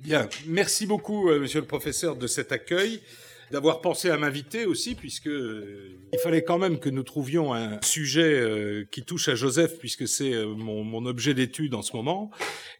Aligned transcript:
Bien, 0.00 0.30
merci 0.46 0.86
beaucoup, 0.86 1.28
euh, 1.28 1.40
monsieur 1.40 1.60
le 1.60 1.66
professeur, 1.66 2.16
de 2.16 2.26
cet 2.26 2.52
accueil 2.52 3.02
d'avoir 3.50 3.82
pensé 3.82 4.08
à 4.08 4.16
m'inviter 4.16 4.64
aussi, 4.64 4.94
puisque 4.94 5.26
euh, 5.26 5.98
il 6.14 6.18
fallait 6.20 6.42
quand 6.42 6.56
même 6.56 6.78
que 6.78 6.88
nous 6.88 7.02
trouvions 7.02 7.52
un 7.52 7.78
sujet 7.82 8.40
euh, 8.40 8.86
qui 8.90 9.02
touche 9.02 9.28
à 9.28 9.34
Joseph, 9.34 9.78
puisque 9.78 10.08
c'est 10.08 10.32
mon, 10.46 11.04
objet 11.04 11.34
d'étude 11.34 11.74
en 11.74 11.82
ce 11.82 11.94
moment. 11.94 12.30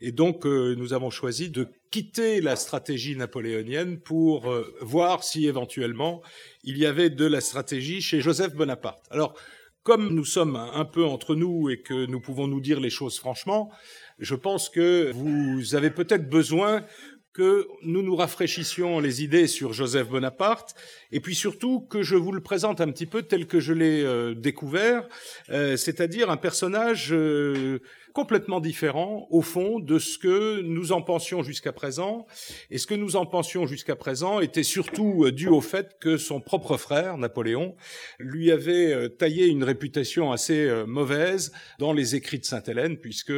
Et 0.01 0.13
donc, 0.13 0.47
nous 0.47 0.95
avons 0.95 1.11
choisi 1.11 1.51
de 1.51 1.69
quitter 1.91 2.41
la 2.41 2.57
stratégie 2.57 3.17
napoléonienne 3.17 3.99
pour 3.99 4.55
voir 4.81 5.25
si 5.25 5.47
éventuellement 5.47 6.23
il 6.65 6.79
y 6.79 6.87
avait 6.87 7.11
de 7.11 7.27
la 7.27 7.41
stratégie 7.41 8.01
chez 8.01 8.21
Joseph 8.21 8.55
Bonaparte. 8.55 9.05
Alors, 9.11 9.35
comme 9.83 10.15
nous 10.15 10.25
sommes 10.25 10.57
un 10.57 10.85
peu 10.85 11.05
entre 11.05 11.35
nous 11.35 11.71
et 11.71 11.81
que 11.81 12.07
nous 12.07 12.21
pouvons 12.21 12.47
nous 12.47 12.61
dire 12.61 12.81
les 12.81 12.91
choses 12.91 13.19
franchement, 13.19 13.71
je 14.19 14.35
pense 14.35 14.69
que 14.69 15.11
vous 15.13 15.75
avez 15.75 15.91
peut-être 15.91 16.29
besoin 16.29 16.85
que 17.33 17.69
nous 17.83 18.03
nous 18.03 18.17
rafraîchissions 18.17 18.99
les 18.99 19.23
idées 19.23 19.47
sur 19.47 19.73
Joseph 19.73 20.09
Bonaparte, 20.09 20.75
et 21.13 21.21
puis 21.21 21.35
surtout 21.35 21.81
que 21.81 22.03
je 22.03 22.17
vous 22.17 22.33
le 22.33 22.41
présente 22.41 22.81
un 22.81 22.91
petit 22.91 23.07
peu 23.07 23.23
tel 23.23 23.47
que 23.47 23.61
je 23.61 23.73
l'ai 23.73 24.03
euh, 24.03 24.35
découvert, 24.35 25.07
euh, 25.51 25.77
c'est-à-dire 25.77 26.31
un 26.31 26.37
personnage 26.37 27.13
euh, 27.13 27.81
complètement 28.13 28.61
différent, 28.61 29.27
au 29.31 29.43
fond, 29.43 29.79
de 29.79 29.99
ce 29.99 30.19
que 30.19 30.61
nous 30.63 30.93
en 30.93 31.03
pensions 31.03 31.43
jusqu'à 31.43 31.73
présent. 31.73 32.27
Et 32.71 32.79
ce 32.79 32.87
que 32.87 32.95
nous 32.95 33.17
en 33.17 33.27
pensions 33.27 33.67
jusqu'à 33.67 33.97
présent 33.97 34.41
était 34.41 34.63
surtout 34.63 35.25
euh, 35.25 35.33
dû 35.33 35.49
au 35.49 35.61
fait 35.61 35.97
que 36.01 36.17
son 36.17 36.41
propre 36.41 36.77
frère, 36.77 37.19
Napoléon, 37.19 37.75
lui 38.19 38.51
avait 38.51 38.93
euh, 38.93 39.09
taillé 39.09 39.47
une 39.47 39.65
réputation 39.65 40.33
assez 40.33 40.67
euh, 40.67 40.87
mauvaise 40.87 41.53
dans 41.79 41.93
les 41.93 42.15
écrits 42.15 42.39
de 42.39 42.45
Sainte-Hélène, 42.45 42.97
puisque, 42.97 43.33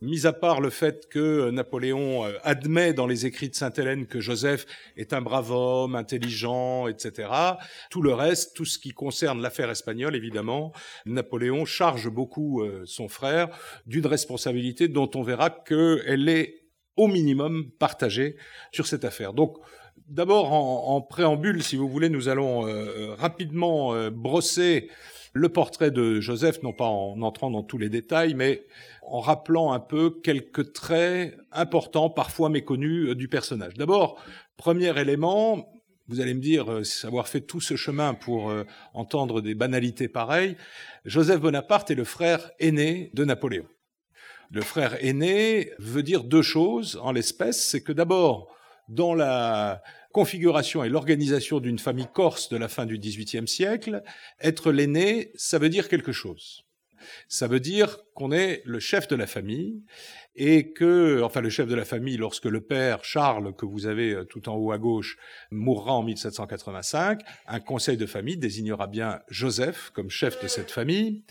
mis 0.00 0.26
à 0.26 0.32
part 0.32 0.60
le 0.60 0.70
fait 0.70 1.08
que 1.08 1.50
Napoléon 1.50 2.24
admet 2.42 2.92
dans 2.92 3.06
les 3.06 3.26
écrits 3.26 3.48
de 3.48 3.54
Sainte-Hélène 3.54 4.06
que 4.06 4.20
Joseph 4.20 4.66
est 4.96 5.12
un 5.12 5.20
brave 5.20 5.50
homme, 5.50 5.94
intelligent, 5.94 6.88
etc., 6.88 7.28
tout 7.90 8.02
le 8.02 8.12
reste, 8.12 8.54
tout 8.56 8.64
ce 8.64 8.78
qui 8.78 8.92
concerne 8.92 9.40
l'affaire 9.40 9.70
espagnole, 9.70 10.16
évidemment, 10.16 10.72
Napoléon 11.06 11.64
charge 11.64 12.08
beaucoup 12.08 12.62
son 12.84 13.08
frère 13.08 13.48
d'une 13.90 14.06
responsabilité 14.06 14.86
dont 14.86 15.10
on 15.16 15.22
verra 15.22 15.50
qu'elle 15.50 16.28
est 16.28 16.60
au 16.96 17.08
minimum 17.08 17.70
partagée 17.78 18.36
sur 18.72 18.86
cette 18.86 19.04
affaire. 19.04 19.32
Donc, 19.32 19.56
d'abord, 20.06 20.52
en, 20.52 21.00
préambule, 21.00 21.62
si 21.62 21.76
vous 21.76 21.88
voulez, 21.88 22.08
nous 22.08 22.28
allons 22.28 22.68
euh, 22.68 23.14
rapidement 23.14 23.92
euh, 23.94 24.10
brosser 24.10 24.88
le 25.32 25.48
portrait 25.48 25.90
de 25.90 26.20
Joseph, 26.20 26.62
non 26.62 26.72
pas 26.72 26.86
en 26.86 27.20
entrant 27.22 27.50
dans 27.50 27.62
tous 27.64 27.78
les 27.78 27.88
détails, 27.88 28.34
mais 28.34 28.64
en 29.02 29.18
rappelant 29.18 29.72
un 29.72 29.80
peu 29.80 30.10
quelques 30.10 30.72
traits 30.72 31.36
importants, 31.50 32.10
parfois 32.10 32.48
méconnus, 32.48 33.08
euh, 33.08 33.14
du 33.16 33.26
personnage. 33.26 33.74
D'abord, 33.74 34.22
premier 34.56 34.96
élément, 35.00 35.68
vous 36.06 36.20
allez 36.20 36.34
me 36.34 36.40
dire, 36.40 36.66
avoir 37.04 37.28
fait 37.28 37.40
tout 37.40 37.60
ce 37.60 37.74
chemin 37.76 38.14
pour 38.14 38.52
entendre 38.94 39.40
des 39.40 39.54
banalités 39.54 40.08
pareilles, 40.08 40.56
Joseph 41.04 41.40
Bonaparte 41.40 41.92
est 41.92 41.94
le 41.94 42.02
frère 42.02 42.50
aîné 42.58 43.12
de 43.14 43.24
Napoléon. 43.24 43.64
Le 44.50 44.62
frère 44.62 45.04
aîné 45.04 45.70
veut 45.78 46.02
dire 46.02 46.24
deux 46.24 46.42
choses 46.42 46.98
en 47.02 47.12
l'espèce. 47.12 47.64
C'est 47.64 47.82
que 47.82 47.92
d'abord, 47.92 48.48
dans 48.88 49.14
la 49.14 49.82
configuration 50.12 50.82
et 50.82 50.88
l'organisation 50.88 51.60
d'une 51.60 51.78
famille 51.78 52.08
corse 52.12 52.48
de 52.48 52.56
la 52.56 52.68
fin 52.68 52.84
du 52.84 52.98
XVIIIe 52.98 53.46
siècle, 53.46 54.02
être 54.40 54.72
l'aîné, 54.72 55.30
ça 55.36 55.58
veut 55.58 55.68
dire 55.68 55.88
quelque 55.88 56.10
chose. 56.10 56.64
Ça 57.28 57.46
veut 57.46 57.60
dire 57.60 57.98
qu'on 58.14 58.32
est 58.32 58.62
le 58.64 58.80
chef 58.80 59.08
de 59.08 59.16
la 59.16 59.26
famille 59.26 59.82
et 60.36 60.72
que, 60.72 61.22
enfin, 61.22 61.40
le 61.40 61.50
chef 61.50 61.66
de 61.66 61.74
la 61.74 61.84
famille, 61.84 62.16
lorsque 62.16 62.44
le 62.44 62.60
père 62.60 63.04
Charles, 63.04 63.54
que 63.54 63.66
vous 63.66 63.86
avez 63.86 64.12
euh, 64.12 64.24
tout 64.24 64.48
en 64.48 64.54
haut 64.54 64.72
à 64.72 64.78
gauche, 64.78 65.18
mourra 65.50 65.92
en 65.92 66.02
1785, 66.02 67.22
un 67.46 67.60
conseil 67.60 67.96
de 67.96 68.06
famille 68.06 68.36
désignera 68.36 68.86
bien 68.86 69.20
Joseph 69.28 69.90
comme 69.92 70.08
chef 70.08 70.40
de 70.42 70.48
cette 70.48 70.70
famille. 70.70 71.24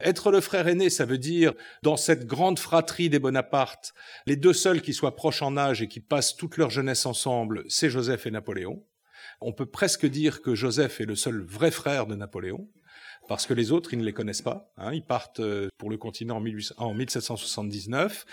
Être 0.00 0.30
le 0.30 0.40
frère 0.40 0.66
aîné, 0.66 0.90
ça 0.90 1.04
veut 1.04 1.18
dire, 1.18 1.52
dans 1.82 1.96
cette 1.96 2.26
grande 2.26 2.58
fratrie 2.58 3.10
des 3.10 3.18
Bonaparte, 3.18 3.94
les 4.26 4.36
deux 4.36 4.54
seuls 4.54 4.80
qui 4.80 4.94
soient 4.94 5.14
proches 5.14 5.42
en 5.42 5.56
âge 5.56 5.82
et 5.82 5.88
qui 5.88 6.00
passent 6.00 6.36
toute 6.36 6.56
leur 6.56 6.70
jeunesse 6.70 7.06
ensemble, 7.06 7.64
c'est 7.68 7.90
Joseph 7.90 8.26
et 8.26 8.30
Napoléon. 8.30 8.82
On 9.40 9.52
peut 9.52 9.66
presque 9.66 10.06
dire 10.06 10.42
que 10.42 10.54
Joseph 10.54 11.00
est 11.00 11.06
le 11.06 11.14
seul 11.16 11.42
vrai 11.42 11.70
frère 11.70 12.06
de 12.06 12.14
Napoléon 12.14 12.68
parce 13.28 13.46
que 13.46 13.54
les 13.54 13.70
autres, 13.70 13.92
ils 13.92 13.98
ne 13.98 14.04
les 14.04 14.12
connaissent 14.12 14.42
pas. 14.42 14.72
Hein. 14.78 14.92
ils 14.92 15.04
partent 15.04 15.40
euh, 15.40 15.68
pour 15.78 15.90
le 15.90 15.98
continent 15.98 16.42
en, 16.78 16.94
1779, 16.94 18.26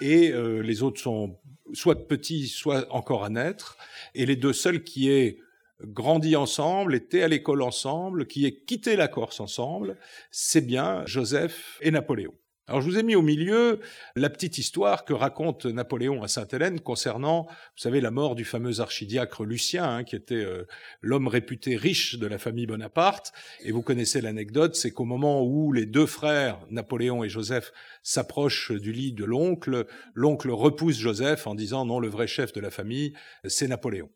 et 0.00 0.32
euh, 0.32 0.60
les 0.60 0.82
autres 0.82 1.00
sont 1.00 1.38
soit 1.74 2.08
petits, 2.08 2.48
soit 2.48 2.90
encore 2.92 3.24
à 3.24 3.28
naître. 3.28 3.76
Et 4.14 4.26
les 4.26 4.36
deux 4.36 4.54
seuls 4.54 4.82
qui 4.82 5.10
aient 5.10 5.38
grandi 5.84 6.34
ensemble, 6.34 6.94
étaient 6.94 7.22
à 7.22 7.28
l'école 7.28 7.62
ensemble, 7.62 8.26
qui 8.26 8.46
aient 8.46 8.56
quitté 8.56 8.96
la 8.96 9.06
Corse 9.06 9.38
ensemble, 9.38 9.96
c'est 10.32 10.66
bien 10.66 11.04
Joseph 11.06 11.78
et 11.80 11.90
Napoléon. 11.90 12.34
Alors 12.68 12.82
je 12.82 12.86
vous 12.90 12.98
ai 12.98 13.02
mis 13.02 13.14
au 13.14 13.22
milieu 13.22 13.80
la 14.14 14.28
petite 14.28 14.58
histoire 14.58 15.06
que 15.06 15.14
raconte 15.14 15.64
Napoléon 15.64 16.22
à 16.22 16.28
Sainte-Hélène 16.28 16.80
concernant, 16.80 17.44
vous 17.44 17.78
savez, 17.78 18.02
la 18.02 18.10
mort 18.10 18.34
du 18.34 18.44
fameux 18.44 18.80
archidiacre 18.80 19.46
Lucien, 19.46 19.88
hein, 19.88 20.04
qui 20.04 20.14
était 20.14 20.34
euh, 20.34 20.66
l'homme 21.00 21.28
réputé 21.28 21.76
riche 21.76 22.18
de 22.18 22.26
la 22.26 22.36
famille 22.36 22.66
Bonaparte. 22.66 23.32
Et 23.60 23.72
vous 23.72 23.80
connaissez 23.80 24.20
l'anecdote, 24.20 24.74
c'est 24.74 24.90
qu'au 24.90 25.06
moment 25.06 25.42
où 25.42 25.72
les 25.72 25.86
deux 25.86 26.04
frères, 26.04 26.58
Napoléon 26.68 27.24
et 27.24 27.30
Joseph, 27.30 27.72
s'approchent 28.02 28.72
du 28.72 28.92
lit 28.92 29.14
de 29.14 29.24
l'oncle, 29.24 29.86
l'oncle 30.12 30.50
repousse 30.50 30.98
Joseph 30.98 31.46
en 31.46 31.54
disant 31.54 31.86
non, 31.86 32.00
le 32.00 32.08
vrai 32.08 32.26
chef 32.26 32.52
de 32.52 32.60
la 32.60 32.70
famille, 32.70 33.14
c'est 33.46 33.66
Napoléon. 33.66 34.10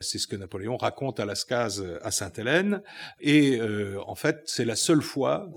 C'est 0.00 0.18
ce 0.18 0.26
que 0.26 0.34
Napoléon 0.34 0.76
raconte 0.76 1.20
à 1.20 1.24
Lascaz 1.24 1.84
à 2.02 2.10
Sainte-Hélène. 2.10 2.82
Et 3.20 3.60
euh, 3.60 4.00
en 4.08 4.16
fait, 4.16 4.42
c'est 4.46 4.64
la 4.64 4.74
seule 4.74 5.02
fois 5.02 5.48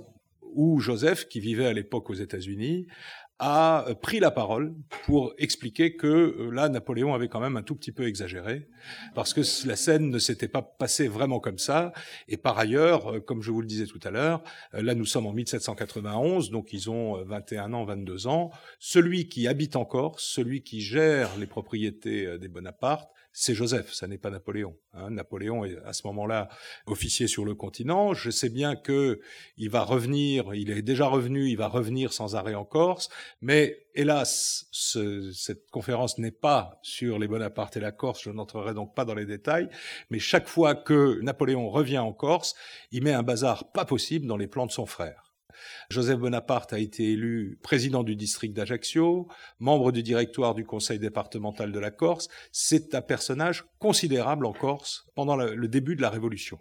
où 0.56 0.80
Joseph, 0.80 1.28
qui 1.28 1.40
vivait 1.40 1.68
à 1.68 1.74
l'époque 1.74 2.10
aux 2.10 2.16
États-Unis, 2.16 2.88
a 3.40 3.86
euh, 3.90 3.96
pris 3.96 4.20
la 4.20 4.32
parole 4.32 4.74
pour 5.06 5.34
expliquer 5.38 5.96
que 5.96 6.08
euh, 6.08 6.52
là, 6.52 6.70
Napoléon 6.70 7.14
avait 7.14 7.28
quand 7.28 7.42
même 7.42 7.58
un 7.58 7.64
tout 7.64 7.76
petit 7.76 7.92
peu 7.92 8.08
exagéré, 8.08 8.70
parce 9.14 9.34
que 9.34 9.42
la 9.68 9.76
scène 9.76 10.10
ne 10.10 10.20
s'était 10.20 10.48
pas 10.48 10.62
passée 10.62 11.08
vraiment 11.08 11.40
comme 11.40 11.58
ça. 11.58 11.92
Et 12.30 12.38
par 12.38 12.58
ailleurs, 12.58 13.16
euh, 13.16 13.20
comme 13.20 13.42
je 13.42 13.52
vous 13.52 13.62
le 13.62 13.68
disais 13.68 13.88
tout 13.88 14.00
à 14.04 14.12
l'heure, 14.12 14.42
là 14.72 14.96
nous 14.96 15.06
sommes 15.06 15.26
en 15.26 15.34
1791, 15.34 16.50
donc 16.50 16.72
ils 16.72 16.90
ont 16.90 17.22
21 17.26 17.74
ans, 17.74 17.84
22 17.84 18.28
ans. 18.28 18.52
Celui 18.80 19.28
qui 19.28 19.48
habite 19.48 19.76
en 19.76 19.86
Corse, 19.86 20.24
celui 20.24 20.64
qui 20.64 20.82
gère 20.82 21.38
les 21.38 21.48
propriétés 21.48 22.38
des 22.40 22.48
Bonaparte, 22.48 23.10
c'est 23.38 23.53
Joseph, 23.53 23.91
ça 23.91 24.07
n'est 24.07 24.18
pas 24.18 24.29
Napoléon. 24.29 24.78
Hein. 24.94 25.09
Napoléon 25.09 25.66
est 25.66 25.78
à 25.84 25.91
ce 25.91 26.07
moment-là 26.07 26.47
officier 26.88 27.28
sur 27.28 27.44
le 27.44 27.53
continent. 27.53 28.13
Je 28.13 28.29
sais 28.29 28.47
bien 28.47 28.78
que 28.78 29.19
il 29.57 29.69
va 29.69 29.84
revenir, 29.84 30.53
il 30.53 30.72
est 30.72 30.81
déjà 30.81 31.07
revenu, 31.07 31.50
il 31.50 31.57
va 31.57 31.68
revenir 31.68 32.13
sans 32.13 32.38
arrêt 32.38 32.56
en 32.56 32.63
Corse, 32.63 33.09
mais 33.41 33.88
hélas, 33.94 34.68
cette 34.72 35.69
conférence 35.69 36.18
n'est 36.18 36.31
pas 36.31 36.79
sur 36.81 37.19
les 37.19 37.28
Bonaparte 37.28 37.75
et 37.75 37.81
la 37.81 37.91
Corse. 37.91 38.23
Je 38.23 38.29
n'entrerai 38.29 38.73
donc 38.73 38.96
pas 38.96 39.03
dans 39.03 39.16
les 39.16 39.25
détails, 39.25 39.67
mais 40.09 40.19
chaque 40.19 40.47
fois 40.47 40.73
que 40.73 41.19
Napoléon 41.22 41.69
revient 41.69 41.97
en 41.97 42.13
Corse, 42.13 42.56
il 42.91 43.03
met 43.03 43.12
un 43.12 43.23
bazar 43.23 43.69
pas 43.73 43.84
possible 43.84 44.28
dans 44.28 44.38
les 44.38 44.47
plans 44.47 44.66
de 44.66 44.72
son 44.72 44.85
frère. 44.85 45.34
Joseph 45.90 46.20
Bonaparte 46.20 46.74
a 46.74 46.80
été 46.80 47.12
élu 47.12 47.60
président 47.62 48.04
du 48.04 48.16
district 48.16 48.54
d'Ajaccio, 48.54 49.28
membre 49.60 49.92
du 49.92 50.04
directoire 50.04 50.56
du 50.56 50.66
conseil 50.66 51.00
départemental 51.00 51.72
de 51.72 51.80
la 51.80 51.92
Corse. 51.92 52.28
C'est 52.52 52.96
un 52.96 53.02
personnage 53.02 53.66
considérable 53.80 54.46
en 54.46 54.54
Corse 54.54 55.06
pendant 55.16 55.36
le 55.36 55.68
début 55.68 55.96
de 55.96 56.02
la 56.02 56.10
Révolution. 56.10 56.60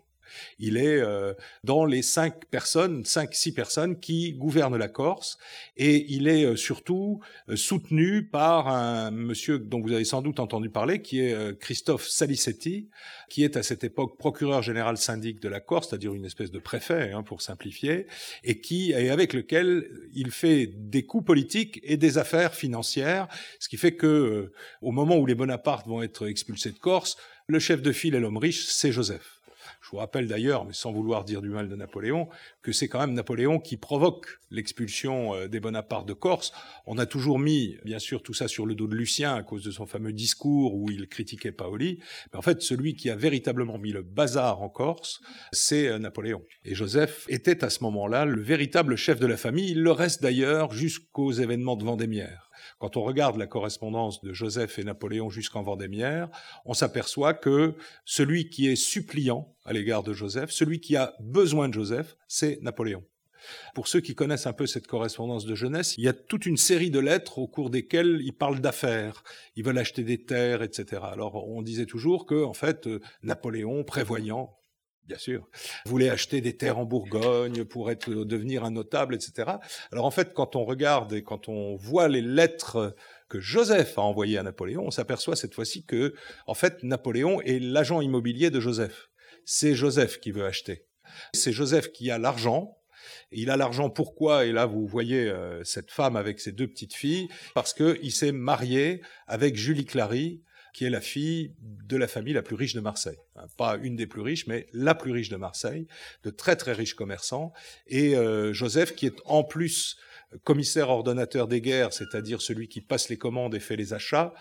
Il 0.59 0.77
est 0.77 1.01
euh, 1.01 1.35
dans 1.63 1.85
les 1.85 2.03
cinq 2.03 2.47
personnes, 2.47 3.05
cinq, 3.05 3.35
six 3.35 3.53
personnes 3.53 3.99
qui 3.99 4.33
gouvernent 4.33 4.77
la 4.77 4.89
Corse, 4.89 5.39
et 5.77 6.07
il 6.09 6.29
est 6.29 6.45
euh, 6.45 6.57
surtout 6.57 7.21
euh, 7.49 7.57
soutenu 7.57 8.25
par 8.25 8.69
un 8.69 9.11
monsieur 9.11 9.59
dont 9.59 9.81
vous 9.81 9.93
avez 9.93 10.05
sans 10.05 10.23
doute 10.23 10.41
entendu 10.41 10.71
parler, 10.71 11.03
qui 11.03 11.21
est 11.21 11.59
Christophe 11.59 12.07
Salicetti, 12.09 12.89
qui 13.29 13.45
est 13.45 13.57
à 13.57 13.63
cette 13.63 13.85
époque 13.85 14.19
procureur 14.19 14.63
général 14.63 14.97
syndic 14.97 15.41
de 15.41 15.49
la 15.49 15.61
Corse, 15.61 15.89
c'est-à-dire 15.89 16.15
une 16.15 16.25
espèce 16.25 16.51
de 16.51 16.59
préfet, 16.59 17.13
hein, 17.13 17.23
pour 17.23 17.43
simplifier, 17.43 18.07
et 18.43 18.61
qui 18.61 18.93
et 18.93 19.11
avec 19.11 19.33
lequel 19.33 19.89
il 20.15 20.31
fait 20.31 20.67
des 20.67 21.05
coups 21.05 21.25
politiques 21.25 21.81
et 21.83 21.97
des 21.97 22.19
affaires 22.19 22.55
financières, 22.55 23.29
ce 23.59 23.69
qui 23.69 23.77
fait 23.77 23.95
que 23.95 24.53
au 24.83 24.93
moment 24.93 25.17
où 25.17 25.27
les 25.27 25.35
Bonaparte 25.35 25.87
vont 25.87 26.03
être 26.03 26.29
expulsés 26.29 26.71
de 26.71 26.79
Corse, 26.79 27.17
le 27.47 27.59
chef 27.59 27.83
de 27.83 27.93
file 27.93 28.15
et 28.15 28.21
l'homme 28.21 28.39
riche, 28.39 28.67
c'est 28.67 28.93
Joseph. 28.93 29.41
Je 29.85 29.91
vous 29.91 29.99
rappelle 29.99 30.27
d'ailleurs, 30.27 30.65
mais 30.65 30.73
sans 30.73 30.93
vouloir 30.93 31.25
dire 31.25 31.43
du 31.43 31.51
mal 31.51 31.69
de 31.69 31.77
Napoléon, 31.77 32.27
que 32.63 32.73
c'est 32.73 32.89
quand 32.89 33.01
même 33.01 33.13
Napoléon 33.13 33.59
qui 33.59 33.77
provoque 33.77 34.41
l'expulsion 34.51 35.35
euh, 35.35 35.47
des 35.47 35.61
Bonaparte 35.61 36.09
de 36.09 36.15
Corse. 36.15 36.55
On 36.87 36.97
a 36.97 37.05
toujours 37.05 37.39
mis, 37.39 37.77
bien 37.85 37.99
sûr, 37.99 38.23
tout 38.23 38.33
ça 38.33 38.49
sur 38.49 38.65
le 38.65 38.75
dos 38.75 38.87
de 38.87 38.95
Lucien 38.97 39.35
à 39.35 39.43
cause 39.43 39.63
de 39.63 39.71
son 39.71 39.85
fameux 39.85 40.15
discours 40.15 40.75
où 40.75 40.91
il 40.91 41.07
critiquait 41.07 41.53
Paoli. 41.53 41.99
Mais 42.33 42.39
en 42.39 42.43
fait, 42.43 42.63
celui 42.63 42.95
qui 42.95 43.11
a 43.11 43.17
véritablement 43.17 43.77
mis 43.77 43.93
le 43.93 44.03
bazar 44.03 44.63
en 44.63 44.71
Corse, 44.71 45.21
c'est 45.53 45.89
euh, 45.89 45.99
Napoléon. 45.99 46.43
Et 46.65 46.75
Joseph 46.75 47.27
était 47.29 47.63
à 47.63 47.69
ce 47.69 47.85
moment-là 47.85 48.25
le 48.25 48.41
véritable 48.41 48.97
chef 48.97 49.21
de 49.21 49.27
la 49.27 49.37
famille. 49.37 49.73
Il 49.73 49.83
le 49.83 49.93
reste 49.93 50.23
d'ailleurs 50.23 50.73
jusqu'aux 50.73 51.33
événements 51.33 51.77
de 51.77 51.85
Vendémiaire 51.85 52.51
quand 52.79 52.97
on 52.97 53.03
regarde 53.03 53.37
la 53.37 53.47
correspondance 53.47 54.23
de 54.23 54.33
Joseph 54.33 54.79
et 54.79 54.85
Napoléon 54.85 55.31
jusqu'en 55.31 55.63
Vendémiaire, 55.63 56.29
on 56.65 56.75
s'aperçoit 56.75 57.35
que 57.35 57.75
celui 58.05 58.49
qui 58.49 58.69
est 58.69 58.77
suppliant 58.77 59.55
à 59.65 59.73
l'égard 59.73 60.03
de 60.03 60.13
Joseph, 60.13 60.51
celui 60.51 60.81
qui 60.81 60.97
a 60.97 61.15
besoin 61.21 61.69
de 61.69 61.75
Joseph, 61.75 62.17
c'est 62.29 62.59
Napoléon. 62.63 63.03
Pour 63.75 63.89
ceux 63.89 64.01
qui 64.01 64.15
connaissent 64.15 64.47
un 64.47 64.53
peu 64.53 64.67
cette 64.67 64.87
correspondance 64.87 65.45
de 65.45 65.55
jeunesse, 65.55 65.95
il 65.99 66.05
y 66.05 66.09
a 66.09 66.13
toute 66.13 66.47
une 66.47 66.57
série 66.57 66.91
de 66.91 66.99
lettres 66.99 67.39
au 67.39 67.47
cours 67.47 67.71
desquelles 67.71 68.21
ils 68.23 68.33
parlent 68.33 68.61
d'affaires, 68.61 69.23
ils 69.57 69.65
veulent 69.65 69.79
acheter 69.79 70.03
des 70.03 70.25
terres, 70.25 70.63
etc. 70.63 71.03
Alors 71.05 71.47
on 71.49 71.63
disait 71.63 71.87
toujours 71.87 72.27
que, 72.27 72.45
en 72.45 72.55
fait, 72.55 72.87
euh, 72.87 73.01
Napoléon, 73.23 73.85
prévoyant, 73.85 74.57
bien 75.07 75.19
sûr, 75.19 75.49
voulait 75.87 76.09
acheter 76.09 76.41
des 76.41 76.57
terres 76.57 76.79
en 76.79 76.85
Bourgogne 76.85 77.65
pour 77.65 77.91
être, 77.91 78.11
devenir 78.11 78.65
un 78.65 78.71
notable, 78.71 79.15
etc. 79.15 79.53
Alors 79.93 80.05
en 80.05 80.11
fait, 80.11 80.33
quand 80.33 80.57
on 80.57 80.65
regarde 80.65 81.13
et 81.13 81.23
quand 81.23 81.49
on 81.49 81.77
voit 81.77 82.09
les 82.09 82.23
lettres 82.23 82.95
que 83.29 83.41
Joseph 83.41 83.99
a 83.99 84.03
envoyées 84.03 84.39
à 84.39 84.43
Napoléon, 84.43 84.85
on 84.87 84.91
s'aperçoit 84.91 85.37
cette 85.37 85.55
fois-ci 85.55 85.85
que, 85.85 86.15
en 86.47 86.55
fait, 86.55 86.83
Napoléon 86.83 87.41
est 87.43 87.59
l'agent 87.59 88.01
immobilier 88.01 88.51
de 88.51 88.61
Joseph. 88.61 89.11
C'est 89.45 89.75
Joseph 89.75 90.21
qui 90.21 90.31
veut 90.31 90.45
acheter. 90.45 90.87
C'est 91.33 91.53
Joseph 91.53 91.93
qui 91.93 92.11
a 92.11 92.19
l'argent, 92.19 92.79
il 93.31 93.51
a 93.51 93.57
l'argent 93.57 93.91
pourquoi? 93.91 94.47
Et 94.47 94.53
là, 94.53 94.67
vous 94.67 94.87
voyez 94.87 95.29
euh, 95.29 95.63
cette 95.65 95.91
femme 95.91 96.17
avec 96.17 96.41
ses 96.41 96.53
deux 96.53 96.67
petites 96.67 96.95
filles, 96.95 97.29
parce 97.55 97.75
qu'il 97.75 98.13
s'est 98.13 98.33
marié 98.33 99.03
avec 99.27 99.57
Julie 99.57 99.85
Clary, 99.85 100.43
qui 100.75 100.85
est 100.85 100.91
la 100.91 101.01
fille 101.01 101.55
de 101.63 101.97
la 101.97 102.09
famille 102.09 102.35
la 102.35 102.43
plus 102.43 102.57
riche 102.57 102.75
de 102.75 102.81
Marseille. 102.81 103.19
Pas 103.57 103.79
une 103.81 103.95
des 103.95 104.09
plus 104.09 104.21
riches, 104.21 104.49
mais 104.49 104.67
la 104.73 104.95
plus 104.95 105.13
riche 105.13 105.29
de 105.29 105.37
Marseille, 105.37 105.87
de 106.25 106.31
très 106.31 106.57
très 106.57 106.73
riches 106.73 106.95
commerçants. 106.95 107.53
Et 107.87 108.17
euh, 108.17 108.53
Joseph, 108.53 108.95
qui 108.95 109.07
est 109.07 109.17
en 109.25 109.45
plus 109.45 109.97
commissaire 110.43 110.91
ordonnateur 110.91 111.47
des 111.47 111.61
guerres, 111.61 111.93
c'est-à-dire 111.93 112.43
celui 112.43 112.69
qui 112.69 112.81
passe 112.81 113.09
les 113.09 113.17
commandes 113.17 113.55
et 113.55 113.61
fait 113.61 113.77
les 113.77 113.95
achats, 113.95 114.35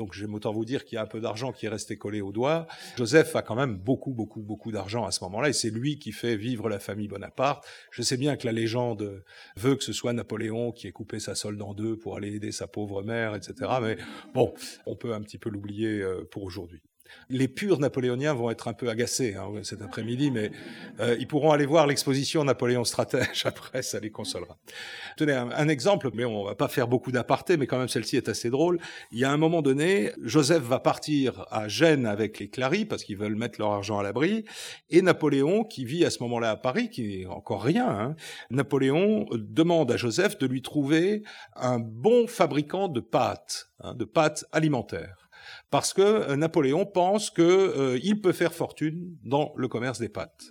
donc 0.00 0.14
j'aime 0.14 0.32
autant 0.32 0.50
vous 0.50 0.64
dire 0.64 0.86
qu'il 0.86 0.96
y 0.96 0.98
a 0.98 1.02
un 1.02 1.06
peu 1.06 1.20
d'argent 1.20 1.52
qui 1.52 1.66
est 1.66 1.68
resté 1.68 1.98
collé 1.98 2.22
au 2.22 2.32
doigt. 2.32 2.66
Joseph 2.96 3.36
a 3.36 3.42
quand 3.42 3.54
même 3.54 3.76
beaucoup, 3.76 4.12
beaucoup, 4.12 4.40
beaucoup 4.40 4.72
d'argent 4.72 5.04
à 5.04 5.10
ce 5.10 5.22
moment-là, 5.24 5.50
et 5.50 5.52
c'est 5.52 5.68
lui 5.68 5.98
qui 5.98 6.12
fait 6.12 6.36
vivre 6.36 6.70
la 6.70 6.78
famille 6.78 7.06
Bonaparte. 7.06 7.66
Je 7.90 8.00
sais 8.00 8.16
bien 8.16 8.36
que 8.36 8.46
la 8.46 8.52
légende 8.52 9.22
veut 9.56 9.76
que 9.76 9.84
ce 9.84 9.92
soit 9.92 10.14
Napoléon 10.14 10.72
qui 10.72 10.86
ait 10.86 10.92
coupé 10.92 11.20
sa 11.20 11.34
solde 11.34 11.60
en 11.60 11.74
deux 11.74 11.98
pour 11.98 12.16
aller 12.16 12.34
aider 12.34 12.50
sa 12.50 12.66
pauvre 12.66 13.02
mère, 13.02 13.34
etc. 13.34 13.72
Mais 13.82 13.98
bon, 14.32 14.54
on 14.86 14.96
peut 14.96 15.12
un 15.12 15.20
petit 15.20 15.36
peu 15.36 15.50
l'oublier 15.50 16.00
euh, 16.00 16.26
pour 16.30 16.44
aujourd'hui. 16.44 16.80
Les 17.28 17.48
purs 17.48 17.78
napoléoniens 17.78 18.34
vont 18.34 18.50
être 18.50 18.68
un 18.68 18.72
peu 18.72 18.88
agacés 18.88 19.34
hein, 19.34 19.48
cet 19.62 19.82
après-midi, 19.82 20.30
mais 20.30 20.50
euh, 21.00 21.16
ils 21.18 21.26
pourront 21.26 21.52
aller 21.52 21.66
voir 21.66 21.86
l'exposition 21.86 22.44
Napoléon 22.44 22.84
stratège 22.84 23.42
après, 23.44 23.82
ça 23.82 24.00
les 24.00 24.10
consolera. 24.10 24.58
Tenez 25.16 25.32
un, 25.32 25.68
exemple, 25.68 26.10
mais 26.14 26.24
on 26.24 26.44
va 26.44 26.54
pas 26.54 26.68
faire 26.68 26.88
beaucoup 26.88 27.12
d'apartés, 27.12 27.56
mais 27.56 27.66
quand 27.66 27.78
même 27.78 27.88
celle-ci 27.88 28.16
est 28.16 28.28
assez 28.28 28.50
drôle. 28.50 28.80
Il 29.12 29.18
y 29.18 29.24
a 29.24 29.30
un 29.30 29.36
moment 29.36 29.62
donné, 29.62 30.12
Joseph 30.22 30.62
va 30.62 30.80
partir 30.80 31.46
à 31.50 31.68
Gênes 31.68 32.06
avec 32.06 32.38
les 32.38 32.48
Clary 32.48 32.84
parce 32.84 33.04
qu'ils 33.04 33.16
veulent 33.16 33.36
mettre 33.36 33.60
leur 33.60 33.70
argent 33.70 33.98
à 33.98 34.02
l'abri, 34.02 34.44
et 34.88 35.02
Napoléon, 35.02 35.64
qui 35.64 35.84
vit 35.84 36.04
à 36.04 36.10
ce 36.10 36.22
moment-là 36.22 36.50
à 36.50 36.56
Paris, 36.56 36.90
qui 36.90 37.02
n'est 37.02 37.26
encore 37.26 37.62
rien, 37.62 37.88
hein, 37.88 38.16
Napoléon 38.50 39.26
demande 39.32 39.90
à 39.92 39.96
Joseph 39.96 40.38
de 40.38 40.46
lui 40.46 40.62
trouver 40.62 41.22
un 41.56 41.78
bon 41.78 42.26
fabricant 42.26 42.88
de 42.88 43.00
pâtes, 43.00 43.70
hein, 43.80 43.94
de 43.94 44.04
pâtes 44.04 44.44
alimentaires 44.52 45.19
parce 45.70 45.92
que 45.92 46.02
euh, 46.02 46.36
Napoléon 46.36 46.84
pense 46.84 47.30
qu'il 47.30 47.44
euh, 47.44 48.20
peut 48.22 48.32
faire 48.32 48.52
fortune 48.52 49.16
dans 49.24 49.52
le 49.56 49.68
commerce 49.68 49.98
des 50.00 50.08
pâtes. 50.08 50.50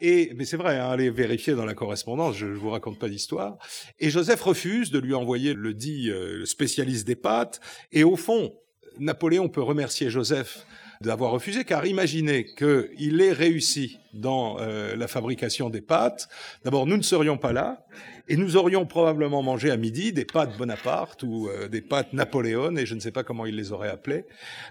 Et 0.00 0.32
mais 0.36 0.44
c'est 0.44 0.56
vrai, 0.56 0.78
hein, 0.78 0.88
allez 0.88 1.10
vérifier 1.10 1.54
dans 1.54 1.64
la 1.64 1.74
correspondance, 1.74 2.36
je 2.36 2.46
ne 2.46 2.54
vous 2.54 2.70
raconte 2.70 2.98
pas 2.98 3.08
d'histoire. 3.08 3.58
Et 3.98 4.10
Joseph 4.10 4.40
refuse 4.42 4.90
de 4.90 4.98
lui 4.98 5.14
envoyer 5.14 5.54
le 5.54 5.74
dit 5.74 6.10
euh, 6.10 6.44
spécialiste 6.44 7.06
des 7.06 7.16
pâtes. 7.16 7.60
Et 7.90 8.04
au 8.04 8.16
fond, 8.16 8.54
Napoléon 8.98 9.48
peut 9.48 9.62
remercier 9.62 10.10
Joseph 10.10 10.66
d'avoir 11.02 11.32
refusé, 11.32 11.64
car 11.64 11.84
imaginez 11.84 12.46
qu'il 12.54 13.20
ait 13.20 13.32
réussi 13.32 13.98
dans 14.14 14.58
euh, 14.60 14.96
la 14.96 15.08
fabrication 15.08 15.68
des 15.68 15.80
pâtes. 15.80 16.28
D'abord, 16.64 16.86
nous 16.86 16.96
ne 16.96 17.02
serions 17.02 17.36
pas 17.36 17.52
là, 17.52 17.84
et 18.28 18.36
nous 18.36 18.56
aurions 18.56 18.86
probablement 18.86 19.42
mangé 19.42 19.70
à 19.70 19.76
midi 19.76 20.12
des 20.12 20.24
pâtes 20.24 20.56
Bonaparte 20.56 21.22
ou 21.22 21.48
euh, 21.48 21.68
des 21.68 21.80
pâtes 21.80 22.12
Napoléon, 22.12 22.76
et 22.76 22.86
je 22.86 22.94
ne 22.94 23.00
sais 23.00 23.10
pas 23.10 23.24
comment 23.24 23.46
il 23.46 23.56
les 23.56 23.72
aurait 23.72 23.90
appelées. 23.90 24.24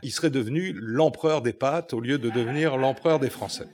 Il 0.04 0.12
serait 0.12 0.30
devenu 0.30 0.74
l'empereur 0.74 1.42
des 1.42 1.54
pâtes 1.54 1.94
au 1.94 2.00
lieu 2.00 2.18
de 2.18 2.30
devenir 2.30 2.78
l'empereur 2.78 3.20
des 3.20 3.30
Français. 3.30 3.68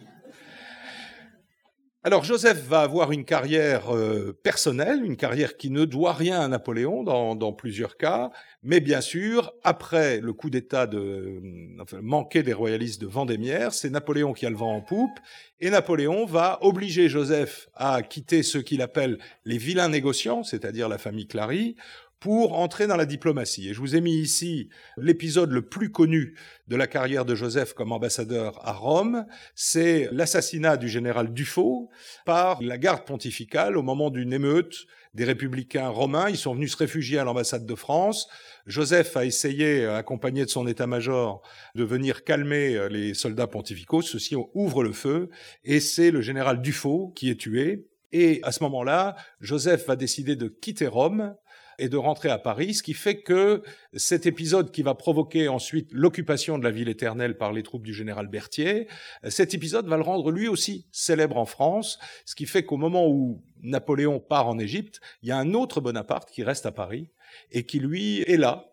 Alors 2.04 2.24
Joseph 2.24 2.64
va 2.68 2.82
avoir 2.82 3.12
une 3.12 3.26
carrière 3.26 3.94
euh, 3.94 4.32
personnelle, 4.44 5.04
une 5.04 5.18
carrière 5.18 5.58
qui 5.58 5.72
ne 5.72 5.84
doit 5.84 6.14
rien 6.14 6.40
à 6.40 6.48
Napoléon 6.48 7.04
dans, 7.04 7.54
plusieurs 7.54 7.98
cas, 7.98 8.30
mais 8.62 8.80
bien 8.80 9.02
sûr, 9.02 9.52
après 9.64 10.22
le 10.22 10.32
coup 10.32 10.52
d'État 10.52 10.86
de 10.86 11.42
enfin, 11.82 12.00
manqué 12.02 12.44
des 12.44 12.54
royalistes 12.54 13.02
de 13.02 13.08
Vendémiaire, 13.08 13.74
c'est 13.74 13.90
Napoléon 13.90 14.34
qui 14.34 14.46
a 14.46 14.50
le 14.52 14.56
vent 14.56 14.76
en 14.76 14.82
poupe, 14.82 15.20
et 15.60 15.72
Napoléon 15.72 16.26
va 16.26 16.60
obliger 16.62 17.10
Joseph 17.10 17.68
à 17.74 18.04
quitter 18.04 18.44
ce 18.44 18.60
qu'il 18.60 18.84
appelle 18.84 19.18
les 19.44 19.58
vilains 19.58 19.90
négociants, 19.90 20.44
c'est-à-dire 20.44 20.88
la 20.88 21.00
famille 21.00 21.28
Clary, 21.28 21.76
pour 22.20 22.58
entrer 22.58 22.88
dans 22.88 22.96
la 22.96 23.06
diplomatie. 23.06 23.70
Et 23.70 23.74
je 23.74 23.80
vous 23.80 23.96
ai 23.96 24.02
mis 24.02 24.16
ici 24.16 24.70
l'épisode 24.98 25.52
le 25.52 25.62
plus 25.62 25.92
connu 25.92 26.36
de 26.68 26.76
la 26.76 26.88
carrière 26.88 27.26
de 27.26 27.36
Joseph 27.36 27.74
comme 27.74 27.92
ambassadeur 27.92 28.60
à 28.68 28.74
Rome, 28.74 29.26
c'est 29.56 30.10
l'assassinat 30.12 30.78
du 30.78 30.90
général 30.90 31.34
Dufaux 31.34 31.90
par 32.26 32.62
la 32.62 32.78
garde 32.78 33.06
pontificale 33.06 33.78
au 33.78 33.84
moment 33.84 34.10
d'une 34.10 34.34
émeute 34.34 34.86
des 35.14 35.24
républicains 35.24 35.90
romains. 35.90 36.30
Ils 36.30 36.38
sont 36.38 36.54
venus 36.54 36.74
se 36.74 36.78
réfugier 36.78 37.20
à 37.20 37.24
l'ambassade 37.24 37.66
de 37.66 37.76
France. 37.76 38.28
Joseph 38.66 39.16
a 39.16 39.26
essayé, 39.26 39.86
accompagné 39.86 40.46
de 40.46 40.50
son 40.50 40.68
état-major, 40.68 41.42
de 41.76 41.84
venir 41.84 42.24
calmer 42.24 42.88
les 42.90 43.14
soldats 43.14 43.48
pontificaux. 43.48 44.02
Ceux-ci 44.02 44.36
ouvrent 44.54 44.84
le 44.84 44.94
feu 44.94 45.30
et 45.64 45.80
c'est 45.80 46.12
le 46.12 46.22
général 46.22 46.62
Dufaux 46.62 47.14
qui 47.16 47.30
est 47.30 47.40
tué. 47.40 47.88
Et 48.12 48.40
à 48.44 48.52
ce 48.52 48.64
moment-là, 48.64 49.16
Joseph 49.42 49.88
va 49.88 49.96
décider 49.96 50.36
de 50.36 50.48
quitter 50.48 50.88
Rome 50.88 51.36
et 51.80 51.90
de 51.90 51.98
rentrer 51.98 52.30
à 52.30 52.38
Paris, 52.38 52.74
ce 52.74 52.84
qui 52.84 52.94
fait 52.94 53.22
que 53.22 53.62
cet 53.94 54.26
épisode 54.26 54.72
qui 54.72 54.82
va 54.82 54.96
provoquer 54.96 55.48
ensuite 55.48 55.90
l'occupation 55.92 56.58
de 56.58 56.64
la 56.64 56.72
ville 56.72 56.90
éternelle 56.90 57.38
par 57.38 57.54
les 57.54 57.64
troupes 57.64 57.84
du 57.84 57.94
général 57.94 58.28
Berthier, 58.28 58.88
cet 59.28 59.54
épisode 59.54 59.88
va 59.88 59.98
le 59.98 60.04
rendre 60.04 60.32
lui 60.32 60.48
aussi 60.48 60.88
célèbre 60.92 61.38
en 61.38 61.46
France, 61.46 62.00
ce 62.26 62.36
qui 62.36 62.46
fait 62.46 62.64
qu'au 62.64 62.78
moment 62.78 63.08
où 63.08 63.44
Napoléon 63.62 64.20
part 64.20 64.48
en 64.48 64.58
Égypte, 64.58 65.02
il 65.22 65.30
y 65.30 65.32
a 65.32 65.38
un 65.38 65.54
autre 65.54 65.82
Bonaparte 65.82 66.32
qui 66.32 66.44
reste 66.44 66.66
à 66.66 66.72
Paris 66.72 67.10
et 67.52 67.66
qui 67.66 67.80
lui 67.80 68.22
est 68.22 68.38
là. 68.38 68.72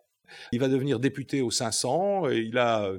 Il 0.52 0.60
va 0.60 0.68
devenir 0.68 0.98
député 0.98 1.42
au 1.42 1.50
500, 1.50 2.30
il 2.30 2.56
a 2.56 2.90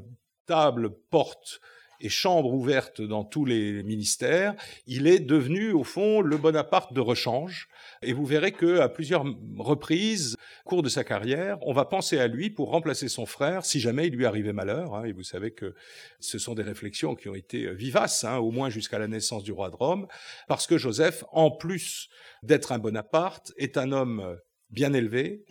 table, 0.46 0.92
porte, 1.10 1.60
et 2.02 2.10
chambre 2.10 2.54
ouverte 2.54 3.02
dans 3.02 3.24
tous 3.24 3.46
les 3.46 3.84
ministères, 3.84 4.56
il 4.86 5.08
est 5.08 5.20
devenu 5.20 5.72
au 5.72 5.84
fond 5.84 6.22
le 6.22 6.38
Bonaparte 6.38 6.94
de 6.94 7.02
rechange. 7.02 7.70
Et 8.02 8.14
vous 8.14 8.26
verrez 8.26 8.52
que 8.52 8.80
à 8.80 8.90
plusieurs 8.90 9.26
reprises, 9.58 10.36
au 10.66 10.70
cours 10.70 10.84
de 10.84 10.90
sa 10.90 11.04
carrière, 11.04 11.58
on 11.62 11.74
va 11.74 11.86
penser 11.86 12.20
à 12.20 12.28
lui 12.28 12.50
pour 12.50 12.70
remplacer 12.72 13.08
son 13.08 13.26
frère 13.26 13.66
si 13.66 13.80
jamais 13.80 14.08
il 14.08 14.16
lui 14.16 14.26
arrivait 14.26 14.54
malheur. 14.54 14.96
Hein. 14.96 15.06
Et 15.06 15.12
vous 15.12 15.24
savez 15.24 15.52
que 15.52 15.74
ce 16.20 16.40
sont 16.40 16.56
des 16.56 16.64
réflexions 16.64 17.16
qui 17.16 17.30
ont 17.30 17.36
été 17.36 17.74
vivaces, 17.74 18.24
hein, 18.24 18.38
au 18.38 18.52
moins 18.52 18.70
jusqu'à 18.70 19.00
la 19.00 19.08
naissance 19.08 19.44
du 19.44 19.52
roi 19.52 19.70
de 19.70 19.76
Rome, 19.76 20.08
parce 20.48 20.68
que 20.68 20.78
Joseph, 20.78 21.24
en 21.32 21.52
plus 21.52 22.10
d'être 22.44 22.72
un 22.72 22.80
Bonaparte, 22.80 23.54
est 23.58 23.78
un 23.78 23.92
homme 23.92 24.38
bien 24.70 24.94
élevé, 24.94 25.46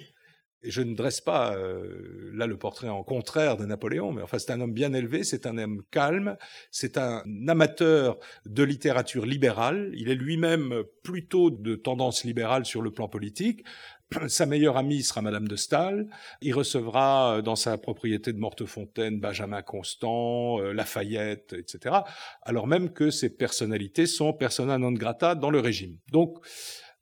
et 0.64 0.70
je 0.70 0.80
ne 0.80 0.94
dresse 0.94 1.20
pas 1.20 1.54
euh, 1.54 2.30
là 2.32 2.46
le 2.46 2.56
portrait 2.56 2.88
en 2.88 3.04
contraire 3.04 3.56
de 3.56 3.66
Napoléon, 3.66 4.12
mais 4.12 4.22
enfin 4.22 4.38
c'est 4.38 4.50
un 4.50 4.60
homme 4.60 4.72
bien 4.72 4.92
élevé, 4.94 5.22
c'est 5.22 5.46
un 5.46 5.58
homme 5.58 5.82
calme, 5.90 6.36
c'est 6.70 6.96
un 6.98 7.22
amateur 7.46 8.18
de 8.46 8.62
littérature 8.62 9.26
libérale, 9.26 9.92
il 9.94 10.08
est 10.08 10.14
lui-même 10.14 10.82
plutôt 11.02 11.50
de 11.50 11.76
tendance 11.76 12.24
libérale 12.24 12.64
sur 12.64 12.80
le 12.80 12.90
plan 12.90 13.08
politique. 13.08 13.64
Sa 14.28 14.46
meilleure 14.46 14.76
amie 14.76 15.02
sera 15.02 15.22
Madame 15.22 15.48
de 15.48 15.56
Staël. 15.56 16.08
Il 16.40 16.54
recevra 16.54 17.36
euh, 17.36 17.42
dans 17.42 17.56
sa 17.56 17.78
propriété 17.78 18.32
de 18.32 18.38
Mortefontaine 18.38 19.20
Benjamin 19.20 19.62
Constant, 19.62 20.60
euh, 20.60 20.72
Lafayette, 20.72 21.54
etc. 21.54 21.96
Alors 22.42 22.66
même 22.66 22.92
que 22.92 23.10
ces 23.10 23.36
personnalités 23.36 24.06
sont 24.06 24.32
persona 24.32 24.78
non 24.78 24.92
grata 24.92 25.34
dans 25.34 25.50
le 25.50 25.60
régime. 25.60 25.98
Donc, 26.10 26.38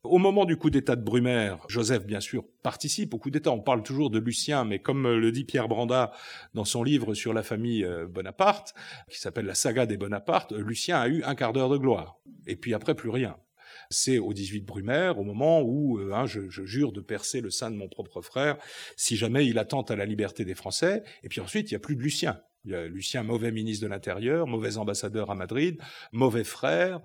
au 0.03 0.17
moment 0.17 0.45
du 0.45 0.57
coup 0.57 0.69
d'État 0.69 0.95
de 0.95 1.03
Brumaire, 1.03 1.59
Joseph, 1.69 2.05
bien 2.05 2.19
sûr, 2.19 2.43
participe 2.61 3.13
au 3.13 3.17
coup 3.17 3.29
d'État. 3.29 3.51
On 3.51 3.61
parle 3.61 3.83
toujours 3.83 4.09
de 4.09 4.19
Lucien, 4.19 4.65
mais 4.65 4.79
comme 4.79 5.07
le 5.07 5.31
dit 5.31 5.45
Pierre 5.45 5.69
Branda 5.69 6.11
dans 6.53 6.65
son 6.65 6.83
livre 6.83 7.13
sur 7.13 7.33
la 7.33 7.41
famille 7.41 7.85
euh, 7.85 8.05
Bonaparte, 8.05 8.73
qui 9.09 9.19
s'appelle 9.19 9.45
La 9.45 9.55
saga 9.55 9.85
des 9.85 9.97
Bonaparte, 9.97 10.51
Lucien 10.51 10.99
a 10.99 11.07
eu 11.07 11.23
un 11.23 11.35
quart 11.35 11.53
d'heure 11.53 11.69
de 11.69 11.77
gloire. 11.77 12.19
Et 12.47 12.57
puis 12.57 12.73
après, 12.73 12.95
plus 12.95 13.09
rien. 13.09 13.37
C'est 13.89 14.19
au 14.19 14.33
18 14.33 14.65
Brumaire, 14.65 15.19
au 15.19 15.23
moment 15.23 15.61
où 15.61 15.99
euh, 15.99 16.13
hein, 16.13 16.25
je, 16.25 16.49
je, 16.49 16.65
jure 16.65 16.91
de 16.91 17.01
percer 17.01 17.39
le 17.39 17.49
sein 17.49 17.71
de 17.71 17.75
mon 17.75 17.87
propre 17.87 18.21
frère, 18.21 18.57
si 18.97 19.15
jamais 19.15 19.45
il 19.47 19.57
attente 19.57 19.89
à 19.89 19.95
la 19.95 20.05
liberté 20.05 20.43
des 20.43 20.55
Français. 20.55 21.03
Et 21.23 21.29
puis 21.29 21.39
ensuite, 21.39 21.71
il 21.71 21.73
n'y 21.73 21.77
a 21.77 21.79
plus 21.79 21.95
de 21.95 22.01
Lucien. 22.01 22.41
Il 22.65 22.71
y 22.71 22.75
a 22.75 22.87
Lucien, 22.87 23.23
mauvais 23.23 23.51
ministre 23.51 23.83
de 23.83 23.89
l'Intérieur, 23.89 24.47
mauvais 24.47 24.77
ambassadeur 24.77 25.29
à 25.31 25.35
Madrid, 25.35 25.81
mauvais 26.11 26.45
frère, 26.45 27.01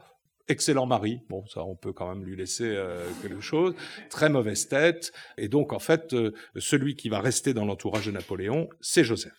excellent 0.49 0.87
mari, 0.87 1.21
bon 1.29 1.47
ça 1.47 1.65
on 1.65 1.77
peut 1.77 1.93
quand 1.93 2.09
même 2.09 2.25
lui 2.25 2.37
laisser 2.37 2.65
euh, 2.67 3.09
quelque 3.23 3.41
chose, 3.41 3.75
très 4.11 4.29
mauvaise 4.29 4.69
tête, 4.69 5.13
et 5.37 5.49
donc 5.49 5.73
en 5.73 5.79
fait 5.79 6.13
euh, 6.15 6.33
celui 6.57 6.97
qui 6.97 7.09
va 7.09 7.21
rester 7.21 7.55
dans 7.55 7.65
l'entourage 7.65 8.07
de 8.07 8.13
Napoléon, 8.13 8.69
c'est 8.81 9.05
Joseph. 9.05 9.33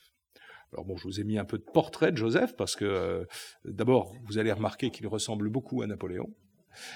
Alors 0.72 0.86
bon, 0.86 0.98
je 0.98 1.04
vous 1.04 1.20
ai 1.20 1.24
mis 1.24 1.40
un 1.40 1.46
peu 1.46 1.58
de 1.58 1.64
portrait 1.64 2.12
de 2.12 2.18
Joseph 2.18 2.56
parce 2.56 2.76
que 2.76 2.86
euh, 2.86 3.26
d'abord 3.66 4.14
vous 4.28 4.38
allez 4.38 4.52
remarquer 4.52 4.92
qu'il 4.92 5.08
ressemble 5.08 5.50
beaucoup 5.50 5.82
à 5.82 5.88
Napoléon. 5.88 6.30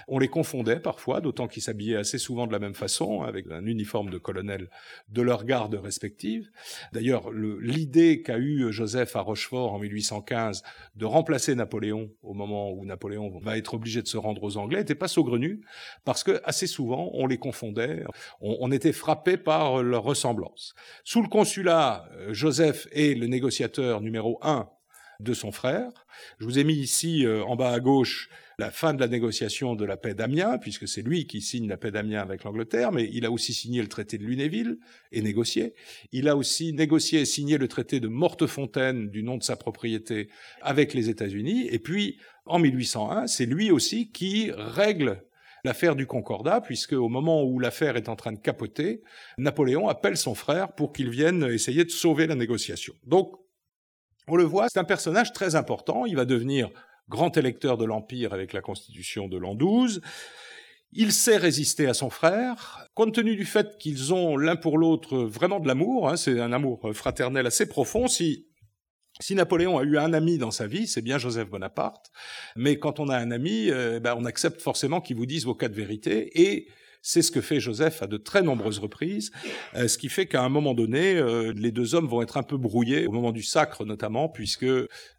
On 0.08 0.20
les 0.20 0.28
confondait 0.28 0.80
parfois, 0.80 1.22
d'autant 1.22 1.48
qu'ils 1.48 1.64
s'habillaient 1.64 1.98
assez 1.98 2.18
souvent 2.18 2.48
de 2.48 2.52
la 2.52 2.60
même 2.60 2.76
façon, 2.76 3.22
avec 3.22 3.46
un 3.52 3.66
uniforme 3.66 4.10
de 4.10 4.18
colonel 4.18 4.70
de 5.10 5.22
leur 5.22 5.46
garde 5.46 5.76
respective. 5.76 6.50
D'ailleurs, 6.92 7.32
l'idée 7.32 8.22
qu'a 8.22 8.38
eue 8.38 8.72
Joseph 8.72 9.16
à 9.16 9.22
Rochefort 9.22 9.74
en 9.74 9.80
1815 9.80 10.64
de 10.96 11.06
remplacer 11.06 11.56
Napoléon 11.56 12.12
au 12.22 12.34
moment 12.34 12.72
où 12.72 12.86
Napoléon 12.86 13.40
va 13.40 13.58
être 13.58 13.74
obligé 13.74 14.02
de 14.02 14.08
se 14.08 14.18
rendre 14.18 14.44
aux 14.44 14.58
Anglais 14.58 14.80
n'était 14.80 14.96
pas 14.96 15.08
saugrenue, 15.08 15.62
parce 16.06 16.24
que 16.24 16.42
assez 16.44 16.68
souvent 16.68 17.10
on 17.14 17.28
les 17.28 17.38
confondait, 17.38 18.04
on, 18.42 18.72
était 18.72 18.94
frappé 18.94 19.38
par 19.38 19.84
leur 19.84 20.04
ressemblance. 20.04 20.74
Sous 21.04 21.22
le 21.22 21.28
consulat, 21.28 22.10
euh, 22.14 22.34
Joseph 22.34 22.88
est 22.92 23.18
le 23.18 23.28
négociateur 23.28 24.02
numéro 24.02 24.40
un 24.42 24.70
de 25.20 25.34
son 25.34 25.52
frère. 25.52 26.06
Je 26.40 26.46
vous 26.46 26.60
ai 26.60 26.64
mis 26.64 26.76
ici 26.76 27.26
euh, 27.26 27.44
en 27.44 27.56
bas 27.56 27.72
à 27.72 27.80
gauche 27.80 28.30
la 28.60 28.72
fin 28.72 28.94
de 28.94 29.00
la 29.00 29.08
négociation 29.08 29.76
de 29.76 29.86
la 29.86 29.98
paix 29.98 30.14
d'Amiens, 30.14 30.58
puisque 30.58 30.88
c'est 30.88 31.02
lui 31.02 31.26
qui 31.26 31.42
signe 31.42 31.68
la 31.68 31.78
paix 31.78 31.92
d'Amiens 31.92 32.22
avec 32.22 32.44
l'Angleterre, 32.44 32.92
mais 32.92 33.10
il 33.12 33.26
a 33.26 33.32
aussi 33.32 33.54
signé 33.54 33.82
le 33.82 33.88
traité 33.88 34.18
de 34.18 34.24
Lunéville 34.24 34.78
et 35.12 35.22
négocié. 35.22 35.74
Il 36.12 36.28
a 36.28 36.38
aussi 36.38 36.74
négocié 36.74 37.22
et 37.22 37.26
signé 37.26 37.58
le 37.58 37.68
traité 37.68 38.00
de 38.00 38.08
Mortefontaine 38.08 39.10
du 39.10 39.24
nom 39.24 39.38
de 39.38 39.44
sa 39.44 39.56
propriété 39.56 40.30
avec 40.62 40.94
les 40.94 41.10
États-Unis. 41.10 41.68
Et 41.72 41.80
puis, 41.80 42.20
en 42.46 42.60
1801, 42.60 43.28
c'est 43.28 43.46
lui 43.46 43.72
aussi 43.72 44.12
qui 44.12 44.52
règle 44.52 45.24
l'affaire 45.64 45.96
du 45.96 46.06
Concordat, 46.06 46.62
puisque 46.62 46.94
au 46.94 47.10
moment 47.10 47.44
où 47.44 47.60
l'affaire 47.60 47.96
est 47.96 48.10
en 48.10 48.16
train 48.16 48.34
de 48.34 48.40
capoter, 48.40 49.02
Napoléon 49.38 49.88
appelle 49.88 50.18
son 50.18 50.36
frère 50.36 50.74
pour 50.74 50.92
qu'il 50.92 51.10
vienne 51.10 51.44
essayer 51.44 51.86
de 51.86 51.90
sauver 51.90 52.28
la 52.28 52.36
négociation. 52.36 52.94
Donc, 53.06 53.34
on 54.28 54.36
le 54.36 54.44
voit, 54.44 54.68
c'est 54.70 54.80
un 54.80 54.84
personnage 54.84 55.34
très 55.34 55.56
important. 55.56 56.06
Il 56.06 56.16
va 56.16 56.26
devenir 56.26 56.70
grand 57.10 57.36
électeur 57.38 57.78
de 57.78 57.86
l'Empire 57.86 58.34
avec 58.34 58.54
la 58.54 58.62
constitution 58.62 59.28
de 59.28 59.38
l'an 59.38 59.56
12. 59.56 60.02
Il 60.94 61.12
sait 61.12 61.38
résister 61.38 61.88
à 61.88 61.94
son 61.94 62.10
frère, 62.10 62.88
compte 62.94 63.16
tenu 63.16 63.36
du 63.36 63.46
fait 63.46 63.78
qu'ils 63.80 64.14
ont 64.14 64.38
l'un 64.38 64.56
pour 64.56 64.78
l'autre 64.78 65.18
vraiment 65.18 65.60
de 65.60 65.68
l'amour, 65.68 66.08
hein, 66.08 66.18
c'est 66.18 66.40
un 66.40 66.54
amour 66.54 66.88
fraternel 66.94 67.48
assez 67.48 67.68
profond. 67.68 68.08
Si, 68.08 68.46
si 69.20 69.34
Napoléon 69.34 69.80
a 69.80 69.84
eu 69.84 69.98
un 69.98 70.14
ami 70.14 70.38
dans 70.38 70.52
sa 70.52 70.68
vie, 70.68 70.86
c'est 70.86 71.02
bien 71.02 71.18
Joseph 71.18 71.50
Bonaparte, 71.50 72.12
mais 72.56 72.78
quand 72.78 73.00
on 73.00 73.10
a 73.10 73.18
un 73.18 73.32
ami, 73.32 73.72
euh, 73.72 74.00
ben, 74.00 74.16
on 74.16 74.26
accepte 74.26 74.62
forcément 74.62 75.02
qu'il 75.02 75.18
vous 75.18 75.26
dise 75.26 75.46
vos 75.46 75.56
quatre 75.56 75.74
vérités, 75.74 76.30
et 76.40 76.68
c'est 77.04 77.22
ce 77.22 77.32
que 77.32 77.42
fait 77.42 77.60
Joseph 77.60 78.02
à 78.02 78.08
de 78.08 78.16
très 78.16 78.42
nombreuses 78.42 78.80
reprises, 78.80 79.32
euh, 79.76 79.90
ce 79.90 79.98
qui 79.98 80.08
fait 80.08 80.26
qu'à 80.26 80.42
un 80.42 80.50
moment 80.50 80.74
donné, 80.74 81.16
euh, 81.16 81.54
les 81.54 81.72
deux 81.72 81.96
hommes 81.96 82.08
vont 82.08 82.22
être 82.22 82.38
un 82.38 82.44
peu 82.44 82.58
brouillés, 82.58 83.06
au 83.06 83.12
moment 83.12 83.34
du 83.34 83.44
sacre 83.44 83.84
notamment, 83.84 84.30
puisque 84.30 84.66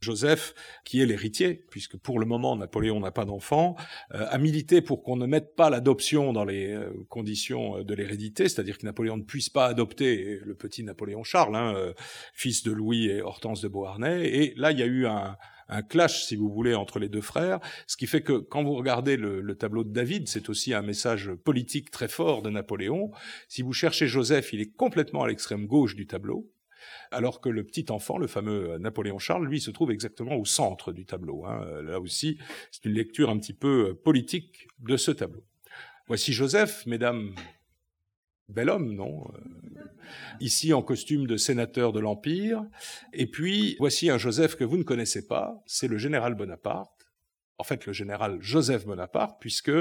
Joseph, 0.00 0.54
qui 0.84 1.02
est 1.02 1.06
l'héritier, 1.06 1.62
puisque 1.70 1.98
pour 1.98 2.18
le 2.18 2.24
moment 2.24 2.56
Napoléon 2.56 3.00
n'a 3.00 3.10
pas 3.10 3.26
d'enfant, 3.26 3.76
euh, 4.14 4.26
a 4.30 4.38
milité 4.38 4.80
pour 4.80 5.02
qu'on 5.02 5.16
ne 5.16 5.26
mette 5.26 5.54
pas 5.54 5.68
l'adoption 5.68 6.32
dans 6.32 6.46
les 6.46 6.74
conditions 7.10 7.82
de 7.82 7.94
l'hérédité, 7.94 8.48
c'est-à-dire 8.48 8.78
que 8.78 8.86
Napoléon 8.86 9.18
ne 9.18 9.22
puisse 9.22 9.50
pas 9.50 9.66
adopter 9.66 10.40
le 10.42 10.54
petit 10.54 10.82
Napoléon 10.84 11.22
Charles, 11.22 11.54
hein, 11.54 11.92
fils 12.32 12.62
de 12.62 12.72
Louis 12.72 13.08
et 13.08 13.20
Hortense 13.20 13.60
de 13.60 13.68
Beauharnais. 13.68 14.26
Et 14.26 14.54
là, 14.56 14.72
il 14.72 14.78
y 14.78 14.82
a 14.82 14.86
eu 14.86 15.06
un, 15.06 15.36
un 15.68 15.82
clash, 15.82 16.24
si 16.24 16.36
vous 16.36 16.50
voulez, 16.50 16.74
entre 16.74 16.98
les 16.98 17.08
deux 17.08 17.20
frères, 17.20 17.60
ce 17.86 17.96
qui 17.96 18.06
fait 18.06 18.22
que 18.22 18.38
quand 18.38 18.62
vous 18.64 18.74
regardez 18.74 19.16
le, 19.16 19.54
tableau 19.54 19.84
de 19.84 19.92
David, 19.92 20.28
c'est 20.28 20.48
aussi 20.48 20.74
un 20.74 20.82
message 20.82 21.32
politique 21.44 21.90
très 21.90 22.08
fort 22.08 22.42
de 22.42 22.50
Napoléon. 22.50 23.10
Si 23.48 23.62
vous 23.62 23.72
cherchez 23.72 24.06
Joseph, 24.06 24.52
il 24.52 24.60
est 24.60 24.74
complètement 24.74 25.22
à 25.22 25.28
l'extrême 25.28 25.66
gauche 25.66 25.94
du 25.94 26.06
tableau, 26.06 26.50
alors 27.10 27.40
que 27.40 27.48
le 27.48 27.64
petit 27.64 27.86
enfant, 27.90 28.18
le 28.18 28.26
fameux 28.26 28.78
Napoléon 28.78 29.18
Charles, 29.18 29.46
lui, 29.46 29.60
se 29.60 29.70
trouve 29.70 29.90
exactement 29.90 30.36
au 30.36 30.44
centre 30.44 30.92
du 30.92 31.06
tableau. 31.06 31.44
Hein. 31.46 31.64
Là 31.82 32.00
aussi, 32.00 32.38
c'est 32.70 32.84
une 32.84 32.94
lecture 32.94 33.30
un 33.30 33.38
petit 33.38 33.54
peu 33.54 33.94
politique 33.94 34.68
de 34.80 34.96
ce 34.96 35.12
tableau. 35.12 35.44
Voici 36.06 36.32
Joseph, 36.32 36.84
mesdames, 36.86 37.34
bel 38.48 38.70
homme, 38.70 38.94
non 38.94 39.24
ici 40.40 40.72
en 40.72 40.82
costume 40.82 41.26
de 41.26 41.36
sénateur 41.36 41.92
de 41.92 42.00
l'Empire. 42.00 42.64
Et 43.12 43.26
puis, 43.26 43.76
voici 43.78 44.10
un 44.10 44.18
Joseph 44.18 44.56
que 44.56 44.64
vous 44.64 44.76
ne 44.76 44.82
connaissez 44.82 45.26
pas, 45.26 45.62
c'est 45.66 45.88
le 45.88 45.98
général 45.98 46.34
Bonaparte 46.34 46.93
en 47.58 47.64
fait 47.64 47.86
le 47.86 47.92
général 47.92 48.38
Joseph 48.40 48.84
Bonaparte, 48.84 49.36
puisque 49.40 49.72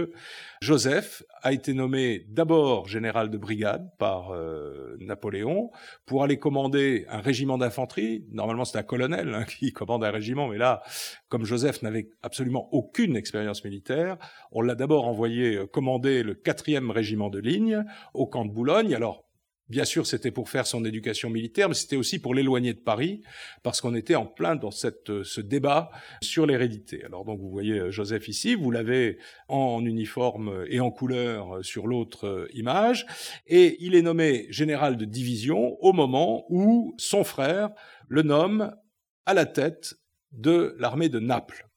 Joseph 0.62 1.24
a 1.42 1.53
été 1.53 1.74
nommé 1.74 2.25
d'abord 2.30 2.88
général 2.88 3.30
de 3.30 3.38
brigade 3.38 3.89
par 3.98 4.32
euh, 4.32 4.96
Napoléon 5.00 5.72
pour 6.06 6.24
aller 6.24 6.38
commander 6.38 7.06
un 7.10 7.20
régiment 7.20 7.58
d'infanterie. 7.58 8.25
Normalement, 8.32 8.65
c'est 8.65 8.77
un 8.77 8.84
colonel 8.84 9.34
hein, 9.34 9.44
qui 9.48 9.72
commande 9.72 10.03
un 10.03 10.12
régiment, 10.12 10.48
mais 10.48 10.58
là, 10.58 10.84
comme 11.30 11.46
Joseph 11.46 11.82
n'avait 11.82 12.10
absolument 12.22 12.70
aucune 12.72 13.15
expérience 13.15 13.63
militaire, 13.63 14.18
on 14.51 14.62
l'a 14.62 14.75
d'abord 14.75 15.08
envoyé 15.08 15.56
euh, 15.56 15.68
commander 15.68 16.24
le 16.24 16.36
quatrième 16.36 16.92
régiment 16.92 17.30
de 17.30 17.39
ligne 17.39 17.84
au 18.13 18.27
camp 18.27 18.46
de 18.46 18.51
Boulogne. 18.51 18.94
Alors, 18.94 19.23
Bien 19.70 19.86
sûr, 19.86 20.05
c'était 20.05 20.32
pour 20.32 20.50
faire 20.50 20.67
son 20.67 20.84
éducation 20.84 21.29
militaire, 21.29 21.70
mais 21.70 21.74
c'était 21.74 21.96
aussi 21.96 22.20
pour 22.20 22.36
l'éloigner 22.36 22.74
de 22.74 22.79
Paris, 22.79 23.22
parce 23.63 23.79
qu'on 23.79 23.96
était 23.96 24.15
en 24.15 24.25
plein 24.25 24.55
dans 24.55 24.70
euh, 24.70 25.24
ce 25.24 25.41
débat 25.41 25.89
sur 26.22 26.46
l'hérédité. 26.46 27.03
Alors 27.05 27.24
donc, 27.24 27.39
vous 27.39 27.50
voyez 27.50 27.79
euh, 27.79 27.91
Joseph 27.91 28.27
ici, 28.27 28.55
vous 28.55 28.72
l'avez 28.72 29.17
en 29.48 29.86
uniforme 29.86 30.65
et 30.67 30.82
en 30.82 30.91
couleur 30.91 31.58
euh, 31.58 31.63
sur 31.63 31.88
l'autre 31.88 32.48
image, 32.53 33.05
et 33.48 33.77
il 33.79 33.96
est 33.96 34.01
nommé 34.01 34.48
général 34.50 34.98
de 34.98 35.05
division 35.05 35.77
au 35.82 35.93
moment 35.93 36.46
où 36.50 36.93
son 36.98 37.24
frère 37.24 37.70
le 38.10 38.22
nomme 38.22 38.75
à 39.25 39.34
la 39.34 39.46
tête 39.46 39.96
de 40.34 40.75
l'armée 40.77 41.08
de 41.10 41.20
Naples. 41.20 41.70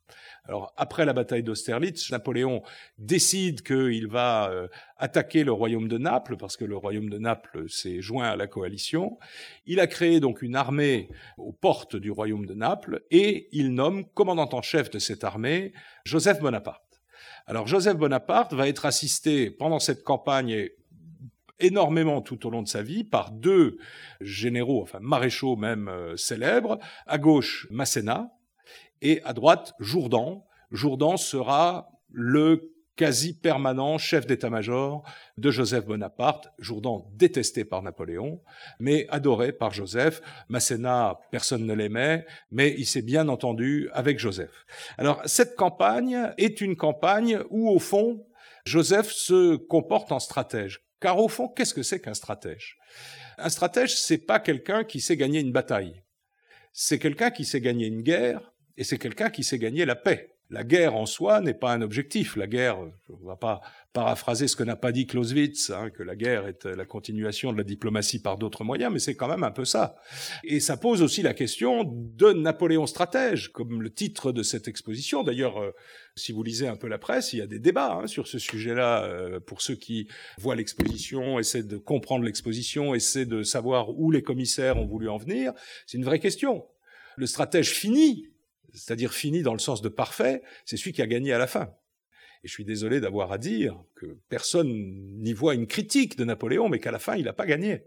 Alors 0.49 0.73
après 0.77 1.05
la 1.05 1.13
bataille 1.13 1.43
d'Austerlitz, 1.43 2.11
Napoléon 2.11 2.63
décide 2.99 3.63
qu'il 3.63 4.07
va 4.07 4.51
euh, 4.51 4.69
attaquer 4.97 5.45
le 5.45 5.53
royaume 5.53 5.89
de 5.89 5.99
Naples 5.99 6.37
parce 6.37 6.57
que 6.57 6.65
le 6.65 6.77
royaume 6.77 7.11
de 7.11 7.19
Naples 7.19 7.69
s'est 7.69 8.01
joint 8.01 8.29
à 8.29 8.37
la 8.37 8.47
coalition. 8.47 9.19
Il 9.67 9.81
a 9.81 9.87
créé 9.87 10.21
donc 10.21 10.43
une 10.43 10.55
armée 10.55 11.09
aux 11.37 11.53
portes 11.53 11.97
du 11.97 12.11
royaume 12.11 12.47
de 12.47 12.55
Naples 12.55 13.03
et 13.11 13.49
il 13.53 13.75
nomme 13.75 14.05
commandant 14.05 14.49
en 14.53 14.63
chef 14.63 14.91
de 14.91 14.99
cette 14.99 15.25
armée 15.25 15.73
Joseph 16.05 16.41
Bonaparte. 16.41 16.83
Alors 17.47 17.67
Joseph 17.67 17.97
Bonaparte 17.97 18.53
va 18.53 18.69
être 18.69 18.87
assisté 18.87 19.51
pendant 19.51 19.79
cette 19.79 20.05
campagne 20.05 20.69
énormément 21.59 22.21
tout 22.21 22.47
au 22.47 22.51
long 22.51 22.63
de 22.63 22.69
sa 22.69 22.83
vie 22.83 23.05
par 23.05 23.31
deux 23.31 23.79
généraux, 24.21 24.83
enfin 24.83 24.99
maréchaux 25.01 25.57
même 25.57 25.89
euh, 25.89 26.17
célèbres, 26.17 26.79
à 27.07 27.19
gauche 27.19 27.67
Masséna, 27.71 28.36
et 29.03 29.23
à 29.25 29.33
droite, 29.33 29.75
Jourdan. 29.79 30.47
Jourdan 30.71 31.17
sera 31.17 31.91
le 32.11 32.73
quasi 32.97 33.39
permanent 33.39 33.99
chef 33.99 34.27
d'état-major 34.27 35.05
de 35.37 35.51
Joseph 35.51 35.85
Bonaparte, 35.85 36.49
Jourdan 36.59 37.07
détesté 37.13 37.65
par 37.65 37.83
Napoléon, 37.83 38.41
mais 38.81 39.07
adoré 39.11 39.53
par 39.53 39.73
Joseph. 39.73 40.23
Masséna, 40.49 41.21
personne 41.31 41.67
ne 41.67 41.75
l'aimait, 41.75 42.27
mais 42.51 42.75
il 42.79 42.87
s'est 42.87 43.03
bien 43.03 43.29
entendu 43.29 43.91
avec 43.93 44.19
Joseph. 44.19 44.65
Alors 44.97 45.21
cette 45.27 45.57
campagne 45.57 46.33
est 46.39 46.61
une 46.63 46.77
campagne 46.77 47.39
où, 47.51 47.69
au 47.69 47.79
fond, 47.79 48.27
Joseph 48.65 49.13
se 49.13 49.57
comporte 49.57 50.11
en 50.11 50.19
stratège. 50.19 50.81
Car 50.99 51.19
au 51.19 51.29
fond, 51.29 51.49
qu'est-ce 51.49 51.75
que 51.75 51.83
c'est 51.83 52.01
qu'un 52.01 52.15
stratège? 52.15 52.79
Un 53.37 53.51
stratège, 53.51 53.95
c'est 53.95 54.19
pas 54.19 54.41
quelqu'un 54.41 54.83
qui 54.85 55.01
sait 55.01 55.19
gagner 55.19 55.41
une 55.41 55.53
bataille. 55.53 56.03
C'est 56.73 56.99
quelqu'un 56.99 57.31
qui 57.31 57.45
sait 57.45 57.61
gagner 57.61 57.87
une 57.87 58.03
guerre, 58.03 58.53
et 58.77 58.85
c'est 58.85 58.99
quelqu'un 58.99 59.31
qui 59.31 59.45
sait 59.45 59.59
gagner 59.59 59.85
la 59.85 59.97
paix. 59.97 60.37
La 60.49 60.63
guerre 60.63 60.95
en 60.95 61.07
soi 61.07 61.41
n'est 61.41 61.55
pas 61.55 61.73
un 61.73 61.83
objectif. 61.83 62.37
La 62.37 62.47
guerre, 62.47 62.79
je 63.09 63.15
ne 63.15 63.29
vais 63.29 63.37
pas 63.41 63.61
paraphraser 63.93 64.47
ce 64.47 64.55
que 64.55 64.63
n'a 64.63 64.77
pas 64.77 64.93
dit 64.93 65.09
Clausewitz, 65.09 65.71
hein, 65.71 65.91
que 65.91 66.05
la 66.05 66.15
guerre 66.15 66.47
est 66.47 66.67
la 66.67 66.85
continuation 66.85 67.53
de 67.53 67.59
la 67.59 67.65
diplomatie 67.65 68.21
par 68.21 68.39
d'autres 68.39 68.63
moyens, 68.63 68.93
mais 68.93 69.01
c'est 69.01 69.17
quand 69.17 69.27
même 69.27 69.43
un 69.43 69.51
peu 69.51 69.65
ça. 69.65 69.97
Et 70.45 70.61
ça 70.61 70.77
pose 70.77 71.03
aussi 71.03 71.23
la 71.23 71.35
question 71.35 71.83
de 71.85 72.33
Napoléon 72.33 72.87
stratège, 72.87 73.49
comme 73.49 73.83
le 73.83 73.91
titre 73.91 74.31
de 74.31 74.45
cette 74.45 74.69
exposition. 74.69 75.25
D'ailleurs, 75.25 75.61
euh, 75.61 75.73
si 76.15 76.31
vous 76.31 76.45
lisez 76.45 76.69
un 76.69 76.77
peu 76.77 76.87
la 76.87 76.99
presse, 76.99 77.33
il 77.33 77.41
y 77.41 77.43
a 77.43 77.49
des 77.49 77.59
débats 77.59 77.95
hein, 77.95 78.07
sur 78.07 78.29
ce 78.29 78.39
sujet-là. 78.39 79.03
Euh, 79.05 79.41
pour 79.41 79.63
ceux 79.63 79.75
qui 79.75 80.07
voient 80.39 80.55
l'exposition, 80.55 81.41
essaient 81.41 81.65
de 81.65 81.77
comprendre 81.77 82.25
l'exposition, 82.25 82.95
essaient 82.95 83.27
de 83.27 83.43
savoir 83.43 83.99
où 83.99 84.13
les 84.13 84.23
commissaires 84.23 84.77
ont 84.77 84.87
voulu 84.87 85.09
en 85.09 85.17
venir, 85.17 85.53
c'est 85.87 85.99
une 85.99 86.05
vraie 86.05 86.21
question. 86.21 86.65
Le 87.17 87.27
stratège 87.27 87.71
finit 87.71 88.31
c'est-à-dire 88.77 89.13
fini 89.13 89.43
dans 89.43 89.53
le 89.53 89.59
sens 89.59 89.83
de 89.83 89.89
parfait, 89.89 90.43
c'est 90.65 90.77
celui 90.77 90.93
qui 90.93 91.03
a 91.03 91.07
gagné 91.07 91.33
à 91.33 91.39
la 91.39 91.47
fin. 91.47 91.73
Et 92.45 92.49
je 92.49 92.53
suis 92.53 92.65
désolé 92.65 93.01
d'avoir 93.01 93.33
à 93.33 93.39
dire 93.39 93.77
que 93.95 94.19
personne 94.29 94.69
n'y 94.69 95.33
voit 95.33 95.55
une 95.55 95.67
critique 95.67 96.17
de 96.17 96.25
Napoléon, 96.25 96.69
mais 96.69 96.79
qu'à 96.79 96.91
la 96.93 96.99
fin, 96.99 97.17
il 97.17 97.25
n'a 97.25 97.33
pas 97.33 97.47
gagné. 97.47 97.85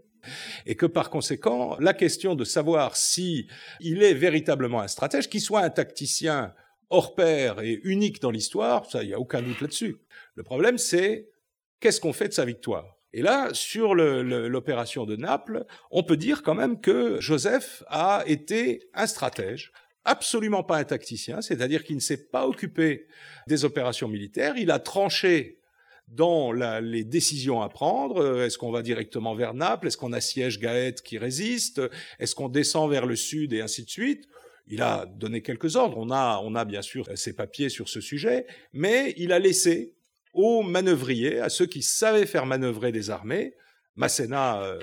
Et 0.66 0.74
que 0.74 0.86
par 0.86 1.08
conséquent, 1.08 1.76
la 1.80 1.94
question 1.94 2.34
de 2.34 2.44
savoir 2.44 2.96
si 2.96 3.46
il 3.80 4.02
est 4.02 4.12
véritablement 4.14 4.80
un 4.80 4.88
stratège, 4.88 5.28
qu'il 5.28 5.40
soit 5.40 5.62
un 5.62 5.70
tacticien 5.70 6.52
hors 6.90 7.14
pair 7.14 7.60
et 7.60 7.80
unique 7.84 8.20
dans 8.20 8.30
l'histoire, 8.30 8.84
ça, 8.90 9.02
il 9.02 9.08
n'y 9.08 9.14
a 9.14 9.20
aucun 9.20 9.40
doute 9.40 9.60
là-dessus. 9.60 9.96
Le 10.34 10.42
problème, 10.42 10.76
c'est 10.76 11.30
qu'est-ce 11.78 12.00
qu'on 12.00 12.12
fait 12.12 12.28
de 12.28 12.34
sa 12.34 12.44
victoire? 12.44 12.96
Et 13.12 13.22
là, 13.22 13.48
sur 13.52 13.94
l'opération 13.94 15.04
de 15.04 15.16
Naples, 15.16 15.64
on 15.90 16.02
peut 16.02 16.16
dire 16.16 16.42
quand 16.42 16.54
même 16.54 16.80
que 16.80 17.20
Joseph 17.20 17.82
a 17.88 18.22
été 18.26 18.88
un 18.94 19.06
stratège, 19.06 19.72
absolument 20.04 20.62
pas 20.62 20.78
un 20.78 20.84
tacticien, 20.84 21.40
c'est-à-dire 21.40 21.84
qu'il 21.84 21.96
ne 21.96 22.00
s'est 22.00 22.28
pas 22.28 22.46
occupé 22.46 23.06
des 23.46 23.64
opérations 23.64 24.08
militaires, 24.08 24.54
il 24.56 24.70
a 24.70 24.78
tranché 24.78 25.60
dans 26.08 26.52
les 26.52 27.04
décisions 27.04 27.62
à 27.62 27.68
prendre. 27.68 28.42
Est-ce 28.42 28.58
qu'on 28.58 28.72
va 28.72 28.82
directement 28.82 29.34
vers 29.34 29.54
Naples? 29.54 29.86
Est-ce 29.86 29.96
qu'on 29.96 30.12
assiège 30.12 30.58
Gaète 30.58 31.02
qui 31.02 31.18
résiste? 31.18 31.80
Est-ce 32.18 32.34
qu'on 32.34 32.48
descend 32.48 32.90
vers 32.90 33.06
le 33.06 33.14
sud 33.14 33.52
et 33.52 33.60
ainsi 33.60 33.84
de 33.84 33.90
suite? 33.90 34.28
Il 34.66 34.82
a 34.82 35.06
donné 35.06 35.42
quelques 35.42 35.76
ordres. 35.76 35.98
On 35.98 36.10
a, 36.10 36.40
on 36.42 36.54
a 36.54 36.64
bien 36.64 36.82
sûr 36.82 37.08
ses 37.14 37.32
papiers 37.32 37.68
sur 37.68 37.88
ce 37.88 38.00
sujet, 38.00 38.46
mais 38.72 39.14
il 39.16 39.32
a 39.32 39.38
laissé 39.38 39.94
aux 40.32 40.62
manœuvriers, 40.62 41.40
à 41.40 41.48
ceux 41.48 41.66
qui 41.66 41.82
savaient 41.82 42.26
faire 42.26 42.46
manœuvrer 42.46 42.92
des 42.92 43.10
armées, 43.10 43.54
Masséna 43.96 44.62
euh, 44.62 44.78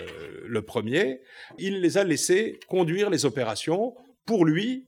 le 0.45 0.61
premier, 0.61 1.21
il 1.57 1.79
les 1.79 1.97
a 1.97 2.03
laissés 2.03 2.59
conduire 2.67 3.09
les 3.09 3.25
opérations 3.25 3.95
pour 4.25 4.45
lui 4.45 4.87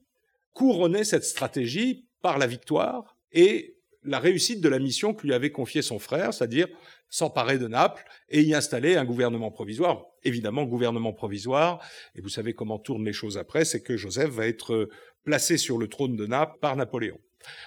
couronner 0.52 1.04
cette 1.04 1.24
stratégie 1.24 2.06
par 2.22 2.38
la 2.38 2.46
victoire 2.46 3.16
et 3.32 3.76
la 4.04 4.18
réussite 4.18 4.60
de 4.60 4.68
la 4.68 4.78
mission 4.78 5.14
que 5.14 5.26
lui 5.26 5.34
avait 5.34 5.52
confiée 5.52 5.82
son 5.82 5.98
frère, 5.98 6.32
c'est-à-dire 6.32 6.68
s'emparer 7.08 7.58
de 7.58 7.66
Naples 7.66 8.04
et 8.28 8.42
y 8.42 8.54
installer 8.54 8.96
un 8.96 9.04
gouvernement 9.04 9.50
provisoire. 9.50 10.04
Évidemment, 10.22 10.64
gouvernement 10.64 11.12
provisoire, 11.12 11.80
et 12.14 12.20
vous 12.20 12.28
savez 12.28 12.54
comment 12.54 12.78
tournent 12.78 13.04
les 13.04 13.12
choses 13.12 13.36
après, 13.36 13.64
c'est 13.64 13.82
que 13.82 13.96
Joseph 13.96 14.30
va 14.30 14.46
être 14.46 14.88
placé 15.24 15.56
sur 15.56 15.76
le 15.76 15.88
trône 15.88 16.16
de 16.16 16.26
Naples 16.26 16.56
par 16.60 16.76
Napoléon. 16.76 17.18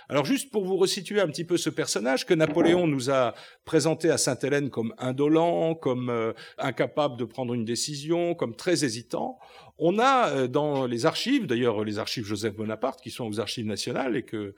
Alors 0.10 0.25
juste 0.25 0.51
pour 0.51 0.65
vous 0.65 0.77
resituer 0.77 1.22
un 1.22 1.27
petit 1.27 1.44
peu 1.44 1.58
ce 1.58 1.70
personnage 1.70 2.25
que 2.25 2.34
Napoléon 2.34 2.88
nous 2.88 3.10
a 3.10 3.34
présenté 3.65 4.10
à 4.10 4.18
Sainte-Hélène 4.18 4.70
comme 4.70 4.94
indolent, 4.98 5.75
comme 5.75 6.10
euh, 6.10 6.34
incapable 6.58 7.18
de 7.18 7.25
prendre 7.25 7.53
une 7.53 7.65
décision, 7.65 8.36
comme 8.36 8.56
très 8.56 8.84
hésitant, 8.84 9.39
on 9.77 10.00
a 10.00 10.30
euh, 10.30 10.48
dans 10.48 10.86
les 10.86 11.06
archives, 11.06 11.48
d'ailleurs 11.48 11.84
les 11.84 12.00
archives 12.00 12.25
Joseph 12.25 12.56
Bonaparte 12.56 13.01
qui 13.01 13.12
sont 13.12 13.25
aux 13.25 13.39
archives 13.39 13.65
nationales 13.65 14.15
et 14.15 14.24
que 14.24 14.56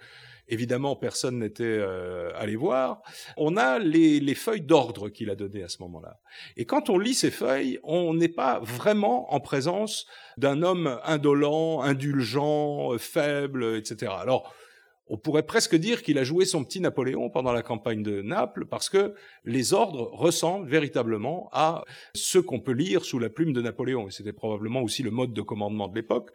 évidemment 0.48 0.96
personne 0.96 1.40
n'était 1.40 1.64
euh, 1.64 2.32
allé 2.36 2.56
voir, 2.56 3.02
on 3.38 3.58
a 3.58 3.80
les, 3.80 4.20
les 4.20 4.36
feuilles 4.36 4.62
d'ordre 4.62 5.10
qu'il 5.10 5.30
a 5.30 5.36
données 5.36 5.64
à 5.64 5.70
ce 5.70 5.82
moment-là. 5.82 6.20
Et 6.58 6.66
quand 6.66 6.90
on 6.90 7.00
lit 7.00 7.16
ces 7.16 7.32
feuilles, 7.32 7.80
on 7.84 8.14
n'est 8.14 8.28
pas 8.28 8.60
vraiment 8.60 9.34
en 9.34 9.40
présence 9.40 10.06
d'un 10.38 10.62
homme 10.62 11.00
indolent, 11.04 11.82
indulgent, 11.82 12.98
faible, 13.00 13.78
etc. 13.78 14.12
Alors, 14.20 14.54
on 15.08 15.18
pourrait 15.18 15.46
presque 15.46 15.76
dire 15.76 16.02
qu'il 16.02 16.18
a 16.18 16.24
joué 16.24 16.46
son 16.46 16.64
petit 16.64 16.80
Napoléon 16.80 17.30
pendant 17.30 17.52
la 17.52 17.62
campagne 17.62 18.02
de 18.02 18.22
Naples 18.24 18.66
parce 18.66 18.90
que 18.90 19.14
les 19.44 19.74
ordres 19.74 20.10
ressemblent 20.14 20.68
véritablement 20.68 21.50
à 21.52 21.84
ce 22.16 22.40
qu'on 22.40 22.60
peut 22.60 22.72
lire 22.72 23.06
sous 23.06 23.20
la 23.20 23.30
plume 23.30 23.54
de 23.54 23.62
Napoléon. 23.62 24.08
Et 24.08 24.12
c'était 24.12 24.34
probablement 24.34 24.82
aussi 24.82 25.04
le 25.04 25.12
mode 25.12 25.34
de 25.34 25.42
commandement 25.42 25.88
de 25.88 25.96
l'époque. 25.96 26.32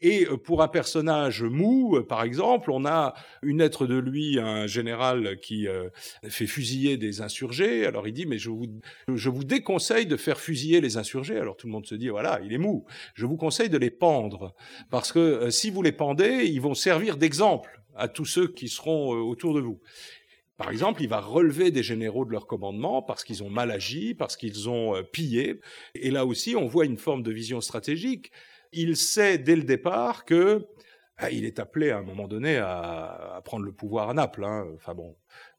Et 0.00 0.26
euh, 0.26 0.36
pour 0.36 0.62
un 0.62 0.68
personnage 0.68 1.42
mou, 1.44 1.96
euh, 1.96 2.06
par 2.06 2.22
exemple, 2.24 2.72
on 2.72 2.84
a 2.86 3.14
une 3.42 3.58
lettre 3.58 3.86
de 3.86 3.96
lui, 3.96 4.40
un 4.40 4.66
général 4.66 5.38
qui 5.38 5.68
euh, 5.68 5.88
fait 6.28 6.48
fusiller 6.48 6.96
des 6.96 7.20
insurgés. 7.20 7.86
Alors 7.86 8.08
il 8.08 8.14
dit, 8.14 8.26
mais 8.26 8.38
je 8.38 8.50
vous, 8.50 8.66
je 9.06 9.30
vous 9.30 9.44
déconseille 9.44 10.06
de 10.06 10.16
faire 10.16 10.40
fusiller 10.40 10.80
les 10.80 10.96
insurgés. 10.96 11.38
Alors 11.38 11.56
tout 11.56 11.68
le 11.68 11.72
monde 11.72 11.86
se 11.86 11.94
dit, 11.94 12.08
voilà, 12.08 12.40
il 12.44 12.52
est 12.52 12.58
mou. 12.58 12.84
Je 13.14 13.26
vous 13.26 13.36
conseille 13.36 13.70
de 13.70 13.78
les 13.78 13.90
pendre 13.90 14.56
parce 14.90 15.12
que 15.12 15.50
si 15.50 15.70
vous 15.70 15.82
les 15.82 15.92
pendez, 15.92 16.46
ils 16.46 16.60
vont 16.60 16.74
servir 16.74 17.16
d'exemple 17.16 17.78
à 17.98 18.08
tous 18.08 18.24
ceux 18.24 18.48
qui 18.48 18.68
seront 18.68 19.14
euh, 19.14 19.18
autour 19.18 19.54
de 19.54 19.60
vous. 19.60 19.80
Par 20.56 20.70
exemple, 20.70 21.02
il 21.02 21.08
va 21.08 21.20
relever 21.20 21.70
des 21.70 21.82
généraux 21.82 22.24
de 22.24 22.32
leur 22.32 22.46
commandement 22.46 23.02
parce 23.02 23.22
qu'ils 23.22 23.42
ont 23.42 23.50
mal 23.50 23.70
agi, 23.70 24.14
parce 24.14 24.36
qu'ils 24.36 24.68
ont 24.68 24.96
euh, 24.96 25.02
pillé. 25.02 25.60
Et 25.94 26.10
là 26.10 26.24
aussi, 26.24 26.56
on 26.56 26.66
voit 26.66 26.84
une 26.84 26.96
forme 26.96 27.22
de 27.22 27.30
vision 27.30 27.60
stratégique. 27.60 28.32
Il 28.72 28.96
sait 28.96 29.38
dès 29.38 29.56
le 29.56 29.62
départ 29.62 30.24
que 30.24 30.66
ah, 31.16 31.30
il 31.30 31.44
est 31.44 31.58
appelé 31.58 31.90
à 31.90 31.98
un 31.98 32.02
moment 32.02 32.28
donné 32.28 32.58
à, 32.58 33.40
prendre 33.44 33.64
le 33.64 33.72
pouvoir 33.72 34.08
à 34.08 34.14
Naples. 34.14 34.44
Hein. 34.44 34.66
Enfin 34.74 34.94
bon, 34.94 35.16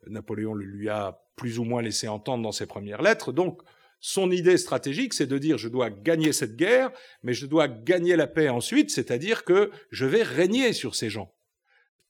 Napoléon 0.08 0.54
lui 0.54 0.90
a 0.90 1.22
plus 1.36 1.60
ou 1.60 1.64
moins 1.66 1.82
laissé 1.82 2.08
entendre 2.08 2.44
dans 2.44 2.52
ses 2.52 2.66
premières 2.66 3.02
lettres. 3.02 3.32
Donc, 3.32 3.62
son 4.02 4.32
idée 4.32 4.58
stratégique, 4.58 5.14
c'est 5.14 5.28
de 5.28 5.38
dire 5.38 5.58
je 5.58 5.68
dois 5.68 5.90
gagner 5.90 6.32
cette 6.32 6.56
guerre, 6.56 6.92
mais 7.24 7.34
je 7.34 7.46
dois 7.46 7.68
gagner 7.68 8.16
la 8.16 8.28
paix 8.28 8.48
ensuite, 8.48 8.92
c'est-à-dire 8.92 9.44
que 9.44 9.72
je 9.92 10.06
vais 10.06 10.24
régner 10.24 10.72
sur 10.72 10.96
ces 10.96 11.10
gens 11.10 11.34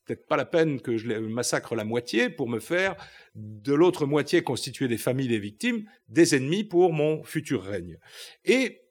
peut-être 0.04 0.26
pas 0.26 0.36
la 0.36 0.44
peine 0.44 0.80
que 0.80 0.96
je 0.96 1.08
massacre 1.18 1.74
la 1.74 1.84
moitié 1.84 2.30
pour 2.30 2.48
me 2.48 2.58
faire 2.58 2.96
de 3.34 3.74
l'autre 3.74 4.06
moitié 4.06 4.42
constituée 4.42 4.88
des 4.88 4.98
familles 4.98 5.28
des 5.28 5.38
victimes 5.38 5.84
des 6.08 6.34
ennemis 6.34 6.64
pour 6.64 6.92
mon 6.92 7.22
futur 7.22 7.62
règne. 7.62 7.98
Et 8.44 8.82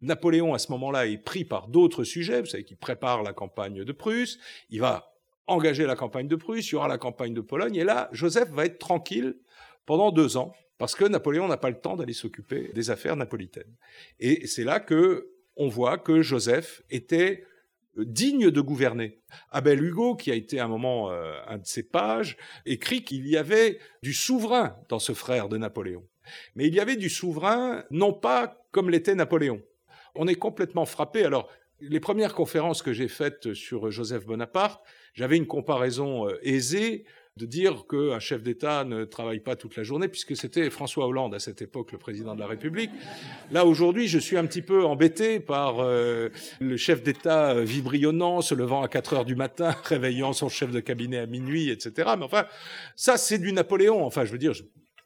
Napoléon, 0.00 0.54
à 0.54 0.58
ce 0.58 0.70
moment-là, 0.72 1.06
est 1.06 1.18
pris 1.18 1.44
par 1.44 1.68
d'autres 1.68 2.04
sujets. 2.04 2.40
Vous 2.40 2.46
savez 2.46 2.64
qu'il 2.64 2.76
prépare 2.76 3.22
la 3.22 3.32
campagne 3.32 3.84
de 3.84 3.92
Prusse. 3.92 4.38
Il 4.70 4.80
va 4.80 5.12
engager 5.46 5.86
la 5.86 5.96
campagne 5.96 6.28
de 6.28 6.36
Prusse. 6.36 6.70
Il 6.70 6.72
y 6.72 6.76
aura 6.76 6.88
la 6.88 6.98
campagne 6.98 7.34
de 7.34 7.40
Pologne. 7.40 7.74
Et 7.74 7.84
là, 7.84 8.08
Joseph 8.12 8.50
va 8.50 8.64
être 8.64 8.78
tranquille 8.78 9.36
pendant 9.86 10.12
deux 10.12 10.36
ans 10.36 10.52
parce 10.78 10.94
que 10.94 11.04
Napoléon 11.04 11.48
n'a 11.48 11.56
pas 11.56 11.70
le 11.70 11.80
temps 11.80 11.96
d'aller 11.96 12.12
s'occuper 12.12 12.70
des 12.72 12.90
affaires 12.90 13.16
napolitaines. 13.16 13.74
Et 14.20 14.46
c'est 14.46 14.64
là 14.64 14.78
que 14.78 15.32
on 15.56 15.66
voit 15.66 15.98
que 15.98 16.22
Joseph 16.22 16.82
était 16.88 17.44
digne 18.04 18.50
de 18.50 18.60
gouverner. 18.60 19.20
Abel 19.50 19.82
Hugo, 19.82 20.16
qui 20.16 20.30
a 20.30 20.34
été 20.34 20.60
un 20.60 20.68
moment 20.68 21.10
euh, 21.10 21.34
un 21.46 21.58
de 21.58 21.66
ses 21.66 21.82
pages, 21.82 22.36
écrit 22.66 23.02
qu'il 23.02 23.26
y 23.28 23.36
avait 23.36 23.78
du 24.02 24.12
souverain 24.12 24.76
dans 24.88 24.98
ce 24.98 25.12
frère 25.12 25.48
de 25.48 25.56
Napoléon. 25.56 26.04
Mais 26.54 26.66
il 26.66 26.74
y 26.74 26.80
avait 26.80 26.96
du 26.96 27.08
souverain, 27.08 27.84
non 27.90 28.12
pas 28.12 28.66
comme 28.70 28.90
l'était 28.90 29.14
Napoléon. 29.14 29.62
On 30.14 30.26
est 30.26 30.34
complètement 30.34 30.86
frappé. 30.86 31.24
Alors, 31.24 31.48
les 31.80 32.00
premières 32.00 32.34
conférences 32.34 32.82
que 32.82 32.92
j'ai 32.92 33.08
faites 33.08 33.54
sur 33.54 33.90
Joseph 33.90 34.26
Bonaparte, 34.26 34.82
j'avais 35.14 35.36
une 35.36 35.46
comparaison 35.46 36.28
euh, 36.28 36.38
aisée 36.42 37.04
de 37.38 37.46
dire 37.46 37.84
qu'un 37.88 38.18
chef 38.18 38.42
d'État 38.42 38.84
ne 38.84 39.04
travaille 39.04 39.40
pas 39.40 39.56
toute 39.56 39.76
la 39.76 39.84
journée, 39.84 40.08
puisque 40.08 40.36
c'était 40.36 40.68
François 40.70 41.06
Hollande 41.06 41.34
à 41.34 41.38
cette 41.38 41.62
époque, 41.62 41.92
le 41.92 41.98
président 41.98 42.34
de 42.34 42.40
la 42.40 42.46
République. 42.46 42.90
Là, 43.52 43.64
aujourd'hui, 43.64 44.08
je 44.08 44.18
suis 44.18 44.36
un 44.36 44.44
petit 44.44 44.60
peu 44.60 44.84
embêté 44.84 45.38
par 45.38 45.76
euh, 45.78 46.28
le 46.60 46.76
chef 46.76 47.02
d'État 47.02 47.52
euh, 47.52 47.62
vibrionnant, 47.62 48.40
se 48.40 48.54
levant 48.54 48.82
à 48.82 48.88
4 48.88 49.14
heures 49.14 49.24
du 49.24 49.36
matin, 49.36 49.70
réveillant 49.84 50.32
son 50.32 50.48
chef 50.48 50.72
de 50.72 50.80
cabinet 50.80 51.18
à 51.18 51.26
minuit, 51.26 51.70
etc. 51.70 52.10
Mais 52.18 52.24
enfin, 52.24 52.44
ça, 52.96 53.16
c'est 53.16 53.38
du 53.38 53.52
Napoléon. 53.52 54.04
Enfin, 54.04 54.24
je 54.24 54.32
veux 54.32 54.38
dire, 54.38 54.52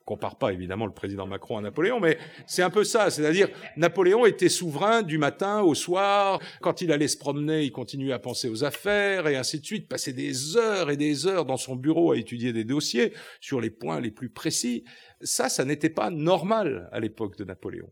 compare 0.04 0.36
pas 0.36 0.52
évidemment 0.52 0.86
le 0.86 0.92
président 0.92 1.26
Macron 1.26 1.58
à 1.58 1.60
Napoléon, 1.60 2.00
mais 2.00 2.18
c'est 2.46 2.62
un 2.62 2.70
peu 2.70 2.84
ça. 2.84 3.10
C'est-à-dire, 3.10 3.48
Napoléon 3.76 4.26
était 4.26 4.48
souverain 4.48 5.02
du 5.02 5.18
matin 5.18 5.60
au 5.60 5.74
soir. 5.74 6.40
Quand 6.60 6.80
il 6.80 6.92
allait 6.92 7.08
se 7.08 7.16
promener, 7.16 7.62
il 7.62 7.72
continuait 7.72 8.12
à 8.12 8.18
penser 8.18 8.48
aux 8.48 8.64
affaires 8.64 9.26
et 9.28 9.36
ainsi 9.36 9.60
de 9.60 9.64
suite. 9.64 9.88
Passer 9.88 10.12
des 10.12 10.56
heures 10.56 10.90
et 10.90 10.96
des 10.96 11.26
heures 11.26 11.44
dans 11.44 11.56
son 11.56 11.76
bureau 11.76 12.12
à 12.12 12.16
étudier 12.16 12.52
des 12.52 12.64
dossiers 12.64 13.12
sur 13.40 13.60
les 13.60 13.70
points 13.70 14.00
les 14.00 14.10
plus 14.10 14.30
précis. 14.30 14.84
Ça, 15.20 15.48
ça 15.48 15.64
n'était 15.64 15.90
pas 15.90 16.10
normal 16.10 16.88
à 16.92 17.00
l'époque 17.00 17.36
de 17.36 17.44
Napoléon 17.44 17.90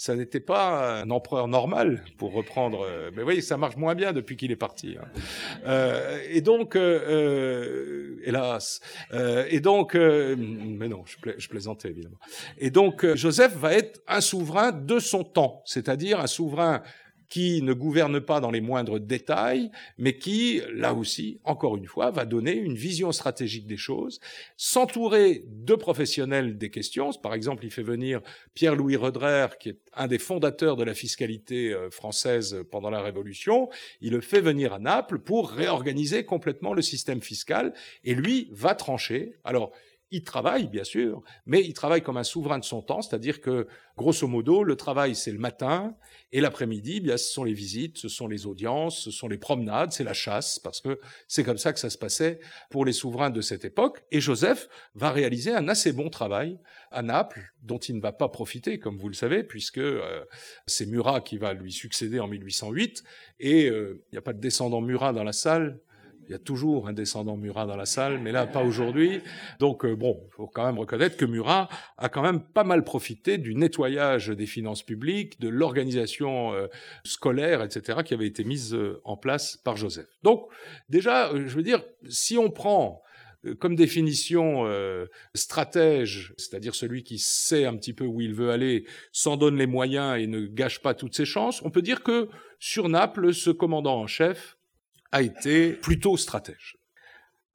ça 0.00 0.16
n'était 0.16 0.40
pas 0.40 1.02
un 1.02 1.10
empereur 1.10 1.46
normal, 1.46 2.02
pour 2.16 2.32
reprendre. 2.32 2.86
Euh, 2.88 3.10
mais 3.14 3.22
oui, 3.22 3.42
ça 3.42 3.58
marche 3.58 3.76
moins 3.76 3.94
bien 3.94 4.14
depuis 4.14 4.38
qu'il 4.38 4.50
est 4.50 4.56
parti. 4.56 4.96
Hein. 4.98 5.06
Euh, 5.66 6.18
et 6.30 6.40
donc, 6.40 6.74
euh, 6.74 7.04
euh 7.06 8.22
hélas. 8.24 8.80
Euh, 9.12 9.44
et 9.50 9.60
donc, 9.60 9.94
mais 9.94 10.88
non, 10.88 11.04
je, 11.04 11.48
plaisantais 11.48 11.90
évidemment. 11.90 12.16
Et 12.56 12.70
donc, 12.70 13.04
Joseph 13.14 13.54
va 13.56 13.74
être 13.74 14.00
un 14.08 14.22
souverain 14.22 14.72
de 14.72 14.98
son 14.98 15.22
temps, 15.22 15.60
c'est-à-dire 15.66 16.18
un 16.18 16.26
souverain 16.26 16.82
qui 17.30 17.62
ne 17.62 17.72
gouverne 17.72 18.20
pas 18.20 18.40
dans 18.40 18.50
les 18.50 18.60
moindres 18.60 19.00
détails, 19.00 19.70
mais 19.96 20.18
qui, 20.18 20.60
là 20.74 20.92
aussi, 20.92 21.40
encore 21.44 21.76
une 21.76 21.86
fois, 21.86 22.10
va 22.10 22.26
donner 22.26 22.52
une 22.52 22.74
vision 22.74 23.12
stratégique 23.12 23.66
des 23.66 23.76
choses, 23.76 24.20
s'entourer 24.56 25.44
de 25.46 25.74
professionnels 25.76 26.58
des 26.58 26.70
questions. 26.70 27.12
Par 27.12 27.32
exemple, 27.32 27.64
il 27.64 27.70
fait 27.70 27.84
venir 27.84 28.20
Pierre-Louis 28.54 28.96
Redrer, 28.96 29.46
qui 29.60 29.70
est 29.70 29.78
un 29.94 30.08
des 30.08 30.18
fondateurs 30.18 30.76
de 30.76 30.82
la 30.82 30.92
fiscalité 30.92 31.72
euh, 31.72 31.88
française 31.90 32.64
pendant 32.70 32.90
la 32.90 33.00
Révolution. 33.00 33.68
Il 34.00 34.12
le 34.12 34.20
fait 34.20 34.40
venir 34.40 34.72
à 34.72 34.80
Naples 34.80 35.20
pour 35.20 35.50
réorganiser 35.50 36.24
complètement 36.24 36.74
le 36.74 36.82
système 36.82 37.22
fiscal, 37.22 37.72
et 38.02 38.14
lui 38.14 38.48
va 38.50 38.74
trancher. 38.74 39.36
Alors, 39.44 39.70
il 40.10 40.24
travaille, 40.24 40.66
bien 40.66 40.82
sûr, 40.82 41.22
mais 41.46 41.60
il 41.60 41.72
travaille 41.72 42.02
comme 42.02 42.16
un 42.16 42.24
souverain 42.24 42.58
de 42.58 42.64
son 42.64 42.82
temps, 42.82 43.00
c'est-à-dire 43.00 43.40
que, 43.40 43.68
grosso 43.96 44.26
modo, 44.26 44.64
le 44.64 44.74
travail, 44.74 45.14
c'est 45.14 45.30
le 45.30 45.38
matin, 45.38 45.94
et 46.32 46.40
l'après-midi, 46.40 46.94
eh 46.96 47.00
bien, 47.00 47.16
ce 47.16 47.32
sont 47.32 47.42
les 47.42 47.52
visites, 47.52 47.98
ce 47.98 48.08
sont 48.08 48.28
les 48.28 48.46
audiences, 48.46 49.00
ce 49.00 49.10
sont 49.10 49.26
les 49.26 49.38
promenades, 49.38 49.92
c'est 49.92 50.04
la 50.04 50.12
chasse, 50.12 50.58
parce 50.60 50.80
que 50.80 51.00
c'est 51.26 51.42
comme 51.42 51.58
ça 51.58 51.72
que 51.72 51.80
ça 51.80 51.90
se 51.90 51.98
passait 51.98 52.38
pour 52.70 52.84
les 52.84 52.92
souverains 52.92 53.30
de 53.30 53.40
cette 53.40 53.64
époque. 53.64 54.04
Et 54.12 54.20
Joseph 54.20 54.68
va 54.94 55.10
réaliser 55.10 55.52
un 55.52 55.68
assez 55.68 55.92
bon 55.92 56.08
travail 56.08 56.58
à 56.92 57.02
Naples, 57.02 57.52
dont 57.62 57.78
il 57.78 57.96
ne 57.96 58.00
va 58.00 58.12
pas 58.12 58.28
profiter, 58.28 58.78
comme 58.78 58.96
vous 58.96 59.08
le 59.08 59.14
savez, 59.14 59.42
puisque 59.42 59.78
euh, 59.78 60.24
c'est 60.66 60.86
Murat 60.86 61.20
qui 61.20 61.36
va 61.36 61.52
lui 61.52 61.72
succéder 61.72 62.20
en 62.20 62.28
1808, 62.28 63.02
et 63.40 63.68
euh, 63.68 64.00
il 64.08 64.14
n'y 64.14 64.18
a 64.18 64.22
pas 64.22 64.32
de 64.32 64.40
descendant 64.40 64.80
Murat 64.80 65.12
dans 65.12 65.24
la 65.24 65.32
salle, 65.32 65.80
Il 66.30 66.34
y 66.34 66.36
a 66.36 66.38
toujours 66.38 66.86
un 66.86 66.92
descendant 66.92 67.36
Murat 67.36 67.66
dans 67.66 67.74
la 67.74 67.86
salle, 67.86 68.20
mais 68.20 68.30
là, 68.30 68.46
pas 68.46 68.62
aujourd'hui. 68.62 69.20
Donc, 69.58 69.84
euh, 69.84 69.96
bon, 69.96 70.28
faut 70.30 70.46
quand 70.46 70.64
même 70.64 70.78
reconnaître 70.78 71.16
que 71.16 71.24
Murat 71.24 71.68
a 71.98 72.08
quand 72.08 72.22
même 72.22 72.40
pas 72.40 72.62
mal 72.62 72.84
profité 72.84 73.36
du 73.36 73.56
nettoyage 73.56 74.28
des 74.28 74.46
finances 74.46 74.84
publiques, 74.84 75.40
de 75.40 75.48
l'organisation 75.48 76.54
euh, 76.54 76.68
scolaire, 77.02 77.64
etc., 77.64 78.02
qui 78.04 78.14
avait 78.14 78.28
été 78.28 78.44
mise 78.44 78.74
euh, 78.74 79.00
en 79.02 79.16
place 79.16 79.56
par 79.56 79.76
Joseph. 79.76 80.06
Donc, 80.22 80.46
déjà, 80.88 81.32
je 81.34 81.52
veux 81.52 81.64
dire, 81.64 81.82
si 82.08 82.38
on 82.38 82.48
prend 82.48 83.02
comme 83.58 83.74
définition 83.74 84.66
stratège, 85.34 86.34
c'est-à-dire 86.36 86.74
celui 86.74 87.02
qui 87.02 87.18
sait 87.18 87.64
un 87.64 87.74
petit 87.74 87.94
peu 87.94 88.04
où 88.04 88.20
il 88.20 88.34
veut 88.34 88.50
aller, 88.50 88.84
s'en 89.12 89.38
donne 89.38 89.56
les 89.56 89.66
moyens 89.66 90.20
et 90.20 90.26
ne 90.26 90.46
gâche 90.46 90.80
pas 90.80 90.92
toutes 90.92 91.16
ses 91.16 91.24
chances, 91.24 91.62
on 91.64 91.70
peut 91.70 91.80
dire 91.80 92.02
que 92.02 92.28
sur 92.58 92.90
Naples, 92.90 93.32
ce 93.32 93.48
commandant 93.48 93.98
en 93.98 94.06
chef 94.06 94.58
a 95.12 95.22
été 95.22 95.72
plutôt 95.72 96.16
stratège. 96.16 96.76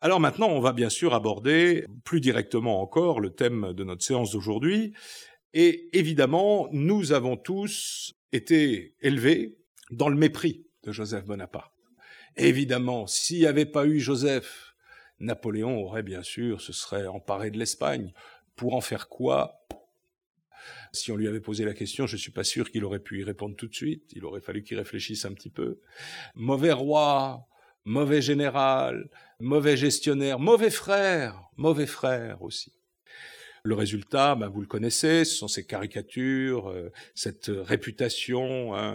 Alors 0.02 0.20
maintenant, 0.20 0.50
on 0.50 0.60
va 0.60 0.74
bien 0.74 0.90
sûr 0.90 1.14
aborder 1.14 1.86
plus 2.04 2.22
directement 2.22 2.82
encore 2.82 3.20
le 3.20 3.32
thème 3.32 3.74
de 3.74 3.84
notre 3.84 4.04
séance 4.04 4.32
d'aujourd'hui. 4.32 4.94
Et 5.54 5.90
évidemment, 5.98 6.68
nous 6.72 7.12
avons 7.12 7.38
tous 7.38 8.14
été 8.32 8.94
élevés 9.02 9.58
dans 9.90 10.10
le 10.10 10.16
mépris 10.16 10.66
de 10.84 10.92
Joseph 10.92 11.26
Bonaparte. 11.26 11.74
Évidemment, 12.36 13.08
s'il 13.08 13.40
n'y 13.40 13.46
avait 13.46 13.66
pas 13.66 13.86
eu 13.86 14.00
Joseph, 14.00 14.76
Napoléon 15.20 15.82
aurait 15.82 16.04
bien 16.04 16.24
sûr, 16.24 16.60
se 16.60 16.74
serait 16.74 17.08
emparé 17.08 17.50
de 17.50 17.58
l'Espagne. 17.58 18.14
Pour 18.56 18.76
en 18.76 18.82
faire 18.82 19.08
quoi? 19.08 19.66
Si 20.96 21.12
on 21.12 21.18
lui 21.18 21.28
avait 21.28 21.40
posé 21.40 21.66
la 21.66 21.74
question, 21.74 22.08
je 22.08 22.16
ne 22.16 22.20
suis 22.20 22.32
pas 22.32 22.44
sûr 22.44 22.72
qu'il 22.72 22.84
aurait 22.84 23.00
pu 23.00 23.20
y 23.20 23.24
répondre 23.24 23.56
tout 23.56 23.68
de 23.68 23.76
suite. 23.76 24.12
Il 24.16 24.26
aurait 24.26 24.42
fallu 24.42 24.64
qu'il 24.64 24.78
réfléchisse 24.78 25.26
un 25.26 25.34
petit 25.34 25.50
peu. 25.50 25.80
Mauvais 26.34 26.72
roi, 26.72 27.48
mauvais 27.86 28.22
général, 28.22 29.10
mauvais 29.40 29.78
gestionnaire, 29.78 30.40
mauvais 30.40 30.72
frère, 30.72 31.50
mauvais 31.58 31.86
frère 31.86 32.42
aussi. 32.42 32.74
Le 33.66 33.74
résultat, 33.74 34.36
ben, 34.36 34.48
vous 34.48 34.62
le 34.62 34.68
connaissez, 34.68 35.26
ce 35.26 35.38
sont 35.38 35.48
ces 35.48 35.66
caricatures, 35.66 36.70
euh, 36.70 36.92
cette 37.16 37.50
réputation. 37.52 38.76
Hein, 38.76 38.94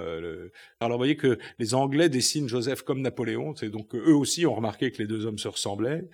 Alors 0.78 0.96
vous 0.96 1.00
voyez 1.00 1.16
que 1.16 1.40
les 1.59 1.74
Anglais 1.74 2.09
dessinent 2.09 2.48
Joseph 2.48 2.83
comme 2.83 3.02
Napoléon, 3.02 3.56
c'est 3.56 3.68
donc 3.68 3.96
eux 3.96 4.14
aussi 4.14 4.46
ont 4.46 4.54
remarqué 4.54 4.92
que 4.92 4.98
les 4.98 5.09
deux 5.09 5.26
hommes 5.26 5.38
se 5.38 5.48
ressemblaient. 5.48 6.04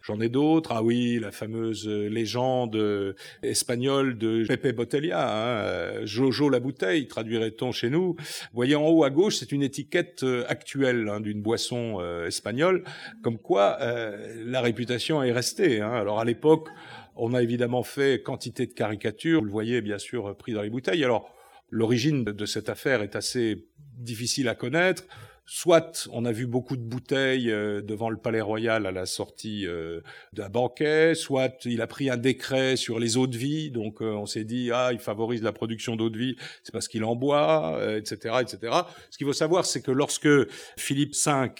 J'en 0.00 0.18
ai 0.22 0.30
d'autres. 0.30 0.72
Ah 0.72 0.82
oui, 0.82 1.18
la 1.20 1.30
fameuse 1.30 1.86
légende 1.86 3.14
espagnole 3.42 4.16
de 4.16 4.46
Pepe 4.48 4.74
Botella, 4.74 5.98
hein, 5.98 6.06
Jojo 6.06 6.48
la 6.48 6.58
bouteille, 6.58 7.08
traduirait-on 7.08 7.70
chez 7.72 7.90
nous. 7.90 8.14
Vous 8.14 8.54
voyez 8.54 8.76
en 8.76 8.86
haut 8.86 9.04
à 9.04 9.10
gauche, 9.10 9.36
c'est 9.36 9.52
une 9.52 9.62
étiquette 9.62 10.22
euh, 10.22 10.46
actuelle 10.48 11.10
hein, 11.10 11.20
d'une 11.20 11.42
boisson 11.42 11.98
euh, 12.00 12.28
espagnole, 12.28 12.82
comme 13.22 13.36
quoi 13.36 13.78
la 13.78 14.62
réputation 14.62 15.22
est 15.22 15.32
restée. 15.32 15.82
Hein. 15.82 15.92
Alors 15.92 16.18
à 16.18 16.24
l'époque, 16.24 16.68
on 17.16 17.34
a 17.34 17.42
évidemment 17.42 17.82
fait 17.82 18.22
quantité 18.22 18.66
de 18.66 18.72
caricatures, 18.72 19.40
vous 19.40 19.46
le 19.46 19.52
voyez 19.52 19.80
bien 19.80 19.98
sûr 19.98 20.36
pris 20.36 20.52
dans 20.52 20.62
les 20.62 20.70
bouteilles. 20.70 21.04
Alors, 21.04 21.30
l'origine 21.70 22.24
de 22.24 22.46
cette 22.46 22.68
affaire 22.68 23.02
est 23.02 23.16
assez 23.16 23.66
difficile 23.98 24.48
à 24.48 24.54
connaître. 24.54 25.04
Soit 25.48 26.08
on 26.12 26.24
a 26.24 26.32
vu 26.32 26.44
beaucoup 26.48 26.76
de 26.76 26.82
bouteilles 26.82 27.52
euh, 27.52 27.80
devant 27.80 28.10
le 28.10 28.16
Palais 28.16 28.40
Royal 28.40 28.84
à 28.84 28.90
la 28.90 29.06
sortie 29.06 29.64
euh, 29.64 30.00
d'un 30.32 30.48
banquet, 30.48 31.14
soit 31.14 31.64
il 31.64 31.80
a 31.82 31.86
pris 31.86 32.10
un 32.10 32.16
décret 32.16 32.74
sur 32.74 32.98
les 32.98 33.16
eaux 33.16 33.28
de 33.28 33.36
vie, 33.36 33.70
donc 33.70 34.02
euh, 34.02 34.06
on 34.06 34.26
s'est 34.26 34.42
dit 34.42 34.72
ah 34.72 34.88
il 34.92 34.98
favorise 34.98 35.44
la 35.44 35.52
production 35.52 35.94
d'eau 35.94 36.10
de 36.10 36.18
vie, 36.18 36.36
c'est 36.64 36.72
parce 36.72 36.88
qu'il 36.88 37.04
en 37.04 37.14
boit, 37.14 37.78
etc., 37.96 38.38
etc. 38.40 38.72
Ce 39.10 39.18
qu'il 39.18 39.26
faut 39.28 39.32
savoir, 39.32 39.66
c'est 39.66 39.82
que 39.82 39.92
lorsque 39.92 40.28
Philippe 40.76 41.14
V 41.14 41.50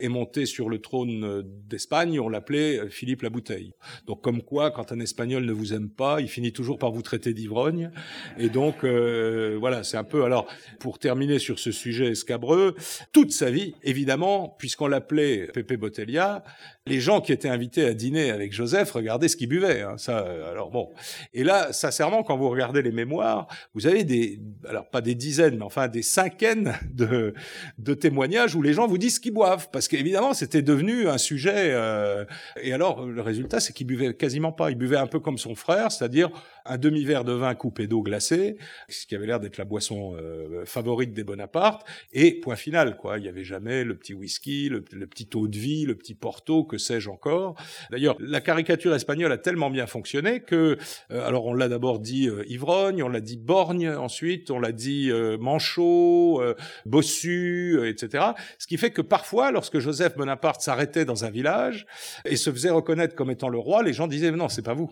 est 0.00 0.08
monté 0.08 0.46
sur 0.46 0.68
le 0.68 0.78
trône 0.78 1.24
euh, 1.24 1.42
d'Espagne, 1.44 2.18
on 2.20 2.28
l'appelait 2.28 2.78
euh, 2.78 2.88
Philippe 2.88 3.22
la 3.22 3.30
Bouteille. 3.30 3.72
Donc 4.06 4.22
comme 4.22 4.42
quoi, 4.42 4.70
quand 4.70 4.92
un 4.92 5.00
Espagnol 5.00 5.44
ne 5.44 5.52
vous 5.52 5.72
aime 5.72 5.90
pas, 5.90 6.20
il 6.20 6.28
finit 6.28 6.52
toujours 6.52 6.78
par 6.78 6.92
vous 6.92 7.02
traiter 7.02 7.34
d'ivrogne. 7.34 7.90
Et 8.38 8.48
donc 8.48 8.84
euh, 8.84 9.56
voilà, 9.58 9.84
c'est 9.84 9.96
un 9.96 10.04
peu. 10.04 10.24
Alors 10.24 10.46
pour 10.80 10.98
terminer 10.98 11.38
sur 11.38 11.58
ce 11.58 11.72
sujet 11.72 12.08
escabreux, 12.08 12.74
toute 13.12 13.32
sa 13.32 13.50
vie, 13.50 13.74
évidemment, 13.82 14.54
puisqu'on 14.58 14.86
l'appelait 14.86 15.48
Pepe 15.52 15.74
Botelia, 15.74 16.44
les 16.86 17.00
gens 17.00 17.22
qui 17.22 17.32
étaient 17.32 17.48
invités 17.48 17.86
à 17.86 17.94
dîner 17.94 18.30
avec 18.30 18.52
Joseph 18.52 18.90
regardaient 18.92 19.28
ce 19.28 19.36
qu'il 19.36 19.48
buvait. 19.48 19.80
Hein, 19.80 19.94
ça, 19.96 20.18
alors 20.50 20.70
bon. 20.70 20.90
Et 21.32 21.42
là, 21.42 21.72
sincèrement, 21.72 22.22
quand 22.22 22.36
vous 22.36 22.50
regardez 22.50 22.82
les 22.82 22.92
mémoires, 22.92 23.46
vous 23.72 23.86
avez 23.86 24.04
des, 24.04 24.38
alors 24.68 24.90
pas 24.90 25.00
des 25.00 25.14
dizaines, 25.14 25.56
mais 25.56 25.64
enfin 25.64 25.88
des 25.88 26.02
cinquaines 26.02 26.74
de, 26.92 27.32
de 27.78 27.94
témoignages 27.94 28.54
où 28.54 28.60
les 28.60 28.74
gens 28.74 28.86
vous 28.86 28.98
disent 28.98 29.14
ce 29.14 29.20
qu'ils 29.20 29.32
boivent, 29.32 29.70
parce 29.72 29.88
qu'évidemment, 29.88 30.34
c'était 30.34 30.60
devenu 30.60 31.08
un 31.08 31.16
sujet. 31.16 31.70
Euh, 31.72 32.26
et 32.60 32.74
alors, 32.74 33.06
le 33.06 33.22
résultat, 33.22 33.60
c'est 33.60 33.72
qu'il 33.72 33.86
buvait 33.86 34.12
quasiment 34.12 34.52
pas. 34.52 34.70
Il 34.70 34.76
buvait 34.76 34.98
un 34.98 35.06
peu 35.06 35.20
comme 35.20 35.38
son 35.38 35.54
frère, 35.54 35.90
c'est-à-dire 35.90 36.30
un 36.66 36.78
demi-verre 36.78 37.24
de 37.24 37.32
vin 37.32 37.54
coupé 37.54 37.86
d'eau 37.86 38.02
glacée, 38.02 38.56
ce 38.88 39.06
qui 39.06 39.14
avait 39.14 39.26
l'air 39.26 39.40
d'être 39.40 39.58
la 39.58 39.64
boisson 39.64 40.16
euh, 40.16 40.64
favorite 40.64 41.12
des 41.12 41.24
Bonaparte, 41.24 41.86
et 42.12 42.40
point 42.40 42.56
final, 42.56 42.96
quoi. 42.96 43.18
Il 43.18 43.22
n'y 43.22 43.28
avait 43.28 43.44
jamais 43.44 43.84
le 43.84 43.96
petit 43.96 44.14
whisky, 44.14 44.68
le, 44.68 44.82
petit 44.82 45.28
eau 45.34 45.46
de 45.46 45.56
vie, 45.56 45.84
le 45.84 45.94
petit 45.94 46.14
porto, 46.14 46.64
que 46.64 46.78
sais-je 46.78 47.10
encore. 47.10 47.54
D'ailleurs, 47.90 48.16
la 48.18 48.40
caricature 48.40 48.94
espagnole 48.94 49.32
a 49.32 49.38
tellement 49.38 49.70
bien 49.70 49.86
fonctionné 49.86 50.40
que, 50.40 50.78
euh, 51.10 51.26
alors 51.26 51.46
on 51.46 51.54
l'a 51.54 51.68
d'abord 51.68 51.98
dit 51.98 52.28
euh, 52.28 52.44
ivrogne, 52.48 53.02
on 53.02 53.08
l'a 53.08 53.20
dit 53.20 53.36
borgne, 53.36 53.90
ensuite 53.90 54.50
on 54.50 54.58
l'a 54.58 54.72
dit 54.72 55.10
manchot, 55.38 56.42
bossu, 56.86 57.86
etc. 57.88 58.24
Ce 58.58 58.66
qui 58.66 58.76
fait 58.78 58.90
que 58.90 59.02
parfois, 59.02 59.50
lorsque 59.50 59.78
Joseph 59.78 60.16
Bonaparte 60.16 60.60
s'arrêtait 60.60 61.04
dans 61.04 61.24
un 61.24 61.30
village 61.30 61.86
et 62.24 62.36
se 62.36 62.50
faisait 62.50 62.70
reconnaître 62.70 63.14
comme 63.14 63.30
étant 63.30 63.48
le 63.48 63.58
roi, 63.58 63.82
les 63.82 63.92
gens 63.92 64.06
disaient 64.06 64.30
non, 64.30 64.48
c'est 64.48 64.62
pas 64.62 64.74
vous, 64.74 64.90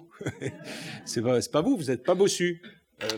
c'est 1.04 1.22
pas 1.22 1.61
vous, 1.62 1.76
vous 1.76 1.84
n'êtes 1.84 2.02
pas 2.02 2.14
bossu. 2.14 2.60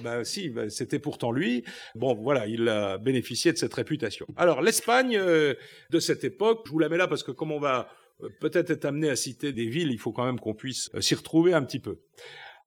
Bah, 0.02 0.24
si, 0.24 0.48
bah, 0.48 0.70
c'était 0.70 0.98
pourtant 0.98 1.30
lui. 1.30 1.64
Bon, 1.94 2.14
voilà, 2.14 2.46
il 2.46 2.68
a 2.68 2.98
bénéficié 2.98 3.52
de 3.52 3.58
cette 3.58 3.74
réputation. 3.74 4.26
Alors, 4.36 4.62
l'Espagne 4.62 5.16
euh, 5.16 5.54
de 5.90 6.00
cette 6.00 6.24
époque, 6.24 6.62
je 6.66 6.70
vous 6.70 6.78
la 6.78 6.88
mets 6.88 6.96
là 6.96 7.06
parce 7.06 7.22
que 7.22 7.32
comme 7.32 7.52
on 7.52 7.60
va 7.60 7.88
euh, 8.22 8.28
peut-être 8.40 8.70
être 8.70 8.84
amené 8.84 9.10
à 9.10 9.16
citer 9.16 9.52
des 9.52 9.66
villes, 9.66 9.90
il 9.90 9.98
faut 9.98 10.12
quand 10.12 10.24
même 10.24 10.40
qu'on 10.40 10.54
puisse 10.54 10.90
s'y 11.00 11.14
retrouver 11.14 11.52
un 11.52 11.62
petit 11.62 11.80
peu. 11.80 12.00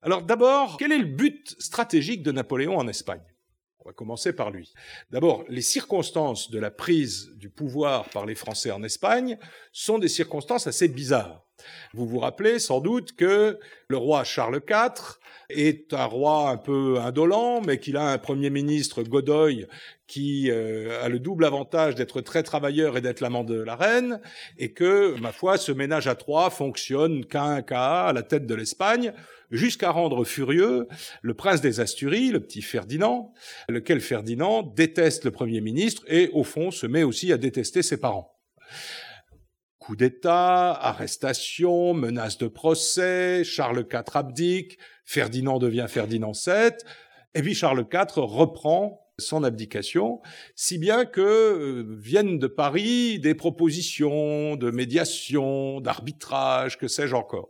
Alors, 0.01 0.21
d'abord, 0.21 0.77
quel 0.77 0.91
est 0.91 0.99
le 0.99 1.05
but 1.05 1.55
stratégique 1.59 2.21
de 2.21 2.31
Napoléon 2.31 2.77
en 2.77 2.87
Espagne? 2.87 3.23
On 3.79 3.89
va 3.89 3.93
commencer 3.93 4.33
par 4.33 4.51
lui. 4.51 4.73
D'abord, 5.11 5.43
les 5.49 5.61
circonstances 5.61 6.51
de 6.51 6.59
la 6.59 6.71
prise 6.71 7.31
du 7.35 7.49
pouvoir 7.49 8.09
par 8.09 8.25
les 8.25 8.35
Français 8.35 8.69
en 8.69 8.83
Espagne 8.83 9.39
sont 9.71 9.97
des 9.97 10.09
circonstances 10.09 10.67
assez 10.67 10.87
bizarres. 10.87 11.46
Vous 11.93 12.05
vous 12.05 12.19
rappelez 12.19 12.59
sans 12.59 12.79
doute 12.79 13.13
que 13.15 13.59
le 13.87 13.97
roi 13.97 14.23
Charles 14.23 14.61
IV 14.69 15.17
est 15.49 15.93
un 15.93 16.05
roi 16.05 16.49
un 16.49 16.57
peu 16.57 16.99
indolent, 16.99 17.61
mais 17.61 17.79
qu'il 17.79 17.97
a 17.97 18.11
un 18.11 18.17
premier 18.17 18.49
ministre 18.49 19.03
Godoy 19.03 19.65
qui 20.07 20.49
euh, 20.49 21.03
a 21.03 21.09
le 21.09 21.19
double 21.19 21.45
avantage 21.45 21.95
d'être 21.95 22.21
très 22.21 22.43
travailleur 22.43 22.97
et 22.97 23.01
d'être 23.01 23.19
l'amant 23.19 23.43
de 23.43 23.59
la 23.59 23.75
reine, 23.75 24.21
et 24.57 24.71
que, 24.71 25.19
ma 25.19 25.31
foi, 25.31 25.57
ce 25.57 25.71
ménage 25.71 26.07
à 26.07 26.15
trois 26.15 26.49
fonctionne 26.49 27.25
qu'à 27.25 27.43
un 27.43 27.61
cas 27.61 28.05
à 28.05 28.13
la 28.13 28.23
tête 28.23 28.45
de 28.45 28.55
l'Espagne, 28.55 29.13
jusqu'à 29.51 29.91
rendre 29.91 30.23
furieux 30.23 30.87
le 31.21 31.33
prince 31.33 31.61
des 31.61 31.79
Asturies, 31.79 32.31
le 32.31 32.39
petit 32.39 32.61
Ferdinand, 32.61 33.33
lequel 33.69 34.01
Ferdinand 34.01 34.63
déteste 34.63 35.25
le 35.25 35.31
Premier 35.31 35.61
ministre 35.61 36.03
et, 36.07 36.29
au 36.33 36.43
fond, 36.43 36.71
se 36.71 36.87
met 36.87 37.03
aussi 37.03 37.31
à 37.33 37.37
détester 37.37 37.83
ses 37.83 37.97
parents. 37.97 38.33
Coup 39.87 39.95
d'État, 39.95 40.73
arrestation, 40.73 41.93
menace 41.93 42.37
de 42.37 42.49
procès, 42.49 43.45
Charles 43.45 43.85
IV 43.89 44.03
abdique, 44.15 44.79
Ferdinand 45.05 45.59
devient 45.59 45.85
Ferdinand 45.87 46.33
VII, 46.33 46.73
et 47.33 47.41
puis 47.41 47.55
Charles 47.55 47.85
IV 47.89 48.17
reprend 48.17 49.07
son 49.17 49.45
abdication, 49.45 50.19
si 50.57 50.77
bien 50.77 51.05
que 51.05 51.21
euh, 51.21 51.85
viennent 52.01 52.37
de 52.37 52.47
Paris 52.47 53.19
des 53.19 53.33
propositions 53.33 54.57
de 54.57 54.71
médiation, 54.71 55.79
d'arbitrage, 55.79 56.77
que 56.77 56.89
sais-je 56.89 57.15
encore. 57.15 57.47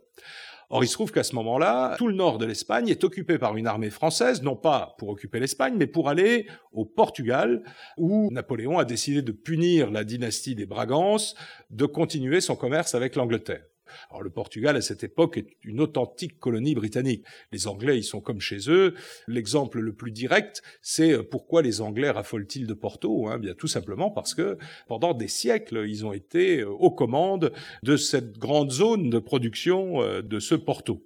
Or, 0.70 0.84
il 0.84 0.86
se 0.88 0.92
trouve 0.92 1.12
qu'à 1.12 1.22
ce 1.22 1.34
moment-là, 1.34 1.94
tout 1.96 2.08
le 2.08 2.14
nord 2.14 2.36
de 2.36 2.44
l'Espagne 2.44 2.88
est 2.88 3.02
occupé 3.02 3.38
par 3.38 3.56
une 3.56 3.66
armée 3.66 3.88
française, 3.88 4.42
non 4.42 4.54
pas 4.54 4.94
pour 4.98 5.08
occuper 5.08 5.40
l'Espagne, 5.40 5.74
mais 5.78 5.86
pour 5.86 6.10
aller 6.10 6.46
au 6.72 6.84
Portugal, 6.84 7.62
où 7.96 8.28
Napoléon 8.30 8.78
a 8.78 8.84
décidé 8.84 9.22
de 9.22 9.32
punir 9.32 9.90
la 9.90 10.04
dynastie 10.04 10.54
des 10.54 10.66
Bragances, 10.66 11.34
de 11.70 11.86
continuer 11.86 12.42
son 12.42 12.54
commerce 12.54 12.94
avec 12.94 13.16
l'Angleterre. 13.16 13.64
Alors 14.10 14.22
le 14.22 14.30
Portugal 14.30 14.76
à 14.76 14.80
cette 14.80 15.04
époque 15.04 15.36
est 15.36 15.56
une 15.62 15.80
authentique 15.80 16.38
colonie 16.38 16.74
britannique. 16.74 17.24
Les 17.52 17.66
Anglais, 17.66 17.98
ils 17.98 18.04
sont 18.04 18.20
comme 18.20 18.40
chez 18.40 18.70
eux. 18.70 18.94
L'exemple 19.26 19.80
le 19.80 19.92
plus 19.92 20.10
direct, 20.10 20.62
c'est 20.82 21.12
euh, 21.12 21.22
pourquoi 21.22 21.62
les 21.62 21.80
Anglais 21.80 22.10
raffolent-ils 22.10 22.66
de 22.66 22.74
Porto 22.74 23.28
hein? 23.28 23.38
Bien 23.38 23.54
tout 23.54 23.66
simplement 23.66 24.10
parce 24.10 24.34
que 24.34 24.58
pendant 24.86 25.14
des 25.14 25.28
siècles, 25.28 25.84
ils 25.88 26.04
ont 26.06 26.12
été 26.12 26.60
euh, 26.60 26.68
aux 26.68 26.90
commandes 26.90 27.52
de 27.82 27.96
cette 27.96 28.38
grande 28.38 28.70
zone 28.70 29.10
de 29.10 29.18
production 29.18 30.02
euh, 30.02 30.22
de 30.22 30.40
ce 30.40 30.54
Porto. 30.54 31.04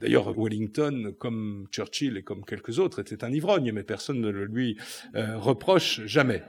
D'ailleurs, 0.00 0.32
Wellington, 0.38 1.14
comme 1.18 1.66
Churchill 1.72 2.16
et 2.16 2.22
comme 2.22 2.44
quelques 2.44 2.78
autres, 2.78 3.00
était 3.00 3.24
un 3.24 3.32
ivrogne, 3.32 3.72
mais 3.72 3.82
personne 3.82 4.20
ne 4.20 4.28
le 4.28 4.44
lui 4.44 4.76
reproche 5.14 6.04
jamais. 6.06 6.42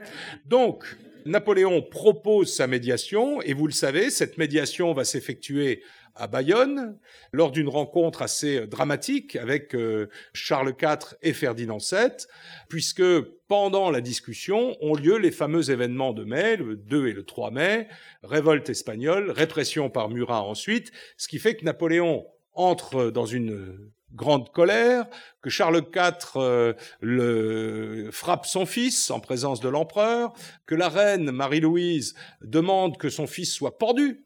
Donc, 0.46 0.96
Napoléon 1.26 1.82
propose 1.82 2.52
sa 2.54 2.66
médiation, 2.66 3.40
et 3.42 3.52
vous 3.52 3.66
le 3.66 3.72
savez, 3.72 4.10
cette 4.10 4.38
médiation 4.38 4.92
va 4.92 5.04
s'effectuer 5.04 5.82
à 6.14 6.26
Bayonne, 6.26 6.98
lors 7.32 7.50
d'une 7.50 7.68
rencontre 7.68 8.22
assez 8.22 8.66
dramatique 8.66 9.36
avec 9.36 9.74
euh, 9.74 10.08
Charles 10.32 10.74
IV 10.80 11.16
et 11.22 11.32
Ferdinand 11.32 11.78
VII, 11.78 12.26
puisque 12.68 13.02
pendant 13.48 13.90
la 13.90 14.00
discussion 14.00 14.76
ont 14.80 14.94
lieu 14.94 15.16
les 15.18 15.30
fameux 15.30 15.70
événements 15.70 16.12
de 16.12 16.24
mai, 16.24 16.56
le 16.56 16.76
2 16.76 17.08
et 17.08 17.12
le 17.12 17.24
3 17.24 17.50
mai, 17.50 17.88
révolte 18.22 18.68
espagnole, 18.68 19.30
répression 19.30 19.90
par 19.90 20.08
Murat 20.08 20.42
ensuite, 20.42 20.92
ce 21.16 21.28
qui 21.28 21.38
fait 21.38 21.56
que 21.56 21.64
Napoléon 21.64 22.26
entre 22.54 23.10
dans 23.10 23.26
une 23.26 23.90
grande 24.14 24.50
colère, 24.50 25.06
que 25.42 25.50
Charles 25.50 25.82
IV 25.94 26.74
euh, 27.02 28.10
frappe 28.10 28.46
son 28.46 28.66
fils 28.66 29.10
en 29.10 29.20
présence 29.20 29.60
de 29.60 29.68
l'empereur, 29.68 30.32
que 30.66 30.74
la 30.74 30.88
reine 30.88 31.30
Marie-Louise 31.30 32.14
demande 32.42 32.96
que 32.98 33.08
son 33.08 33.26
fils 33.26 33.52
soit 33.52 33.78
pendu. 33.78 34.24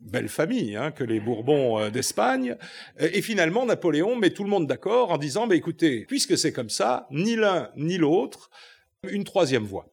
Belle 0.00 0.28
famille, 0.28 0.76
hein, 0.76 0.92
que 0.92 1.02
les 1.02 1.18
Bourbons 1.18 1.80
euh, 1.80 1.90
d'Espagne. 1.90 2.56
Et 2.98 3.22
finalement, 3.22 3.66
Napoléon 3.66 4.14
met 4.14 4.30
tout 4.30 4.44
le 4.44 4.50
monde 4.50 4.66
d'accord 4.66 5.10
en 5.10 5.18
disant, 5.18 5.48
écoutez, 5.50 6.04
puisque 6.06 6.38
c'est 6.38 6.52
comme 6.52 6.70
ça, 6.70 7.08
ni 7.10 7.34
l'un 7.34 7.70
ni 7.76 7.98
l'autre, 7.98 8.50
une 9.08 9.24
troisième 9.24 9.64
voie. 9.64 9.92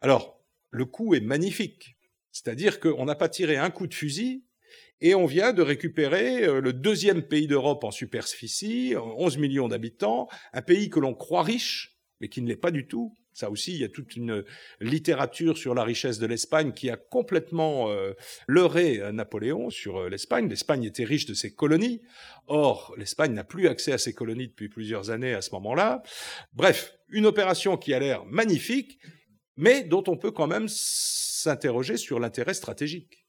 Alors, 0.00 0.40
le 0.70 0.84
coup 0.84 1.14
est 1.14 1.20
magnifique. 1.20 1.96
C'est-à-dire 2.30 2.80
qu'on 2.80 3.04
n'a 3.04 3.14
pas 3.14 3.28
tiré 3.28 3.56
un 3.56 3.70
coup 3.70 3.86
de 3.86 3.94
fusil, 3.94 4.44
et 5.00 5.14
on 5.14 5.26
vient 5.26 5.52
de 5.52 5.62
récupérer 5.62 6.44
euh, 6.44 6.60
le 6.60 6.72
deuxième 6.72 7.22
pays 7.22 7.46
d'Europe 7.46 7.84
en 7.84 7.90
superficie, 7.90 8.94
11 8.96 9.38
millions 9.38 9.68
d'habitants, 9.68 10.28
un 10.52 10.62
pays 10.62 10.90
que 10.90 11.00
l'on 11.00 11.14
croit 11.14 11.42
riche, 11.42 11.98
mais 12.20 12.28
qui 12.28 12.42
ne 12.42 12.48
l'est 12.48 12.56
pas 12.56 12.70
du 12.70 12.86
tout. 12.86 13.14
Ça 13.32 13.50
aussi, 13.50 13.72
il 13.72 13.80
y 13.80 13.84
a 13.84 13.88
toute 13.88 14.14
une 14.14 14.44
littérature 14.80 15.58
sur 15.58 15.74
la 15.74 15.82
richesse 15.82 16.20
de 16.20 16.26
l'Espagne 16.26 16.72
qui 16.72 16.88
a 16.88 16.96
complètement 16.96 17.90
euh, 17.90 18.12
leurré 18.46 19.00
euh, 19.00 19.10
Napoléon 19.10 19.70
sur 19.70 20.08
l'Espagne. 20.08 20.48
L'Espagne 20.48 20.84
était 20.84 21.04
riche 21.04 21.26
de 21.26 21.34
ses 21.34 21.52
colonies. 21.52 22.00
Or, 22.46 22.94
l'Espagne 22.96 23.32
n'a 23.32 23.42
plus 23.42 23.66
accès 23.66 23.92
à 23.92 23.98
ses 23.98 24.12
colonies 24.14 24.46
depuis 24.46 24.68
plusieurs 24.68 25.10
années 25.10 25.34
à 25.34 25.42
ce 25.42 25.50
moment-là. 25.50 26.04
Bref, 26.52 26.96
une 27.08 27.26
opération 27.26 27.76
qui 27.76 27.92
a 27.92 27.98
l'air 27.98 28.24
magnifique, 28.26 29.00
mais 29.56 29.82
dont 29.82 30.04
on 30.06 30.16
peut 30.16 30.30
quand 30.30 30.46
même 30.46 30.68
s'interroger 30.68 31.96
sur 31.96 32.20
l'intérêt 32.20 32.54
stratégique. 32.54 33.23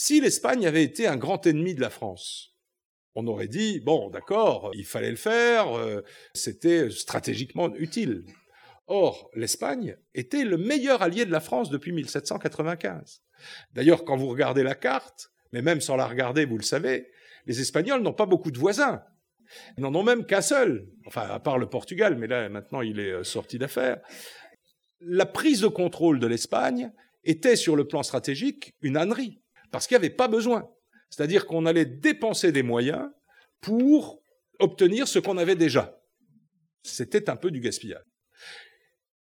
Si 0.00 0.20
l'Espagne 0.20 0.64
avait 0.64 0.84
été 0.84 1.08
un 1.08 1.16
grand 1.16 1.44
ennemi 1.44 1.74
de 1.74 1.80
la 1.80 1.90
France, 1.90 2.54
on 3.16 3.26
aurait 3.26 3.48
dit, 3.48 3.80
bon, 3.80 4.10
d'accord, 4.10 4.70
il 4.74 4.84
fallait 4.84 5.10
le 5.10 5.16
faire, 5.16 5.76
euh, 5.76 6.02
c'était 6.34 6.88
stratégiquement 6.88 7.74
utile. 7.74 8.24
Or, 8.86 9.28
l'Espagne 9.34 9.96
était 10.14 10.44
le 10.44 10.56
meilleur 10.56 11.02
allié 11.02 11.24
de 11.24 11.32
la 11.32 11.40
France 11.40 11.68
depuis 11.68 11.90
1795. 11.90 13.24
D'ailleurs, 13.72 14.04
quand 14.04 14.16
vous 14.16 14.28
regardez 14.28 14.62
la 14.62 14.76
carte, 14.76 15.32
mais 15.52 15.62
même 15.62 15.80
sans 15.80 15.96
la 15.96 16.06
regarder, 16.06 16.44
vous 16.44 16.58
le 16.58 16.62
savez, 16.62 17.08
les 17.46 17.60
Espagnols 17.60 18.02
n'ont 18.02 18.12
pas 18.12 18.26
beaucoup 18.26 18.52
de 18.52 18.58
voisins. 18.58 19.02
Ils 19.78 19.82
n'en 19.82 19.96
ont 19.96 20.04
même 20.04 20.26
qu'un 20.26 20.42
seul, 20.42 20.86
enfin, 21.06 21.22
à 21.22 21.40
part 21.40 21.58
le 21.58 21.68
Portugal, 21.68 22.14
mais 22.16 22.28
là, 22.28 22.48
maintenant, 22.48 22.82
il 22.82 23.00
est 23.00 23.10
euh, 23.10 23.24
sorti 23.24 23.58
d'affaire. 23.58 23.98
La 25.00 25.26
prise 25.26 25.62
de 25.62 25.66
contrôle 25.66 26.20
de 26.20 26.28
l'Espagne 26.28 26.92
était, 27.24 27.56
sur 27.56 27.74
le 27.74 27.88
plan 27.88 28.04
stratégique, 28.04 28.76
une 28.80 28.96
ânerie 28.96 29.42
parce 29.70 29.86
qu'il 29.86 29.96
n'y 29.96 30.04
avait 30.04 30.14
pas 30.14 30.28
besoin. 30.28 30.70
C'est-à-dire 31.10 31.46
qu'on 31.46 31.66
allait 31.66 31.86
dépenser 31.86 32.52
des 32.52 32.62
moyens 32.62 33.08
pour 33.60 34.22
obtenir 34.58 35.08
ce 35.08 35.18
qu'on 35.18 35.38
avait 35.38 35.56
déjà. 35.56 36.00
C'était 36.82 37.30
un 37.30 37.36
peu 37.36 37.50
du 37.50 37.60
gaspillage. 37.60 38.04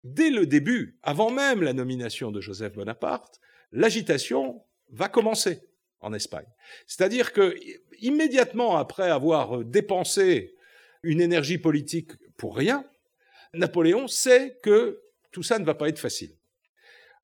Dès 0.04 0.30
le 0.30 0.46
début, 0.46 0.98
avant 1.02 1.30
même 1.30 1.62
la 1.62 1.72
nomination 1.72 2.32
de 2.32 2.40
Joseph 2.40 2.74
Bonaparte, 2.74 3.40
l'agitation 3.70 4.64
va 4.90 5.08
commencer 5.08 5.60
en 6.00 6.12
Espagne. 6.12 6.46
C'est-à-dire 6.86 7.32
que 7.32 7.56
immédiatement 8.00 8.76
après 8.76 9.08
avoir 9.08 9.64
dépensé 9.64 10.54
une 11.02 11.20
énergie 11.20 11.58
politique 11.58 12.12
pour 12.36 12.56
rien, 12.56 12.84
Napoléon 13.54 14.08
sait 14.08 14.58
que 14.62 15.00
tout 15.30 15.42
ça 15.42 15.58
ne 15.58 15.64
va 15.64 15.74
pas 15.74 15.88
être 15.88 15.98
facile. 15.98 16.36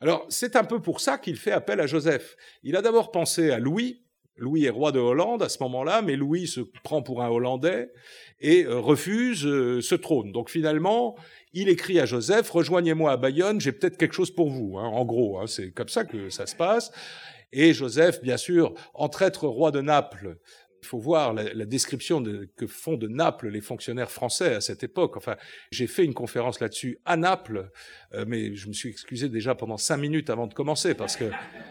Alors, 0.01 0.27
c'est 0.29 0.55
un 0.57 0.65
peu 0.65 0.81
pour 0.81 1.01
ça 1.01 1.19
qu'il 1.19 1.37
fait 1.37 1.51
appel 1.51 1.81
à 1.81 1.87
Joseph. 1.87 2.37
Il 2.63 2.77
a 2.77 2.83
d'abord 2.83 3.11
pensé 3.11 3.51
à 3.51 3.59
Louis. 3.59 4.03
Louis 4.37 4.67
est 4.67 4.71
roi 4.71 4.93
de 4.93 5.01
Hollande 5.01 5.43
à 5.43 5.49
ce 5.49 5.61
moment-là, 5.65 6.01
mais 6.01 6.15
Louis 6.15 6.47
se 6.47 6.61
prend 6.61 7.03
pour 7.03 7.23
un 7.23 7.29
Hollandais 7.29 7.91
et 8.39 8.65
euh, 8.65 8.79
refuse 8.79 9.45
euh, 9.45 9.81
ce 9.81 9.97
trône. 9.97 10.31
Donc 10.31 10.49
finalement, 10.49 11.17
il 11.53 11.69
écrit 11.69 11.99
à 11.99 12.07
Joseph, 12.07 12.49
rejoignez-moi 12.49 13.11
à 13.11 13.17
Bayonne, 13.17 13.61
j'ai 13.61 13.73
peut-être 13.73 13.97
quelque 13.97 14.15
chose 14.15 14.31
pour 14.31 14.49
vous. 14.49 14.79
Hein, 14.79 14.87
en 14.87 15.05
gros, 15.05 15.41
hein, 15.41 15.49
c'est 15.49 15.73
comme 15.73 15.89
ça 15.89 16.05
que 16.05 16.31
ça 16.31 16.47
se 16.47 16.55
passe. 16.55 16.93
Et 17.53 17.73
Joseph, 17.73 18.23
bien 18.23 18.37
sûr, 18.37 18.75
entre 18.95 19.23
être 19.23 19.49
roi 19.49 19.73
de 19.73 19.81
Naples 19.81 20.39
il 20.83 20.87
faut 20.87 20.99
voir 20.99 21.33
la, 21.35 21.65
description 21.65 22.23
que 22.57 22.67
font 22.67 22.97
de 22.97 23.09
Naples 23.09 23.49
les 23.49 23.61
fonctionnaires 23.61 24.11
français 24.11 24.55
à 24.55 24.61
cette 24.61 24.83
époque. 24.83 25.17
Enfin, 25.17 25.37
j'ai 25.71 25.87
fait 25.87 26.05
une 26.05 26.15
conférence 26.15 26.61
là-dessus 26.61 26.99
à 27.05 27.17
Naples, 27.17 27.71
euh, 28.15 28.25
mais 28.27 28.55
je 28.55 28.69
me 28.69 28.73
suis 28.73 28.89
excusé 28.89 29.29
déjà 29.29 29.55
pendant 29.55 29.77
cinq 29.77 29.99
minutes 29.99 30.31
avant 30.31 30.47
de 30.47 30.55
commencer 30.55 30.95
parce 30.95 31.17
que 31.17 31.31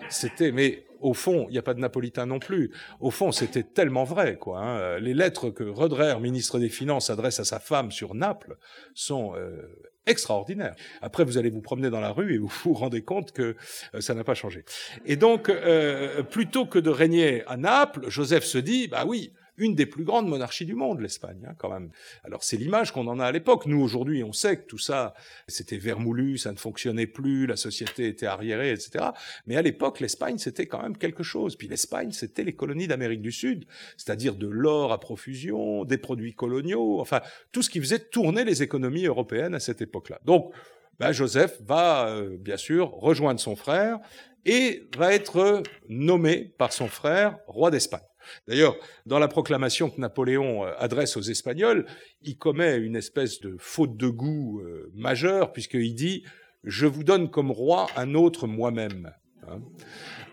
c'était. 0.09 0.51
Mais 0.51 0.86
au 1.01 1.13
fond, 1.13 1.45
il 1.49 1.53
n'y 1.53 1.57
a 1.57 1.63
pas 1.63 1.73
de 1.73 1.79
napolitain 1.79 2.25
non 2.25 2.39
plus. 2.39 2.71
Au 2.99 3.11
fond, 3.11 3.31
c'était 3.31 3.63
tellement 3.63 4.03
vrai, 4.03 4.37
quoi. 4.37 4.59
Hein. 4.59 4.99
Les 4.99 5.13
lettres 5.13 5.49
que 5.49 5.63
Roderer, 5.63 6.19
ministre 6.19 6.59
des 6.59 6.69
Finances, 6.69 7.09
adresse 7.09 7.39
à 7.39 7.43
sa 7.43 7.59
femme 7.59 7.91
sur 7.91 8.15
Naples 8.15 8.57
sont 8.93 9.33
euh, 9.35 9.61
extraordinaire. 10.05 10.75
Après, 11.01 11.23
vous 11.23 11.37
allez 11.37 11.49
vous 11.49 11.61
promener 11.61 11.89
dans 11.89 11.99
la 11.99 12.11
rue 12.11 12.33
et 12.33 12.37
vous 12.37 12.51
vous 12.63 12.73
rendez 12.73 13.03
compte 13.03 13.31
que 13.31 13.55
euh, 13.93 14.01
ça 14.01 14.13
n'a 14.13 14.23
pas 14.23 14.33
changé. 14.33 14.63
Et 15.05 15.15
donc, 15.15 15.49
euh, 15.49 16.23
plutôt 16.23 16.65
que 16.65 16.79
de 16.79 16.89
régner 16.89 17.43
à 17.47 17.57
Naples, 17.57 18.09
Joseph 18.09 18.43
se 18.43 18.57
dit, 18.57 18.87
bah 18.87 19.05
oui, 19.05 19.33
une 19.57 19.75
des 19.75 19.85
plus 19.85 20.03
grandes 20.03 20.27
monarchies 20.27 20.65
du 20.65 20.75
monde, 20.75 21.01
l'Espagne, 21.01 21.45
hein, 21.47 21.55
quand 21.57 21.69
même. 21.69 21.89
Alors 22.23 22.43
c'est 22.43 22.57
l'image 22.57 22.91
qu'on 22.91 23.07
en 23.07 23.19
a 23.19 23.25
à 23.25 23.31
l'époque. 23.31 23.65
Nous, 23.65 23.81
aujourd'hui, 23.81 24.23
on 24.23 24.33
sait 24.33 24.57
que 24.57 24.65
tout 24.65 24.77
ça, 24.77 25.13
c'était 25.47 25.77
vermoulu, 25.77 26.37
ça 26.37 26.51
ne 26.51 26.57
fonctionnait 26.57 27.07
plus, 27.07 27.47
la 27.47 27.55
société 27.55 28.07
était 28.07 28.27
arriérée, 28.27 28.71
etc. 28.71 29.05
Mais 29.45 29.57
à 29.57 29.61
l'époque, 29.61 29.99
l'Espagne, 29.99 30.37
c'était 30.37 30.67
quand 30.67 30.81
même 30.81 30.97
quelque 30.97 31.23
chose. 31.23 31.55
Puis 31.55 31.67
l'Espagne, 31.67 32.11
c'était 32.11 32.43
les 32.43 32.53
colonies 32.53 32.87
d'Amérique 32.87 33.21
du 33.21 33.31
Sud, 33.31 33.65
c'est-à-dire 33.97 34.35
de 34.35 34.47
l'or 34.47 34.93
à 34.93 34.99
profusion, 34.99 35.85
des 35.85 35.97
produits 35.97 36.33
coloniaux, 36.33 36.99
enfin, 36.99 37.21
tout 37.51 37.61
ce 37.61 37.69
qui 37.69 37.79
faisait 37.79 37.99
tourner 37.99 38.43
les 38.43 38.63
économies 38.63 39.05
européennes 39.05 39.55
à 39.55 39.59
cette 39.59 39.81
époque-là. 39.81 40.19
Donc, 40.25 40.53
ben, 40.99 41.11
Joseph 41.11 41.61
va, 41.61 42.09
euh, 42.09 42.37
bien 42.39 42.57
sûr, 42.57 42.91
rejoindre 42.91 43.39
son 43.39 43.55
frère 43.55 43.99
et 44.45 44.83
va 44.97 45.13
être 45.13 45.61
nommé 45.89 46.53
par 46.57 46.73
son 46.73 46.87
frère 46.87 47.37
roi 47.47 47.69
d'Espagne. 47.69 48.01
D'ailleurs, 48.47 48.75
dans 49.05 49.19
la 49.19 49.27
proclamation 49.27 49.89
que 49.89 49.99
Napoléon 49.99 50.65
euh, 50.65 50.73
adresse 50.77 51.17
aux 51.17 51.21
Espagnols, 51.21 51.85
il 52.23 52.37
commet 52.37 52.77
une 52.77 52.95
espèce 52.95 53.39
de 53.39 53.55
faute 53.59 53.97
de 53.97 54.07
goût 54.07 54.61
euh, 54.61 54.91
majeure, 54.93 55.51
puisqu'il 55.53 55.95
dit⁇ 55.95 56.23
Je 56.63 56.85
vous 56.85 57.03
donne 57.03 57.29
comme 57.29 57.51
roi 57.51 57.87
un 57.95 58.13
autre 58.15 58.47
moi-même 58.47 59.13
hein. 59.47 59.59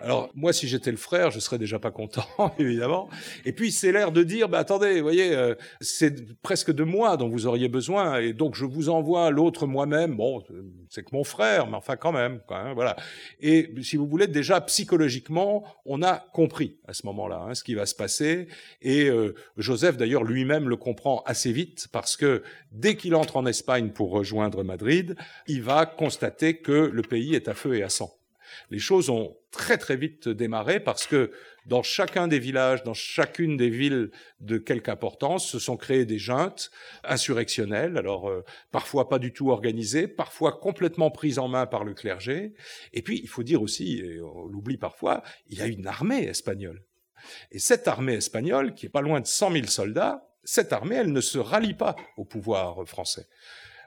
Alors 0.05 0.31
moi, 0.35 0.53
si 0.53 0.69
j'étais 0.69 0.91
le 0.91 0.99
frère, 0.99 1.31
je 1.31 1.41
serais 1.41 1.57
déjà 1.57 1.79
pas 1.79 1.91
content, 1.91 2.27
évidemment. 2.59 3.09
Et 3.47 3.53
puis 3.53 3.73
c'est 3.73 3.91
l'air 3.91 4.13
de 4.13 4.23
dire, 4.23 4.51
bah 4.51 4.59
attendez, 4.59 4.97
vous 4.97 5.03
voyez, 5.03 5.35
euh, 5.35 5.55
c'est 5.81 6.39
presque 6.43 6.71
de 6.71 6.85
moi 6.85 7.17
dont 7.17 7.31
vous 7.31 7.47
auriez 7.47 7.69
besoin, 7.69 8.19
et 8.19 8.35
donc 8.35 8.55
je 8.55 8.67
vous 8.67 8.91
envoie 8.91 9.31
l'autre 9.31 9.67
moi-même. 9.67 10.15
Bon, 10.17 10.43
c'est 10.91 11.05
que 11.05 11.15
mon 11.15 11.25
frère, 11.25 11.67
mais 11.69 11.77
enfin 11.77 11.97
quand 11.97 12.13
même, 12.13 12.41
voilà. 12.75 12.97
Et 13.41 13.71
si 13.81 13.97
vous 13.97 14.07
voulez, 14.07 14.27
déjà 14.27 14.61
psychologiquement, 14.61 15.65
on 15.87 16.03
a 16.03 16.19
compris 16.35 16.77
à 16.87 16.93
ce 16.93 17.07
moment-là 17.07 17.47
hein, 17.49 17.55
ce 17.55 17.65
qui 17.65 17.75
va 17.75 17.87
se 17.87 17.95
passer. 17.95 18.49
Et 18.83 19.09
euh, 19.09 19.35
Joseph, 19.57 19.97
d'ailleurs, 19.97 20.25
lui-même 20.25 20.69
le 20.69 20.77
comprend 20.77 21.23
assez 21.25 21.51
vite 21.51 21.89
parce 21.93 22.17
que 22.17 22.43
dès 22.73 22.97
qu'il 22.97 23.15
entre 23.15 23.39
en 23.39 23.47
Espagne 23.47 23.89
pour 23.89 24.11
rejoindre 24.11 24.65
Madrid, 24.65 25.17
il 25.47 25.63
va 25.63 25.87
constater 25.87 26.59
que 26.59 26.73
le 26.73 27.03
pays 27.03 27.35
est 27.35 27.49
à 27.49 27.55
feu 27.55 27.77
et 27.77 27.83
à 27.83 27.89
sang 27.89 28.15
les 28.71 28.79
choses 28.79 29.11
ont 29.11 29.37
très 29.51 29.79
très 29.79 29.97
vite 29.97 30.29
démarré 30.29 30.81
parce 30.81 31.07
que 31.07 31.31
dans 31.67 31.83
chacun 31.83 32.29
des 32.29 32.39
villages, 32.39 32.83
dans 32.83 32.95
chacune 32.95 33.57
des 33.57 33.71
villes 33.71 34.11
de 34.41 34.59
quelque 34.59 34.91
importance, 34.91 35.47
se 35.49 35.59
sont 35.59 35.77
créées 35.77 36.05
des 36.05 36.19
juntes 36.19 36.71
insurrectionnelles, 37.05 37.97
alors 37.97 38.29
euh, 38.29 38.45
parfois 38.71 39.09
pas 39.09 39.19
du 39.19 39.33
tout 39.33 39.51
organisées, 39.51 40.09
parfois 40.09 40.53
complètement 40.53 41.11
prises 41.11 41.39
en 41.39 41.49
main 41.49 41.67
par 41.67 41.85
le 41.85 41.95
clergé. 41.95 42.55
Et 42.93 43.03
puis 43.03 43.21
il 43.23 43.29
faut 43.29 43.43
dire 43.43 43.63
aussi, 43.63 44.01
et 44.01 44.21
on 44.21 44.47
l'oublie 44.47 44.77
parfois, 44.77 45.23
il 45.49 45.59
y 45.59 45.63
a 45.63 45.67
une 45.67 45.87
armée 45.87 46.25
espagnole. 46.25 46.83
Et 47.51 47.59
cette 47.59 47.89
armée 47.89 48.15
espagnole, 48.15 48.75
qui 48.75 48.87
est 48.87 48.91
pas 48.91 49.01
loin 49.01 49.21
de 49.21 49.27
100 49.27 49.53
000 49.53 49.67
soldats, 49.67 50.29
cette 50.45 50.75
armée, 50.75 50.97
elle 50.97 51.13
ne 51.13 51.21
se 51.23 51.39
rallie 51.39 51.75
pas 51.75 51.97
au 52.19 52.25
pouvoir 52.25 52.87
français. 52.87 53.27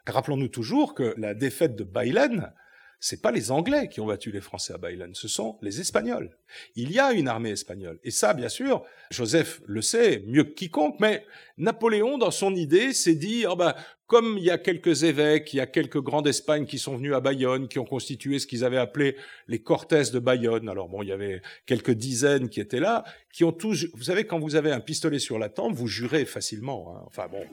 Rappelons-nous 0.07 0.47
toujours 0.47 0.95
que 0.95 1.13
la 1.17 1.33
défaite 1.33 1.75
de 1.75 1.83
Baylen, 1.83 2.53
c'est 2.99 3.21
pas 3.21 3.31
les 3.31 3.51
Anglais 3.51 3.89
qui 3.89 3.99
ont 4.01 4.07
battu 4.07 4.31
les 4.31 4.41
Français 4.41 4.73
à 4.73 4.77
Baylen, 4.77 5.13
ce 5.13 5.27
sont 5.27 5.57
les 5.61 5.79
Espagnols. 5.79 6.35
Il 6.75 6.91
y 6.91 6.99
a 6.99 7.13
une 7.13 7.27
armée 7.27 7.51
espagnole. 7.51 7.99
Et 8.03 8.11
ça, 8.11 8.33
bien 8.33 8.49
sûr, 8.49 8.83
Joseph 9.11 9.61
le 9.65 9.81
sait 9.81 10.23
mieux 10.25 10.43
que 10.43 10.53
quiconque, 10.53 10.99
mais 10.99 11.25
Napoléon, 11.57 12.17
dans 12.17 12.31
son 12.31 12.55
idée, 12.55 12.93
s'est 12.93 13.15
dit, 13.15 13.45
oh 13.47 13.55
ben, 13.55 13.75
comme 14.07 14.37
il 14.37 14.43
y 14.43 14.51
a 14.51 14.57
quelques 14.57 15.03
évêques, 15.03 15.53
il 15.53 15.57
y 15.57 15.59
a 15.59 15.67
quelques 15.67 16.01
grands 16.01 16.21
d'Espagne 16.21 16.65
qui 16.65 16.79
sont 16.79 16.95
venus 16.95 17.13
à 17.13 17.19
Bayonne, 17.19 17.67
qui 17.67 17.77
ont 17.77 17.85
constitué 17.85 18.39
ce 18.39 18.47
qu'ils 18.47 18.63
avaient 18.63 18.77
appelé 18.77 19.15
les 19.47 19.59
Cortes 19.59 19.93
de 19.93 20.19
Bayonne. 20.19 20.69
Alors 20.69 20.87
bon, 20.87 21.03
il 21.03 21.09
y 21.09 21.11
avait 21.11 21.41
quelques 21.65 21.91
dizaines 21.91 22.49
qui 22.49 22.59
étaient 22.59 22.79
là, 22.79 23.03
qui 23.31 23.43
ont 23.43 23.51
tous, 23.51 23.87
vous 23.93 24.03
savez, 24.03 24.25
quand 24.25 24.39
vous 24.39 24.55
avez 24.55 24.71
un 24.71 24.79
pistolet 24.79 25.19
sur 25.19 25.37
la 25.37 25.49
tempe, 25.49 25.75
vous 25.75 25.87
jurez 25.87 26.25
facilement. 26.25 26.95
Hein. 26.95 27.03
Enfin 27.05 27.27
bon 27.27 27.45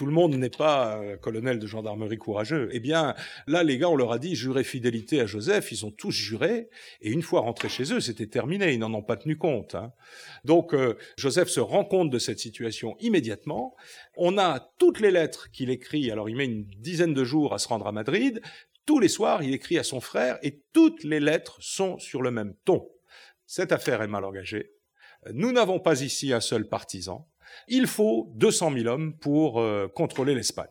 tout 0.00 0.06
le 0.06 0.12
monde 0.12 0.34
n'est 0.34 0.48
pas 0.48 0.96
un 0.96 1.18
colonel 1.18 1.58
de 1.58 1.66
gendarmerie 1.66 2.16
courageux. 2.16 2.70
Eh 2.72 2.80
bien, 2.80 3.14
là, 3.46 3.62
les 3.62 3.76
gars, 3.76 3.90
on 3.90 3.96
leur 3.96 4.12
a 4.12 4.18
dit 4.18 4.34
jurez 4.34 4.64
fidélité 4.64 5.20
à 5.20 5.26
Joseph. 5.26 5.72
Ils 5.72 5.84
ont 5.84 5.90
tous 5.90 6.10
juré. 6.10 6.70
Et 7.02 7.10
une 7.10 7.20
fois 7.20 7.42
rentrés 7.42 7.68
chez 7.68 7.92
eux, 7.92 8.00
c'était 8.00 8.26
terminé. 8.26 8.72
Ils 8.72 8.78
n'en 8.78 8.94
ont 8.94 9.02
pas 9.02 9.18
tenu 9.18 9.36
compte. 9.36 9.74
Hein. 9.74 9.92
Donc, 10.42 10.72
euh, 10.72 10.96
Joseph 11.18 11.50
se 11.50 11.60
rend 11.60 11.84
compte 11.84 12.08
de 12.08 12.18
cette 12.18 12.38
situation 12.38 12.96
immédiatement. 13.00 13.76
On 14.16 14.38
a 14.38 14.72
toutes 14.78 15.00
les 15.00 15.10
lettres 15.10 15.50
qu'il 15.50 15.68
écrit. 15.68 16.10
Alors, 16.10 16.30
il 16.30 16.36
met 16.36 16.46
une 16.46 16.64
dizaine 16.78 17.12
de 17.12 17.22
jours 17.22 17.52
à 17.52 17.58
se 17.58 17.68
rendre 17.68 17.86
à 17.86 17.92
Madrid. 17.92 18.40
Tous 18.86 19.00
les 19.00 19.08
soirs, 19.08 19.42
il 19.42 19.52
écrit 19.52 19.76
à 19.76 19.82
son 19.82 20.00
frère 20.00 20.38
et 20.42 20.62
toutes 20.72 21.04
les 21.04 21.20
lettres 21.20 21.58
sont 21.60 21.98
sur 21.98 22.22
le 22.22 22.30
même 22.30 22.54
ton. 22.64 22.88
Cette 23.44 23.70
affaire 23.70 24.00
est 24.00 24.08
mal 24.08 24.24
engagée. 24.24 24.72
Nous 25.34 25.52
n'avons 25.52 25.78
pas 25.78 26.00
ici 26.00 26.32
un 26.32 26.40
seul 26.40 26.66
partisan. 26.66 27.28
Il 27.68 27.86
faut 27.86 28.30
200 28.34 28.72
000 28.74 28.86
hommes 28.86 29.14
pour 29.18 29.60
euh, 29.60 29.88
contrôler 29.88 30.34
l'Espagne. 30.34 30.70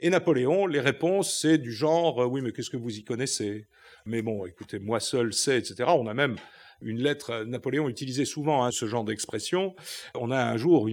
Et 0.00 0.10
Napoléon, 0.10 0.66
les 0.66 0.80
réponses, 0.80 1.40
c'est 1.40 1.58
du 1.58 1.72
genre, 1.72 2.22
euh, 2.22 2.26
oui, 2.26 2.40
mais 2.40 2.52
qu'est-ce 2.52 2.70
que 2.70 2.76
vous 2.76 2.96
y 2.96 3.04
connaissez? 3.04 3.66
Mais 4.06 4.22
bon, 4.22 4.46
écoutez, 4.46 4.78
moi 4.78 5.00
seul 5.00 5.32
sais, 5.32 5.58
etc. 5.58 5.84
On 5.88 6.06
a 6.06 6.14
même 6.14 6.36
une 6.80 7.00
lettre, 7.00 7.30
euh, 7.30 7.44
Napoléon 7.44 7.88
utilisait 7.88 8.24
souvent 8.24 8.64
hein, 8.64 8.70
ce 8.70 8.86
genre 8.86 9.04
d'expression. 9.04 9.74
On 10.14 10.30
a 10.30 10.42
un 10.42 10.56
jour, 10.56 10.88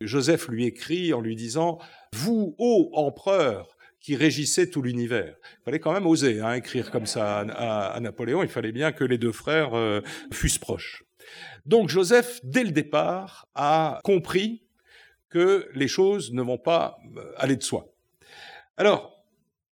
Joseph 0.00 0.48
lui 0.48 0.64
écrit 0.64 1.12
en 1.12 1.20
lui 1.20 1.36
disant, 1.36 1.78
vous, 2.14 2.54
ô 2.58 2.90
empereur, 2.94 3.76
qui 4.00 4.16
régissez 4.16 4.70
tout 4.70 4.80
l'univers. 4.80 5.36
Il 5.60 5.64
fallait 5.66 5.78
quand 5.78 5.92
même 5.92 6.06
oser 6.06 6.40
hein, 6.40 6.54
écrire 6.54 6.90
comme 6.90 7.04
ça 7.04 7.40
à, 7.40 8.00
Napoléon. 8.00 8.42
Il 8.42 8.48
fallait 8.48 8.72
bien 8.72 8.92
que 8.92 9.04
les 9.04 9.18
deux 9.18 9.32
frères 9.32 9.72
fussent 10.32 10.58
proches. 10.58 11.04
Donc 11.70 11.88
Joseph, 11.88 12.40
dès 12.42 12.64
le 12.64 12.72
départ, 12.72 13.46
a 13.54 14.00
compris 14.02 14.64
que 15.28 15.70
les 15.72 15.86
choses 15.86 16.32
ne 16.32 16.42
vont 16.42 16.58
pas 16.58 16.98
euh, 17.16 17.32
aller 17.36 17.54
de 17.54 17.62
soi. 17.62 17.94
Alors, 18.76 19.24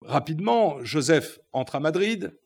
rapidement, 0.00 0.84
Joseph 0.84 1.40
entre 1.52 1.74
à 1.74 1.80
Madrid. 1.80 2.38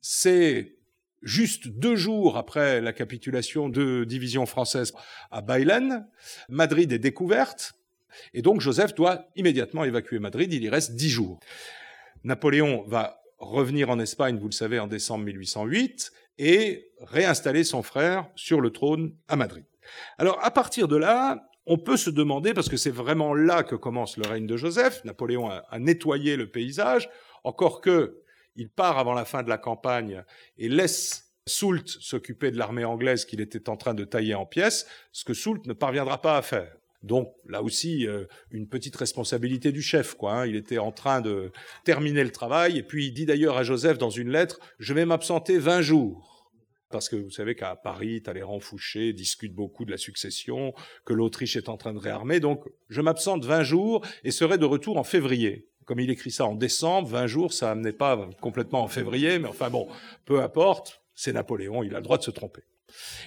C'est 0.00 0.76
juste 1.22 1.66
deux 1.66 1.96
jours 1.96 2.36
après 2.36 2.80
la 2.80 2.92
capitulation 2.92 3.68
de 3.68 4.04
division 4.04 4.46
française 4.46 4.92
à 5.32 5.40
Baylen. 5.40 6.06
Madrid 6.48 6.92
est 6.92 7.00
découverte. 7.00 7.72
Et 8.34 8.42
donc 8.42 8.60
Joseph 8.60 8.94
doit 8.94 9.26
immédiatement 9.34 9.82
évacuer 9.82 10.20
Madrid. 10.20 10.52
Il 10.52 10.62
y 10.62 10.68
reste 10.68 10.94
dix 10.94 11.10
jours. 11.10 11.40
Napoléon 12.22 12.84
va 12.86 13.20
revenir 13.38 13.90
en 13.90 13.98
Espagne, 13.98 14.38
vous 14.38 14.46
le 14.46 14.52
savez, 14.52 14.78
en 14.78 14.86
décembre 14.86 15.24
1808 15.24 16.12
et 16.38 16.90
réinstaller 17.00 17.64
son 17.64 17.82
frère 17.82 18.28
sur 18.34 18.60
le 18.60 18.70
trône 18.70 19.14
à 19.28 19.36
Madrid. 19.36 19.64
Alors 20.18 20.38
à 20.44 20.50
partir 20.50 20.88
de 20.88 20.96
là, 20.96 21.48
on 21.66 21.78
peut 21.78 21.96
se 21.96 22.10
demander, 22.10 22.52
parce 22.52 22.68
que 22.68 22.76
c'est 22.76 22.90
vraiment 22.90 23.34
là 23.34 23.62
que 23.62 23.74
commence 23.74 24.16
le 24.16 24.26
règne 24.26 24.46
de 24.46 24.56
Joseph, 24.56 25.02
Napoléon 25.04 25.48
a, 25.50 25.78
nettoyé 25.78 26.36
le 26.36 26.50
paysage, 26.50 27.08
encore 27.42 27.80
que 27.80 28.20
il 28.56 28.68
part 28.68 28.98
avant 28.98 29.14
la 29.14 29.24
fin 29.24 29.42
de 29.42 29.48
la 29.48 29.58
campagne 29.58 30.22
et 30.58 30.68
laisse 30.68 31.32
Soult 31.46 31.86
s'occuper 31.86 32.50
de 32.50 32.58
l'armée 32.58 32.84
anglaise 32.84 33.24
qu'il 33.24 33.40
était 33.40 33.68
en 33.68 33.76
train 33.76 33.94
de 33.94 34.04
tailler 34.04 34.34
en 34.34 34.46
pièces, 34.46 34.86
ce 35.12 35.24
que 35.24 35.34
Soult 35.34 35.66
ne 35.66 35.72
parviendra 35.72 36.22
pas 36.22 36.36
à 36.36 36.42
faire. 36.42 36.74
Donc 37.04 37.34
là 37.46 37.62
aussi, 37.62 38.06
euh, 38.06 38.24
une 38.50 38.66
petite 38.66 38.96
responsabilité 38.96 39.72
du 39.72 39.82
chef. 39.82 40.14
Quoi, 40.14 40.32
hein. 40.32 40.46
Il 40.46 40.56
était 40.56 40.78
en 40.78 40.90
train 40.90 41.20
de 41.20 41.52
terminer 41.84 42.24
le 42.24 42.30
travail, 42.30 42.78
et 42.78 42.82
puis 42.82 43.06
il 43.06 43.12
dit 43.12 43.26
d'ailleurs 43.26 43.58
à 43.58 43.62
Joseph 43.62 43.98
dans 43.98 44.10
une 44.10 44.30
lettre, 44.30 44.58
je 44.78 44.94
vais 44.94 45.04
m'absenter 45.04 45.58
20 45.58 45.82
jours. 45.82 46.50
Parce 46.90 47.10
que 47.10 47.16
vous 47.16 47.30
savez 47.30 47.54
qu'à 47.54 47.76
Paris, 47.76 48.22
Talleyrand 48.22 48.60
Fouché 48.60 49.12
discute 49.12 49.54
beaucoup 49.54 49.84
de 49.84 49.90
la 49.90 49.98
succession, 49.98 50.72
que 51.04 51.12
l'Autriche 51.12 51.56
est 51.56 51.68
en 51.68 51.76
train 51.76 51.92
de 51.92 51.98
réarmer, 51.98 52.40
donc 52.40 52.64
je 52.88 53.02
m'absente 53.02 53.44
20 53.44 53.64
jours 53.64 54.06
et 54.22 54.30
serai 54.30 54.56
de 54.56 54.64
retour 54.64 54.96
en 54.96 55.04
février. 55.04 55.68
Comme 55.84 56.00
il 56.00 56.08
écrit 56.08 56.30
ça 56.30 56.46
en 56.46 56.54
décembre, 56.54 57.08
20 57.08 57.26
jours, 57.26 57.52
ça 57.52 57.66
n'amenait 57.66 57.92
pas 57.92 58.30
complètement 58.40 58.82
en 58.82 58.88
février, 58.88 59.38
mais 59.38 59.48
enfin 59.48 59.68
bon, 59.68 59.88
peu 60.24 60.40
importe, 60.40 61.02
c'est 61.14 61.34
Napoléon, 61.34 61.82
il 61.82 61.94
a 61.94 61.98
le 61.98 62.04
droit 62.04 62.16
de 62.16 62.22
se 62.22 62.30
tromper. 62.30 62.62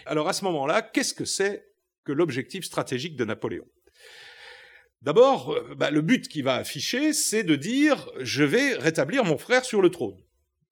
Alors 0.07 0.27
à 0.27 0.33
ce 0.33 0.45
moment-là, 0.45 0.81
qu'est-ce 0.81 1.13
que 1.13 1.25
c'est 1.25 1.67
que 2.07 2.13
l'objectif 2.13 2.63
stratégique 2.63 3.17
de 3.17 3.25
Napoléon. 3.25 3.65
D'abord, 5.01 5.51
euh, 5.51 5.75
bah, 5.75 5.91
le 5.91 6.01
but 6.01 6.27
qu'il 6.27 6.43
va 6.43 6.55
afficher, 6.55 7.11
c'est 7.13 7.43
de 7.43 7.55
dire 7.55 8.09
je 8.19 8.43
vais 8.43 8.75
rétablir 8.75 9.25
mon 9.25 9.37
frère 9.37 9.65
sur 9.65 9.81
le 9.81 9.89
trône. 9.89 10.17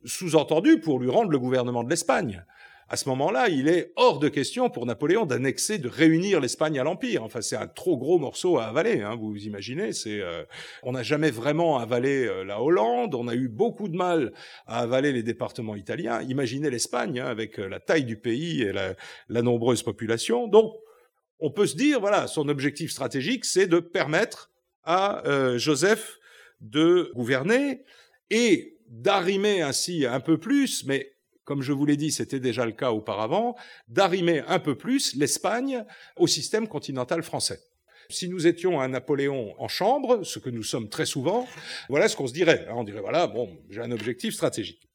Sous-entendu 0.05 0.79
pour 0.79 0.99
lui 0.99 1.09
rendre 1.09 1.31
le 1.31 1.39
gouvernement 1.39 1.83
de 1.83 1.89
l'Espagne. 1.89 2.45
À 2.87 2.97
ce 2.97 3.09
moment-là, 3.09 3.49
il 3.49 3.67
est 3.67 3.91
hors 3.95 4.19
de 4.19 4.29
question 4.29 4.69
pour 4.69 4.85
Napoléon 4.85 5.25
d'annexer, 5.25 5.79
de 5.79 5.89
réunir 5.89 6.39
l'Espagne 6.39 6.77
à 6.77 6.83
l'Empire. 6.83 7.23
Enfin, 7.23 7.41
c'est 7.41 7.55
un 7.55 7.65
trop 7.65 7.97
gros 7.97 8.19
morceau 8.19 8.59
à 8.59 8.65
avaler, 8.65 9.01
hein, 9.01 9.15
vous 9.15 9.35
imaginez. 9.37 9.89
Euh, 10.05 10.43
on 10.83 10.91
n'a 10.91 11.01
jamais 11.01 11.31
vraiment 11.31 11.79
avalé 11.79 12.27
euh, 12.27 12.43
la 12.43 12.61
Hollande, 12.61 13.15
on 13.15 13.27
a 13.27 13.33
eu 13.33 13.47
beaucoup 13.47 13.87
de 13.87 13.97
mal 13.97 14.33
à 14.67 14.81
avaler 14.81 15.11
les 15.11 15.23
départements 15.23 15.75
italiens. 15.75 16.21
Imaginez 16.21 16.69
l'Espagne, 16.69 17.19
hein, 17.19 17.25
avec 17.25 17.57
la 17.57 17.79
taille 17.79 18.05
du 18.05 18.17
pays 18.17 18.61
et 18.61 18.71
la, 18.71 18.93
la 19.29 19.41
nombreuse 19.41 19.81
population. 19.81 20.47
Donc, 20.47 20.75
on 21.39 21.51
peut 21.51 21.67
se 21.67 21.75
dire, 21.75 21.99
voilà, 21.99 22.27
son 22.27 22.49
objectif 22.49 22.91
stratégique, 22.91 23.45
c'est 23.45 23.67
de 23.67 23.79
permettre 23.79 24.51
à 24.83 25.25
euh, 25.27 25.57
Joseph 25.57 26.17
de 26.61 27.11
gouverner 27.15 27.83
et 28.29 28.77
d'arrimer 28.87 29.61
ainsi 29.61 30.05
un 30.05 30.19
peu 30.19 30.37
plus, 30.37 30.85
mais 30.85 31.15
comme 31.43 31.61
je 31.61 31.73
vous 31.73 31.85
l'ai 31.85 31.97
dit, 31.97 32.11
c'était 32.11 32.39
déjà 32.39 32.65
le 32.65 32.71
cas 32.71 32.91
auparavant, 32.91 33.55
d'arrimer 33.87 34.41
un 34.47 34.59
peu 34.59 34.75
plus 34.75 35.15
l'Espagne 35.15 35.85
au 36.17 36.27
système 36.27 36.67
continental 36.67 37.23
français. 37.23 37.59
Si 38.09 38.29
nous 38.29 38.45
étions 38.45 38.81
un 38.81 38.89
Napoléon 38.89 39.55
en 39.59 39.67
chambre, 39.67 40.23
ce 40.23 40.37
que 40.37 40.49
nous 40.49 40.63
sommes 40.63 40.89
très 40.89 41.05
souvent, 41.05 41.47
voilà 41.89 42.07
ce 42.07 42.15
qu'on 42.15 42.27
se 42.27 42.33
dirait. 42.33 42.67
On 42.69 42.83
dirait 42.83 43.01
voilà, 43.01 43.27
bon, 43.27 43.57
j'ai 43.69 43.81
un 43.81 43.91
objectif 43.91 44.33
stratégique. 44.33 44.87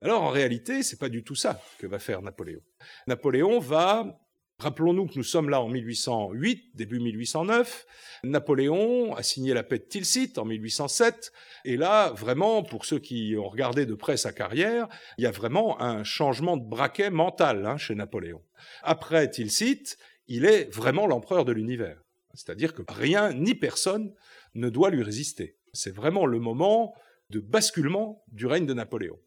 Alors 0.00 0.22
en 0.22 0.30
réalité, 0.30 0.82
c'est 0.82 0.98
pas 0.98 1.08
du 1.08 1.24
tout 1.24 1.34
ça 1.34 1.60
que 1.78 1.86
va 1.86 1.98
faire 1.98 2.22
Napoléon. 2.22 2.60
Napoléon 3.06 3.58
va 3.58 4.20
Rappelons-nous 4.62 5.08
que 5.08 5.14
nous 5.16 5.24
sommes 5.24 5.50
là 5.50 5.60
en 5.60 5.68
1808, 5.68 6.76
début 6.76 7.00
1809. 7.00 7.84
Napoléon 8.22 9.12
a 9.16 9.24
signé 9.24 9.54
la 9.54 9.64
paix 9.64 9.78
de 9.78 9.82
Tilsit 9.82 10.34
en 10.36 10.44
1807. 10.44 11.32
Et 11.64 11.76
là, 11.76 12.12
vraiment, 12.12 12.62
pour 12.62 12.84
ceux 12.84 13.00
qui 13.00 13.34
ont 13.36 13.48
regardé 13.48 13.86
de 13.86 13.94
près 13.96 14.16
sa 14.16 14.32
carrière, 14.32 14.86
il 15.18 15.24
y 15.24 15.26
a 15.26 15.32
vraiment 15.32 15.82
un 15.82 16.04
changement 16.04 16.56
de 16.56 16.64
braquet 16.64 17.10
mental 17.10 17.66
hein, 17.66 17.76
chez 17.76 17.96
Napoléon. 17.96 18.40
Après 18.84 19.28
Tilsit, 19.28 19.96
il 20.28 20.44
est 20.44 20.72
vraiment 20.72 21.08
l'empereur 21.08 21.44
de 21.44 21.50
l'univers. 21.50 22.00
C'est-à-dire 22.32 22.72
que 22.72 22.82
rien 22.88 23.32
ni 23.32 23.56
personne 23.56 24.14
ne 24.54 24.68
doit 24.68 24.90
lui 24.90 25.02
résister. 25.02 25.56
C'est 25.72 25.92
vraiment 25.92 26.24
le 26.24 26.38
moment 26.38 26.94
de 27.30 27.40
basculement 27.40 28.22
du 28.28 28.46
règne 28.46 28.66
de 28.66 28.74
Napoléon. 28.74 29.18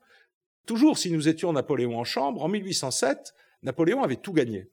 Toujours 0.65 0.97
si 0.97 1.11
nous 1.11 1.27
étions 1.27 1.51
Napoléon 1.51 1.99
en 1.99 2.05
chambre, 2.05 2.41
en 2.41 2.47
1807, 2.47 3.33
Napoléon 3.63 4.01
avait 4.01 4.15
tout 4.15 4.31
gagné. 4.31 4.69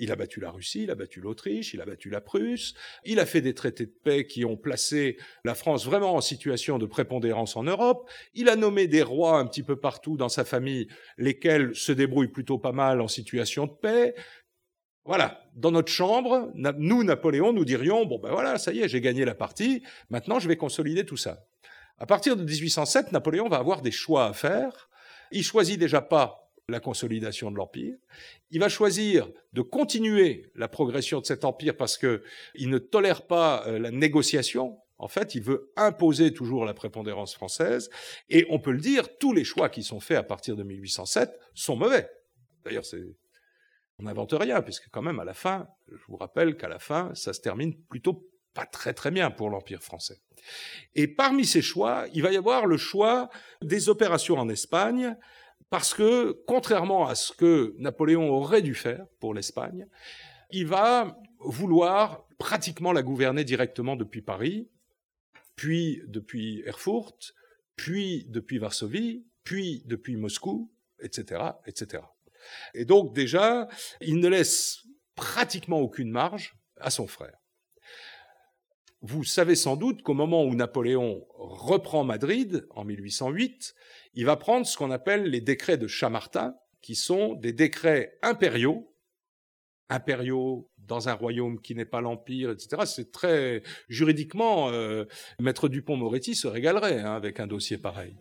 Il 0.00 0.10
a 0.10 0.16
battu 0.16 0.40
la 0.40 0.50
Russie, 0.50 0.84
il 0.84 0.90
a 0.90 0.94
battu 0.94 1.20
l'Autriche, 1.20 1.74
il 1.74 1.80
a 1.82 1.84
battu 1.84 2.08
la 2.08 2.22
Prusse, 2.22 2.74
il 3.04 3.20
a 3.20 3.26
fait 3.26 3.42
des 3.42 3.54
traités 3.54 3.84
de 3.84 3.94
paix 4.02 4.26
qui 4.26 4.46
ont 4.46 4.56
placé 4.56 5.18
la 5.44 5.54
France 5.54 5.84
vraiment 5.84 6.14
en 6.14 6.22
situation 6.22 6.78
de 6.78 6.86
prépondérance 6.86 7.54
en 7.54 7.64
Europe, 7.64 8.10
il 8.32 8.48
a 8.48 8.56
nommé 8.56 8.86
des 8.86 9.02
rois 9.02 9.38
un 9.38 9.46
petit 9.46 9.62
peu 9.62 9.76
partout 9.76 10.16
dans 10.16 10.30
sa 10.30 10.46
famille, 10.46 10.88
lesquels 11.18 11.74
se 11.74 11.92
débrouillent 11.92 12.32
plutôt 12.32 12.58
pas 12.58 12.72
mal 12.72 13.02
en 13.02 13.08
situation 13.08 13.66
de 13.66 13.72
paix. 13.72 14.14
Voilà, 15.04 15.42
dans 15.54 15.70
notre 15.70 15.92
chambre, 15.92 16.50
nous, 16.54 17.04
Napoléon, 17.04 17.52
nous 17.52 17.66
dirions, 17.66 18.06
bon 18.06 18.18
ben 18.18 18.30
voilà, 18.30 18.58
ça 18.58 18.72
y 18.72 18.80
est, 18.80 18.88
j'ai 18.88 19.02
gagné 19.02 19.26
la 19.26 19.34
partie, 19.34 19.82
maintenant 20.08 20.38
je 20.38 20.48
vais 20.48 20.56
consolider 20.56 21.04
tout 21.04 21.18
ça. 21.18 21.46
À 21.98 22.06
partir 22.06 22.34
de 22.34 22.42
1807, 22.42 23.12
Napoléon 23.12 23.50
va 23.50 23.58
avoir 23.58 23.82
des 23.82 23.90
choix 23.90 24.24
à 24.24 24.32
faire. 24.32 24.88
Il 25.30 25.44
choisit 25.44 25.78
déjà 25.78 26.00
pas 26.00 26.39
la 26.70 26.80
consolidation 26.80 27.50
de 27.50 27.56
l'empire. 27.56 27.96
Il 28.50 28.60
va 28.60 28.68
choisir 28.68 29.28
de 29.52 29.62
continuer 29.62 30.50
la 30.54 30.68
progression 30.68 31.20
de 31.20 31.26
cet 31.26 31.44
empire 31.44 31.76
parce 31.76 31.98
qu'il 31.98 32.70
ne 32.70 32.78
tolère 32.78 33.26
pas 33.26 33.64
euh, 33.66 33.78
la 33.78 33.90
négociation. 33.90 34.78
En 34.98 35.08
fait, 35.08 35.34
il 35.34 35.42
veut 35.42 35.72
imposer 35.76 36.32
toujours 36.32 36.64
la 36.64 36.74
prépondérance 36.74 37.34
française. 37.34 37.90
Et 38.28 38.46
on 38.50 38.58
peut 38.58 38.72
le 38.72 38.80
dire, 38.80 39.16
tous 39.18 39.32
les 39.32 39.44
choix 39.44 39.68
qui 39.68 39.82
sont 39.82 40.00
faits 40.00 40.18
à 40.18 40.22
partir 40.22 40.56
de 40.56 40.62
1807 40.62 41.38
sont 41.54 41.76
mauvais. 41.76 42.10
D'ailleurs, 42.64 42.84
on 43.98 44.02
n'invente 44.02 44.32
rien, 44.32 44.60
puisque 44.62 44.90
quand 44.90 45.02
même, 45.02 45.20
à 45.20 45.24
la 45.24 45.34
fin, 45.34 45.68
je 45.90 46.02
vous 46.08 46.16
rappelle 46.16 46.56
qu'à 46.56 46.68
la 46.68 46.78
fin, 46.78 47.10
ça 47.14 47.32
se 47.32 47.40
termine 47.40 47.74
plutôt 47.74 48.30
pas 48.54 48.66
très 48.66 48.92
très 48.92 49.10
bien 49.10 49.30
pour 49.30 49.50
l'Empire 49.50 49.82
français. 49.82 50.20
Et 50.94 51.06
parmi 51.06 51.44
ces 51.44 51.62
choix, 51.62 52.06
il 52.12 52.22
va 52.22 52.32
y 52.32 52.36
avoir 52.36 52.66
le 52.66 52.76
choix 52.76 53.30
des 53.62 53.88
opérations 53.88 54.38
en 54.38 54.48
Espagne, 54.48 55.16
parce 55.70 55.94
que, 55.94 56.32
contrairement 56.46 57.06
à 57.06 57.14
ce 57.14 57.32
que 57.32 57.74
Napoléon 57.78 58.28
aurait 58.30 58.62
dû 58.62 58.74
faire 58.74 59.06
pour 59.20 59.34
l'Espagne, 59.34 59.86
il 60.50 60.66
va 60.66 61.16
vouloir 61.38 62.26
pratiquement 62.38 62.92
la 62.92 63.02
gouverner 63.02 63.44
directement 63.44 63.96
depuis 63.96 64.20
Paris, 64.20 64.68
puis 65.54 66.02
depuis 66.08 66.62
Erfurt, 66.66 67.34
puis 67.76 68.26
depuis 68.28 68.58
Varsovie, 68.58 69.24
puis 69.44 69.82
depuis 69.86 70.16
Moscou, 70.16 70.72
etc., 71.00 71.42
etc. 71.66 72.02
Et 72.74 72.84
donc 72.84 73.14
déjà, 73.14 73.68
il 74.00 74.18
ne 74.18 74.28
laisse 74.28 74.82
pratiquement 75.14 75.78
aucune 75.78 76.10
marge 76.10 76.56
à 76.78 76.90
son 76.90 77.06
frère. 77.06 77.39
Vous 79.02 79.24
savez 79.24 79.54
sans 79.54 79.76
doute 79.76 80.02
qu'au 80.02 80.12
moment 80.12 80.44
où 80.44 80.54
Napoléon 80.54 81.26
reprend 81.38 82.04
Madrid, 82.04 82.66
en 82.70 82.84
1808, 82.84 83.74
il 84.14 84.26
va 84.26 84.36
prendre 84.36 84.66
ce 84.66 84.76
qu'on 84.76 84.90
appelle 84.90 85.24
les 85.24 85.40
décrets 85.40 85.78
de 85.78 85.86
Chamartin, 85.86 86.54
qui 86.82 86.94
sont 86.94 87.34
des 87.34 87.52
décrets 87.52 88.18
impériaux, 88.22 88.94
impériaux 89.88 90.70
dans 90.76 91.08
un 91.08 91.14
royaume 91.14 91.60
qui 91.60 91.74
n'est 91.74 91.86
pas 91.86 92.02
l'Empire, 92.02 92.50
etc. 92.50 92.82
C'est 92.84 93.10
très 93.10 93.62
juridiquement, 93.88 94.70
euh, 94.70 95.04
Maître 95.40 95.68
Dupont-Moretti 95.68 96.34
se 96.34 96.46
régalerait 96.46 97.00
hein, 97.00 97.14
avec 97.14 97.40
un 97.40 97.46
dossier 97.46 97.78
pareil 97.78 98.16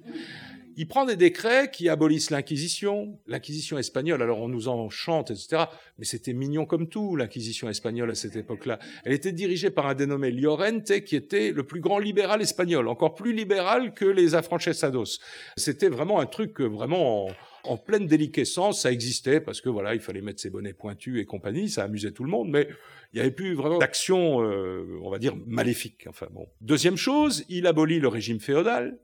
il 0.80 0.88
prend 0.88 1.04
des 1.04 1.18
décrets 1.18 1.70
qui 1.70 1.90
abolissent 1.90 2.30
l'Inquisition, 2.30 3.20
l'Inquisition 3.28 3.78
espagnole, 3.78 4.22
alors 4.22 4.40
on 4.40 4.48
nous 4.48 4.70
en 4.70 4.90
chante, 4.90 5.30
etc. 5.30 5.66
Mais 5.98 6.06
c'était 6.06 6.32
mignon 6.32 6.66
comme 6.66 6.88
tout, 6.88 7.18
l'Inquisition 7.18 7.68
espagnole 7.68 8.10
à 8.10 8.16
cette 8.16 8.38
époque-là. 8.38 8.80
Elle 9.04 9.12
était 9.12 9.34
dirigée 9.34 9.72
par 9.72 9.88
un 9.88 9.94
dénommé 9.94 10.32
Llorente, 10.32 11.02
qui 11.02 11.18
était 11.18 11.52
le 11.52 11.64
plus 11.64 11.82
grand 11.82 12.00
libéral 12.00 12.42
espagnol, 12.42 12.88
encore 12.88 13.14
plus 13.14 13.34
libéral 13.34 13.94
que 13.94 14.06
les 14.06 14.36
afrancesados. 14.36 15.20
C'était 15.58 15.90
vraiment 15.90 16.22
un 16.22 16.26
truc 16.26 16.62
vraiment 16.62 17.28
en, 17.66 17.78
pleine 17.78 18.08
déliquescence, 18.08 18.84
ça 18.84 18.92
existait 18.94 19.42
parce 19.42 19.60
que 19.60 19.68
voilà, 19.68 19.96
il 19.96 20.00
fallait 20.00 20.22
mettre 20.22 20.40
ses 20.40 20.50
bonnets 20.50 20.72
pointus 20.72 21.20
et 21.20 21.26
compagnie, 21.26 21.68
ça 21.68 21.84
amusait 21.84 22.12
tout 22.12 22.24
le 22.24 22.30
monde, 22.30 22.50
mais 22.50 22.70
il 23.12 23.18
n'y 23.18 23.20
avait 23.20 23.32
plus 23.32 23.54
vraiment 23.54 23.80
d'action, 23.80 24.42
euh, 24.44 24.98
on 25.04 25.10
va 25.10 25.20
dire, 25.20 25.36
maléfique. 25.46 26.06
Enfin 26.08 26.28
bon. 26.32 26.48
Deuxième 26.62 26.96
chose, 26.96 27.44
il 27.50 27.68
abolit 27.68 28.00
le 28.00 28.08
régime 28.08 28.40
féodal, 28.40 28.98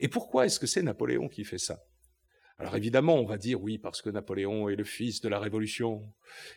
et 0.00 0.08
pourquoi 0.08 0.46
est-ce 0.46 0.58
que 0.58 0.66
c'est 0.66 0.82
Napoléon 0.82 1.28
qui 1.28 1.44
fait 1.44 1.58
ça? 1.58 1.84
Alors 2.60 2.76
évidemment, 2.76 3.14
on 3.14 3.24
va 3.24 3.38
dire 3.38 3.62
oui, 3.62 3.78
parce 3.78 4.02
que 4.02 4.10
Napoléon 4.10 4.68
est 4.68 4.76
le 4.76 4.84
fils 4.84 5.22
de 5.22 5.30
la 5.30 5.38
Révolution. 5.38 6.02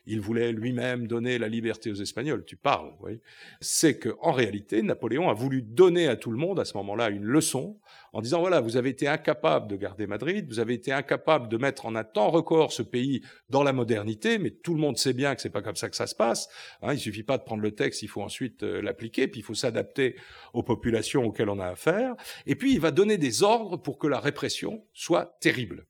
Il 0.05 0.19
voulait 0.19 0.51
lui-même 0.51 1.07
donner 1.07 1.37
la 1.37 1.47
liberté 1.47 1.89
aux 1.89 1.95
Espagnols. 1.95 2.43
Tu 2.43 2.57
parles, 2.57 2.91
oui. 2.99 3.21
C'est 3.61 3.97
que 3.97 4.09
en 4.19 4.33
réalité, 4.33 4.81
Napoléon 4.81 5.29
a 5.29 5.33
voulu 5.33 5.61
donner 5.61 6.09
à 6.09 6.17
tout 6.17 6.29
le 6.29 6.37
monde 6.37 6.59
à 6.59 6.65
ce 6.65 6.75
moment-là 6.75 7.09
une 7.09 7.23
leçon 7.23 7.79
en 8.11 8.21
disant 8.21 8.41
voilà, 8.41 8.59
vous 8.59 8.75
avez 8.75 8.89
été 8.89 9.07
incapable 9.07 9.69
de 9.69 9.77
garder 9.77 10.05
Madrid, 10.05 10.45
vous 10.49 10.59
avez 10.59 10.73
été 10.73 10.91
incapable 10.91 11.47
de 11.47 11.55
mettre 11.55 11.85
en 11.85 11.95
un 11.95 12.03
temps 12.03 12.29
record 12.29 12.73
ce 12.73 12.83
pays 12.83 13.21
dans 13.49 13.63
la 13.63 13.71
modernité, 13.71 14.39
mais 14.39 14.51
tout 14.51 14.73
le 14.73 14.81
monde 14.81 14.97
sait 14.97 15.13
bien 15.13 15.33
que 15.35 15.41
c'est 15.41 15.49
pas 15.49 15.61
comme 15.61 15.77
ça 15.77 15.89
que 15.89 15.95
ça 15.95 16.05
se 16.07 16.15
passe. 16.15 16.49
Hein, 16.81 16.93
il 16.93 16.99
suffit 16.99 17.23
pas 17.23 17.37
de 17.37 17.43
prendre 17.43 17.63
le 17.63 17.71
texte, 17.71 18.01
il 18.01 18.09
faut 18.09 18.21
ensuite 18.21 18.63
euh, 18.63 18.81
l'appliquer, 18.81 19.29
puis 19.29 19.39
il 19.39 19.43
faut 19.43 19.55
s'adapter 19.55 20.17
aux 20.53 20.63
populations 20.63 21.23
auxquelles 21.23 21.49
on 21.49 21.59
a 21.59 21.67
affaire. 21.67 22.13
Et 22.45 22.55
puis 22.55 22.73
il 22.73 22.81
va 22.81 22.91
donner 22.91 23.17
des 23.17 23.41
ordres 23.41 23.77
pour 23.77 23.97
que 23.97 24.07
la 24.07 24.19
répression 24.19 24.85
soit 24.91 25.37
terrible. 25.39 25.87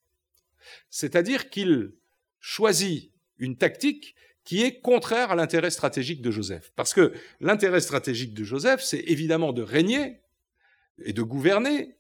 C'est-à-dire 0.90 1.50
qu'il 1.50 1.94
choisit 2.40 3.12
une 3.38 3.58
tactique 3.58 4.16
qui 4.44 4.64
est 4.64 4.82
contraire 4.82 5.32
à 5.32 5.36
l'intérêt 5.36 5.72
stratégique 5.72 6.22
de 6.22 6.32
Joseph. 6.32 6.72
Parce 6.76 6.94
que 6.94 7.14
l'intérêt 7.40 7.80
stratégique 7.80 8.34
de 8.34 8.44
Joseph, 8.44 8.82
c'est 8.82 9.04
évidemment 9.08 9.54
de 9.54 9.62
régner 9.62 10.22
et 11.04 11.14
de 11.14 11.22
gouverner, 11.22 11.96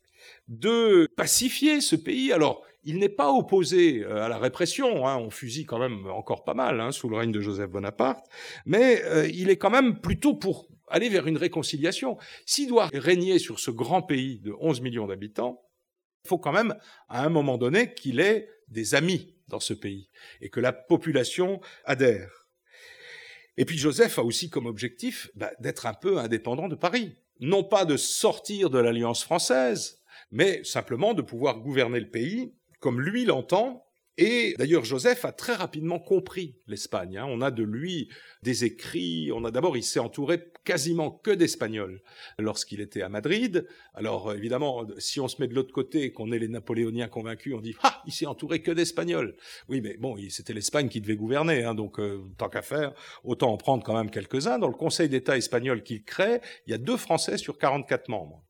de 0.47 1.07
pacifier 1.15 1.81
ce 1.81 1.95
pays. 1.95 2.31
Alors, 2.33 2.63
il 2.83 2.99
n'est 2.99 3.09
pas 3.09 3.31
opposé 3.31 4.03
euh, 4.03 4.23
à 4.23 4.29
la 4.29 4.37
répression, 4.37 5.07
hein, 5.07 5.17
on 5.17 5.29
fusille 5.29 5.65
quand 5.65 5.79
même 5.79 6.05
encore 6.07 6.43
pas 6.43 6.53
mal 6.53 6.81
hein, 6.81 6.91
sous 6.91 7.07
le 7.07 7.15
règne 7.15 7.31
de 7.31 7.39
Joseph 7.39 7.69
Bonaparte, 7.69 8.25
mais 8.65 9.01
euh, 9.05 9.27
il 9.27 9.49
est 9.49 9.57
quand 9.57 9.69
même 9.69 10.01
plutôt 10.01 10.33
pour 10.33 10.67
aller 10.89 11.09
vers 11.09 11.27
une 11.27 11.37
réconciliation. 11.37 12.17
S'il 12.45 12.67
doit 12.67 12.89
régner 12.93 13.39
sur 13.39 13.59
ce 13.59 13.71
grand 13.71 14.01
pays 14.01 14.39
de 14.39 14.53
11 14.59 14.81
millions 14.81 15.07
d'habitants, 15.07 15.62
il 16.23 16.29
faut 16.29 16.37
quand 16.37 16.53
même, 16.53 16.75
à 17.09 17.25
un 17.25 17.29
moment 17.29 17.57
donné, 17.57 17.93
qu'il 17.93 18.19
ait 18.19 18.49
des 18.69 18.95
amis 18.95 19.35
dans 19.47 19.59
ce 19.59 19.73
pays 19.73 20.09
et 20.41 20.49
que 20.49 20.59
la 20.59 20.71
population 20.71 21.59
adhère. 21.85 22.47
Et 23.57 23.65
puis 23.65 23.77
Joseph 23.77 24.17
a 24.17 24.23
aussi 24.23 24.49
comme 24.49 24.65
objectif 24.65 25.29
bah, 25.35 25.51
d'être 25.59 25.85
un 25.85 25.93
peu 25.93 26.17
indépendant 26.17 26.67
de 26.67 26.75
Paris. 26.75 27.15
Non 27.39 27.63
pas 27.63 27.85
de 27.85 27.97
sortir 27.97 28.69
de 28.69 28.79
l'Alliance 28.79 29.23
française, 29.23 30.01
mais 30.31 30.63
simplement 30.63 31.13
de 31.13 31.21
pouvoir 31.21 31.59
gouverner 31.59 31.99
le 31.99 32.09
pays 32.09 32.55
comme 32.79 33.01
lui 33.01 33.25
l'entend 33.25 33.85
et 34.17 34.53
d'ailleurs, 34.59 34.85
Joseph 34.85 35.25
a 35.25 35.31
très 35.31 35.55
rapidement 35.55 35.97
compris 35.97 36.55
l'Espagne. 36.67 37.17
Hein. 37.17 37.25
On 37.27 37.41
a 37.41 37.49
de 37.49 37.63
lui 37.63 38.09
des 38.43 38.63
écrits. 38.63 39.31
On 39.33 39.43
a 39.43 39.49
d'abord, 39.49 39.75
il 39.75 39.83
s'est 39.83 39.99
entouré 39.99 40.39
quasiment 40.63 41.09
que 41.09 41.31
d'Espagnols 41.31 42.01
lorsqu'il 42.37 42.79
était 42.79 43.01
à 43.01 43.09
Madrid. 43.09 43.67
Alors 43.95 44.33
évidemment, 44.33 44.85
si 44.99 45.19
on 45.19 45.27
se 45.27 45.41
met 45.41 45.47
de 45.47 45.55
l'autre 45.55 45.73
côté 45.73 46.03
et 46.03 46.11
qu'on 46.11 46.31
est 46.31 46.37
les 46.37 46.47
Napoléoniens 46.47 47.07
convaincus, 47.07 47.55
on 47.55 47.61
dit 47.61 47.75
ah, 47.81 48.03
il 48.05 48.13
s'est 48.13 48.27
entouré 48.27 48.61
que 48.61 48.71
d'Espagnols. 48.71 49.35
Oui, 49.67 49.81
mais 49.81 49.97
bon, 49.97 50.15
c'était 50.29 50.53
l'Espagne 50.53 50.89
qui 50.89 51.01
devait 51.01 51.15
gouverner, 51.15 51.63
hein, 51.63 51.73
donc 51.73 51.99
euh, 51.99 52.21
tant 52.37 52.49
qu'à 52.49 52.61
faire, 52.61 52.93
autant 53.23 53.51
en 53.51 53.57
prendre 53.57 53.83
quand 53.83 53.95
même 53.95 54.11
quelques-uns. 54.11 54.59
Dans 54.59 54.67
le 54.67 54.75
Conseil 54.75 55.09
d'État 55.09 55.37
espagnol 55.37 55.81
qu'il 55.81 56.03
crée, 56.03 56.39
il 56.67 56.71
y 56.71 56.73
a 56.75 56.77
deux 56.77 56.97
Français 56.97 57.37
sur 57.37 57.57
44 57.57 58.09
membres. 58.09 58.43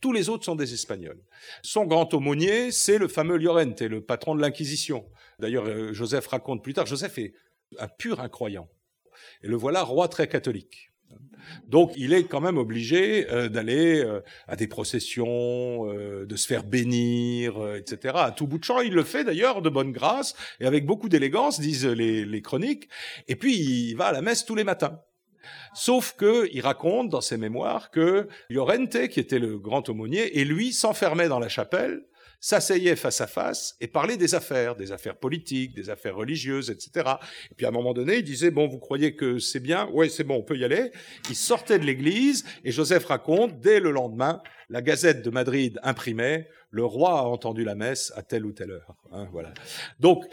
Tous 0.00 0.12
les 0.12 0.28
autres 0.28 0.44
sont 0.44 0.56
des 0.56 0.74
Espagnols. 0.74 1.22
Son 1.62 1.84
grand 1.84 2.12
aumônier, 2.12 2.70
c'est 2.70 2.98
le 2.98 3.08
fameux 3.08 3.38
Llorente, 3.38 3.80
le 3.82 4.00
patron 4.00 4.34
de 4.34 4.40
l'Inquisition. 4.40 5.06
D'ailleurs, 5.38 5.66
euh, 5.66 5.92
Joseph 5.92 6.26
raconte 6.26 6.62
plus 6.62 6.74
tard, 6.74 6.86
Joseph 6.86 7.18
est 7.18 7.34
un 7.78 7.88
pur 7.88 8.20
incroyant. 8.20 8.68
Et 9.42 9.48
le 9.48 9.56
voilà 9.56 9.82
roi 9.82 10.08
très 10.08 10.28
catholique. 10.28 10.92
Donc 11.68 11.92
il 11.96 12.12
est 12.12 12.24
quand 12.24 12.40
même 12.40 12.58
obligé 12.58 13.30
euh, 13.30 13.48
d'aller 13.48 14.00
euh, 14.04 14.20
à 14.48 14.56
des 14.56 14.66
processions, 14.66 15.86
de 15.86 16.36
se 16.36 16.46
faire 16.46 16.64
bénir, 16.64 17.76
etc. 17.76 18.14
À 18.16 18.32
tout 18.32 18.46
bout 18.46 18.58
de 18.58 18.64
champ, 18.64 18.80
il 18.80 18.92
le 18.92 19.04
fait 19.04 19.24
d'ailleurs 19.24 19.62
de 19.62 19.70
bonne 19.70 19.92
grâce 19.92 20.34
et 20.60 20.66
avec 20.66 20.84
beaucoup 20.84 21.08
d'élégance, 21.08 21.60
disent 21.60 21.86
les 21.86 22.42
chroniques. 22.42 22.88
Et 23.28 23.36
puis 23.36 23.56
il 23.56 23.94
va 23.94 24.06
à 24.06 24.12
la 24.12 24.20
messe 24.20 24.44
tous 24.44 24.54
les 24.54 24.64
matins. 24.64 25.00
Sauf 25.74 26.14
que 26.16 26.48
il 26.52 26.60
raconte 26.60 27.08
dans 27.08 27.20
ses 27.20 27.36
mémoires 27.36 27.90
que 27.90 28.28
Llorente, 28.48 29.08
qui 29.08 29.20
était 29.20 29.38
le 29.38 29.58
grand 29.58 29.88
aumônier, 29.88 30.38
et 30.38 30.44
lui 30.44 30.72
s'enfermait 30.72 31.28
dans 31.28 31.38
la 31.38 31.48
chapelle, 31.48 32.02
s'asseyait 32.40 32.96
face 32.96 33.20
à 33.20 33.26
face 33.26 33.76
et 33.80 33.86
parlait 33.86 34.16
des 34.16 34.34
affaires, 34.34 34.76
des 34.76 34.92
affaires 34.92 35.16
politiques, 35.16 35.74
des 35.74 35.90
affaires 35.90 36.16
religieuses, 36.16 36.70
etc. 36.70 37.14
Et 37.50 37.54
puis 37.54 37.66
à 37.66 37.70
un 37.70 37.72
moment 37.72 37.94
donné, 37.94 38.18
il 38.18 38.24
disait 38.24 38.50
bon, 38.50 38.66
vous 38.68 38.78
croyez 38.78 39.14
que 39.14 39.38
c'est 39.38 39.60
bien? 39.60 39.88
Ouais, 39.92 40.08
c'est 40.08 40.24
bon, 40.24 40.36
on 40.36 40.42
peut 40.42 40.56
y 40.56 40.64
aller. 40.64 40.92
Il 41.28 41.36
sortait 41.36 41.78
de 41.78 41.84
l'église 41.84 42.44
et 42.64 42.72
Joseph 42.72 43.04
raconte 43.06 43.60
dès 43.60 43.80
le 43.80 43.90
lendemain, 43.90 44.42
la 44.68 44.82
Gazette 44.82 45.22
de 45.22 45.30
Madrid 45.30 45.78
imprimait 45.82 46.48
le 46.70 46.84
roi 46.84 47.20
a 47.20 47.22
entendu 47.22 47.64
la 47.64 47.74
messe 47.74 48.12
à 48.16 48.22
telle 48.22 48.44
ou 48.44 48.52
telle 48.52 48.70
heure. 48.70 48.94
Hein, 49.10 49.28
voilà. 49.32 49.52
Donc 49.98 50.24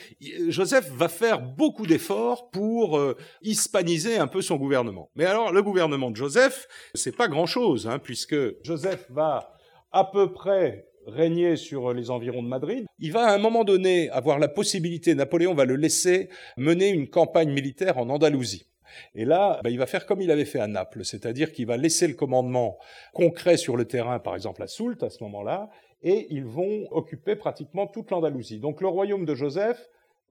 Joseph 0.50 0.90
va 0.92 1.08
faire 1.08 1.40
beaucoup 1.40 1.88
d'efforts 1.88 2.50
pour 2.52 2.98
euh, 2.98 3.16
hispaniser 3.42 4.18
un 4.18 4.28
peu 4.28 4.42
son 4.42 4.58
gouvernement. 4.58 5.10
Mais 5.16 5.26
alors 5.26 5.54
le 5.54 5.64
gouvernement 5.64 6.12
de 6.12 6.18
Joseph, 6.18 6.68
c'est 6.96 7.16
pas 7.16 7.28
grand 7.28 7.46
chose, 7.46 7.88
hein, 7.88 7.98
puisque 7.98 8.36
Joseph 8.64 9.06
va 9.10 9.56
à 9.92 10.04
peu 10.04 10.34
près 10.34 10.88
régner 11.08 11.56
sur 11.56 11.94
les 11.94 12.10
environs 12.10 12.44
de 12.44 12.48
Madrid. 12.48 12.86
Il 13.00 13.12
va 13.12 13.26
à 13.26 13.34
un 13.34 13.38
moment 13.38 13.64
donné 13.64 14.10
avoir 14.10 14.40
la 14.40 14.48
possibilité, 14.48 15.16
Napoléon 15.16 15.54
va 15.54 15.66
le 15.66 15.76
laisser 15.76 16.30
mener 16.58 16.90
une 16.90 17.10
campagne 17.10 17.52
militaire 17.52 17.98
en 17.98 18.10
Andalousie. 18.10 18.68
Et 19.16 19.26
là, 19.26 19.60
bah, 19.64 19.70
il 19.70 19.80
va 19.80 19.86
faire 19.86 20.06
comme 20.06 20.22
il 20.22 20.32
avait 20.32 20.46
fait 20.46 20.60
à 20.60 20.68
Naples, 20.68 21.04
c'est-à-dire 21.04 21.52
qu'il 21.52 21.66
va 21.66 21.78
laisser 21.78 22.08
le 22.08 22.14
commandement 22.14 22.78
concret 23.14 23.58
sur 23.58 23.76
le 23.76 23.86
terrain, 23.86 24.20
par 24.20 24.36
exemple 24.36 24.62
à 24.62 24.68
Soult 24.68 25.04
à 25.04 25.10
ce 25.10 25.24
moment-là, 25.24 25.70
et 26.04 26.28
ils 26.30 26.46
vont 26.46 26.86
occuper 26.92 27.36
pratiquement 27.36 27.88
toute 27.88 28.12
l'Andalousie. 28.12 28.60
Donc 28.60 28.82
le 28.82 28.88
royaume 28.88 29.26
de 29.26 29.36
Joseph, 29.36 29.78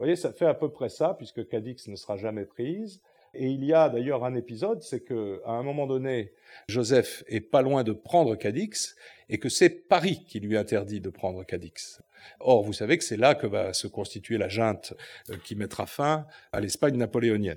vous 0.02 0.06
voyez, 0.06 0.16
ça 0.16 0.32
fait 0.32 0.46
à 0.46 0.54
peu 0.54 0.70
près 0.70 0.88
ça, 0.88 1.14
puisque 1.16 1.46
Cadix 1.48 1.88
ne 1.88 1.96
sera 1.96 2.16
jamais 2.16 2.44
prise. 2.44 3.00
Et 3.34 3.48
il 3.48 3.64
y 3.64 3.72
a 3.72 3.88
d'ailleurs 3.88 4.24
un 4.24 4.34
épisode, 4.34 4.82
c'est 4.82 5.00
que 5.00 5.40
à 5.46 5.52
un 5.52 5.62
moment 5.62 5.86
donné, 5.86 6.32
Joseph 6.68 7.24
est 7.28 7.40
pas 7.40 7.62
loin 7.62 7.82
de 7.82 7.92
prendre 7.92 8.36
Cadix, 8.36 8.94
et 9.28 9.38
que 9.38 9.48
c'est 9.48 9.70
Paris 9.70 10.24
qui 10.28 10.40
lui 10.40 10.56
interdit 10.58 11.00
de 11.00 11.08
prendre 11.08 11.42
Cadix. 11.44 12.02
Or, 12.40 12.62
vous 12.62 12.74
savez 12.74 12.98
que 12.98 13.04
c'est 13.04 13.16
là 13.16 13.34
que 13.34 13.46
va 13.46 13.72
se 13.72 13.86
constituer 13.86 14.36
la 14.36 14.48
junte 14.48 14.92
euh, 15.30 15.36
qui 15.42 15.56
mettra 15.56 15.86
fin 15.86 16.26
à 16.52 16.60
l'Espagne 16.60 16.96
napoléonienne. 16.96 17.56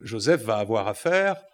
Joseph 0.00 0.42
va 0.42 0.56
avoir 0.56 0.88
affaire 0.88 1.44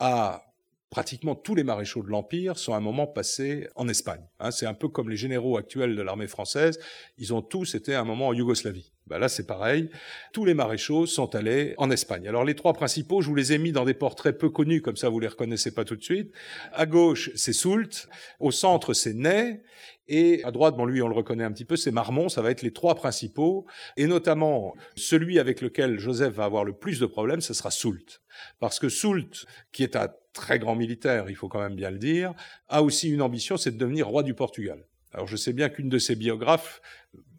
à 0.00 0.42
pratiquement 0.90 1.36
tous 1.36 1.54
les 1.54 1.62
maréchaux 1.62 2.02
de 2.02 2.08
l'Empire 2.08 2.58
sont 2.58 2.74
à 2.74 2.78
un 2.78 2.80
moment 2.80 3.06
passés 3.06 3.68
en 3.76 3.88
Espagne. 3.88 4.26
Hein. 4.40 4.50
c'est 4.50 4.66
un 4.66 4.74
peu 4.74 4.88
comme 4.88 5.08
les 5.08 5.16
généraux 5.16 5.56
actuels 5.56 5.94
de 5.94 6.02
l'armée 6.02 6.26
française, 6.26 6.80
ils 7.16 7.32
ont 7.32 7.42
tous 7.42 7.76
été 7.76 7.94
à 7.94 8.00
un 8.00 8.04
moment 8.04 8.28
en 8.28 8.34
Yougoslavie. 8.34 8.92
Ben 9.10 9.18
là, 9.18 9.28
c'est 9.28 9.46
pareil. 9.46 9.90
Tous 10.32 10.44
les 10.44 10.54
maréchaux 10.54 11.04
sont 11.04 11.34
allés 11.34 11.74
en 11.78 11.90
Espagne. 11.90 12.28
Alors 12.28 12.44
les 12.44 12.54
trois 12.54 12.72
principaux, 12.72 13.20
je 13.20 13.28
vous 13.28 13.34
les 13.34 13.52
ai 13.52 13.58
mis 13.58 13.72
dans 13.72 13.84
des 13.84 13.92
portraits 13.92 14.38
peu 14.38 14.50
connus, 14.50 14.82
comme 14.82 14.96
ça 14.96 15.08
vous 15.08 15.18
les 15.18 15.26
reconnaissez 15.26 15.74
pas 15.74 15.84
tout 15.84 15.96
de 15.96 16.02
suite. 16.02 16.32
À 16.72 16.86
gauche, 16.86 17.30
c'est 17.34 17.52
Soult. 17.52 18.08
Au 18.38 18.52
centre, 18.52 18.94
c'est 18.94 19.14
Ney. 19.14 19.62
Et 20.06 20.42
à 20.44 20.52
droite, 20.52 20.76
bon, 20.76 20.84
lui, 20.84 21.02
on 21.02 21.08
le 21.08 21.14
reconnaît 21.14 21.42
un 21.42 21.50
petit 21.50 21.64
peu, 21.64 21.74
c'est 21.74 21.90
Marmont. 21.90 22.28
Ça 22.28 22.40
va 22.40 22.52
être 22.52 22.62
les 22.62 22.72
trois 22.72 22.94
principaux. 22.94 23.66
Et 23.96 24.06
notamment, 24.06 24.76
celui 24.94 25.40
avec 25.40 25.60
lequel 25.60 25.98
Joseph 25.98 26.34
va 26.34 26.44
avoir 26.44 26.64
le 26.64 26.72
plus 26.72 27.00
de 27.00 27.06
problèmes, 27.06 27.40
ce 27.40 27.52
sera 27.52 27.72
Soult. 27.72 28.22
Parce 28.60 28.78
que 28.78 28.88
Soult, 28.88 29.44
qui 29.72 29.82
est 29.82 29.96
un 29.96 30.08
très 30.32 30.60
grand 30.60 30.76
militaire, 30.76 31.28
il 31.28 31.34
faut 31.34 31.48
quand 31.48 31.60
même 31.60 31.74
bien 31.74 31.90
le 31.90 31.98
dire, 31.98 32.32
a 32.68 32.84
aussi 32.84 33.10
une 33.10 33.22
ambition, 33.22 33.56
c'est 33.56 33.72
de 33.72 33.78
devenir 33.78 34.06
roi 34.06 34.22
du 34.22 34.34
Portugal. 34.34 34.84
Alors 35.12 35.26
je 35.26 35.36
sais 35.36 35.52
bien 35.52 35.68
qu'une 35.68 35.88
de 35.88 35.98
ses 35.98 36.14
biographes 36.14 36.80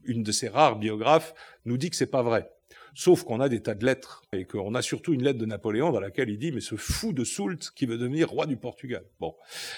une 0.06 0.24
de 0.24 0.32
ses 0.32 0.48
rares 0.48 0.78
biographes, 0.78 1.34
nous 1.66 1.78
dit 1.78 1.90
que 1.90 1.96
c'est 1.96 2.12
pas 2.12 2.24
vrai. 2.24 2.50
Sauf 2.94 3.24
qu'on 3.24 3.40
a 3.40 3.48
des 3.48 3.62
tas 3.62 3.74
de 3.74 3.86
lettres 3.86 4.22
et 4.34 4.46
qu'on 4.46 4.76
a 4.76 4.82
surtout 4.82 5.14
une 5.14 5.24
lettre 5.24 5.40
de 5.40 5.46
Napoléon 5.46 5.92
dans 5.92 6.00
laquelle 6.00 6.30
il 6.30 6.38
dit 6.38 6.52
mais 6.52 6.62
ce 6.62 6.76
fou 6.76 7.14
de 7.14 7.24
Soult 7.24 7.72
qui 7.76 7.86
veut 7.86 7.98
devenir 7.98 8.30
roi 8.30 8.46
du 8.46 8.58
Portugal. 8.58 9.06
Bon. 9.20 9.34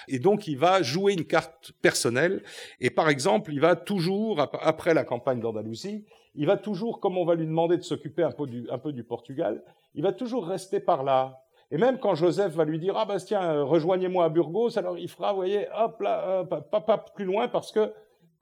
Et 0.08 0.20
donc 0.20 0.48
il 0.48 0.58
va 0.58 0.82
jouer 0.82 1.14
une 1.14 1.26
carte 1.26 1.74
personnelle 1.82 2.42
et 2.80 2.90
par 2.90 3.10
exemple, 3.10 3.54
il 3.54 3.60
va 3.60 3.76
toujours 3.76 4.40
après 4.40 4.94
la 4.94 5.04
campagne 5.04 5.40
d'Andalousie, 5.40 6.06
il 6.36 6.48
va 6.48 6.58
toujours 6.58 7.00
comme 7.00 7.18
on 7.18 7.26
va 7.26 7.36
lui 7.36 7.46
demander 7.46 7.78
de 7.78 7.84
s'occuper 7.84 8.24
un 8.24 8.32
peu 8.32 8.94
du 8.94 9.04
Portugal, 9.04 9.64
il 9.94 10.02
va 10.02 10.12
toujours 10.12 10.48
rester 10.48 10.80
par 10.80 11.04
là. 11.04 11.40
Et 11.70 11.78
même 11.78 12.00
quand 12.00 12.16
Joseph 12.16 12.54
va 12.54 12.66
lui 12.66 12.80
dire 12.80 12.98
ah 12.98 13.06
Bastien 13.06 13.62
rejoignez-moi 13.62 14.26
à 14.26 14.30
Burgos, 14.30 14.78
alors 14.78 14.98
il 14.98 15.10
fera 15.10 15.32
vous 15.32 15.38
voyez 15.38 15.68
hop 15.78 16.02
là 16.02 16.46
pas 16.46 16.98
plus 17.16 17.26
loin 17.26 17.48
parce 17.48 17.72
que 17.72 17.94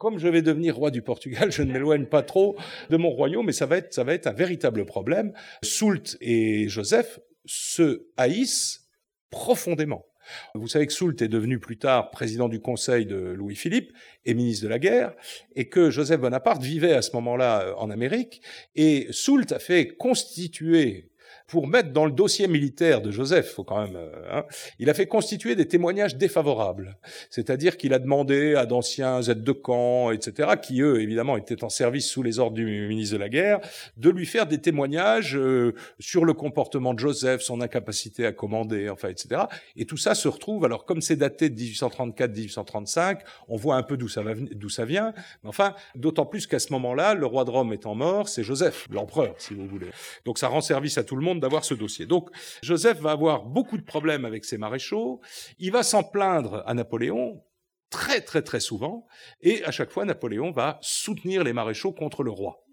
comme 0.02 0.18
je 0.18 0.28
vais 0.28 0.41
devenir 0.41 0.76
roi 0.76 0.89
du 0.89 1.04
Portugal, 1.04 1.52
je 1.52 1.62
ne 1.62 1.72
m'éloigne 1.72 2.08
pas 2.08 2.24
trop 2.24 2.56
de 2.89 2.97
mon 2.97 3.12
royaume, 3.12 3.45
mais 3.45 3.52
ça 3.52 3.68
va 3.68 3.78
être, 3.78 3.93
ça 3.93 4.04
va 4.04 4.16
être 4.16 4.26
un 4.26 4.34
véritable 4.34 4.84
problème. 4.84 5.32
Soult 5.62 6.18
et 6.22 6.68
Joseph 6.70 7.20
se 7.45 8.08
haïssent 8.18 8.89
profondément. 9.30 10.08
Vous 10.56 10.68
savez 10.68 10.88
que 10.88 10.93
Soult 10.93 11.22
est 11.22 11.28
devenu 11.28 11.60
plus 11.60 11.78
tard 11.78 12.10
président 12.10 12.49
du 12.49 12.60
Conseil 12.60 13.06
de 13.06 13.16
Louis-Philippe 13.16 13.91
et 14.26 14.34
ministre 14.34 14.64
de 14.64 14.70
la 14.70 14.80
guerre, 14.80 15.14
et 15.56 15.70
que 15.70 15.91
Joseph 15.91 16.20
Bonaparte 16.20 16.64
vivait 16.64 16.93
à 16.93 17.04
ce 17.04 17.12
moment-là 17.18 17.62
euh, 17.62 17.74
en 17.76 17.91
Amérique, 17.91 18.41
et 18.74 19.06
Soult 19.12 19.52
a 19.52 19.60
fait 19.60 19.89
constituer 19.97 21.11
pour 21.48 21.68
mettre 21.68 21.92
dans 21.92 22.06
le 22.06 22.12
dossier 22.12 22.48
militaire 22.48 23.02
de 23.02 23.12
Joseph, 23.12 23.60
euh, 23.60 24.08
hein, 24.32 24.46
il 24.80 24.89
a 24.89 24.94
fait 24.94 25.08
constituer 25.08 25.56
des 25.56 25.68
témoignages 25.68 26.16
défavorables. 26.16 26.98
C'est-à-dire 27.30 27.78
qu'il 27.78 27.94
a 27.94 28.00
demandé 28.00 28.56
à 28.56 28.66
d'anciens 28.66 29.22
aides 29.22 29.44
de 29.44 29.52
camp, 29.52 30.12
etc., 30.12 30.52
qui 30.62 30.82
eux, 30.82 31.02
évidemment, 31.02 31.38
étaient 31.38 31.64
en 31.64 31.70
service 31.70 32.08
sous 32.08 32.24
les 32.24 32.39
ordres 32.39 32.56
du 32.56 32.88
ministre 32.88 33.16
de 33.16 33.20
la 33.20 33.30
guerre, 33.30 33.60
de 33.98 34.10
lui 34.10 34.26
faire 34.26 34.48
des 34.48 34.60
témoignages 34.60 35.36
euh, 35.36 35.74
sur 36.00 36.26
le 36.26 36.34
comportement 36.34 36.94
de 36.94 37.00
Joseph, 37.00 37.42
son 37.42 37.62
incapacité 37.62 38.26
à 38.26 38.32
commander, 38.32 38.89
enfin, 38.89 39.10
etc. 39.10 39.44
Et 39.76 39.86
tout 39.86 39.98
ça 39.98 40.16
se 40.16 40.28
retrouve, 40.28 40.66
alors 40.66 40.86
comme 40.86 41.02
c'est 41.02 41.16
daté 41.16 41.50
de 41.50 41.60
1834-1835, 41.60 43.20
on 43.48 43.58
voit 43.58 43.76
un 43.76 43.84
peu 43.84 43.98
d'où 43.98 44.08
ça, 44.08 44.24
ça 44.70 44.86
vient, 44.86 45.14
mais 45.44 45.50
enfin, 45.50 45.76
d'autant 45.96 46.26
plus 46.26 46.48
qu'à 46.48 46.60
ce 46.60 46.72
moment-là, 46.74 47.14
le 47.14 47.26
roi 47.26 47.46
de 47.46 47.52
Rome 47.52 47.74
étant 47.74 47.96
mort, 47.96 48.30
c'est 48.30 48.44
Joseph, 48.44 48.88
l'empereur, 48.89 49.36
si 49.38 49.54
vous 49.54 49.68
voulez. 49.68 49.88
Donc 50.26 50.38
ça 50.38 50.48
rend 50.48 50.62
service 50.62 50.98
à 50.98 51.04
tout 51.04 51.16
le 51.16 51.24
monde 51.24 51.30
d'avoir 51.39 51.63
ce 51.63 51.73
dossier. 51.73 52.05
Donc 52.05 52.29
Joseph 52.61 52.99
va 52.99 53.11
avoir 53.11 53.45
beaucoup 53.45 53.77
de 53.77 53.84
problèmes 53.84 54.25
avec 54.25 54.43
ses 54.45 54.57
maréchaux, 54.57 55.21
il 55.59 55.71
va 55.71 55.84
s'en 55.84 56.03
plaindre 56.03 56.63
à 56.65 56.73
Napoléon 56.73 57.41
très 57.89 58.21
très 58.21 58.41
très 58.41 58.59
souvent, 58.59 59.07
et 59.41 59.63
à 59.63 59.71
chaque 59.71 59.91
fois 59.91 60.05
Napoléon 60.05 60.51
va 60.51 60.79
soutenir 60.82 61.43
les 61.43 61.53
maréchaux 61.53 61.91
contre 61.91 62.23
le 62.23 62.32
roi. 62.32 62.65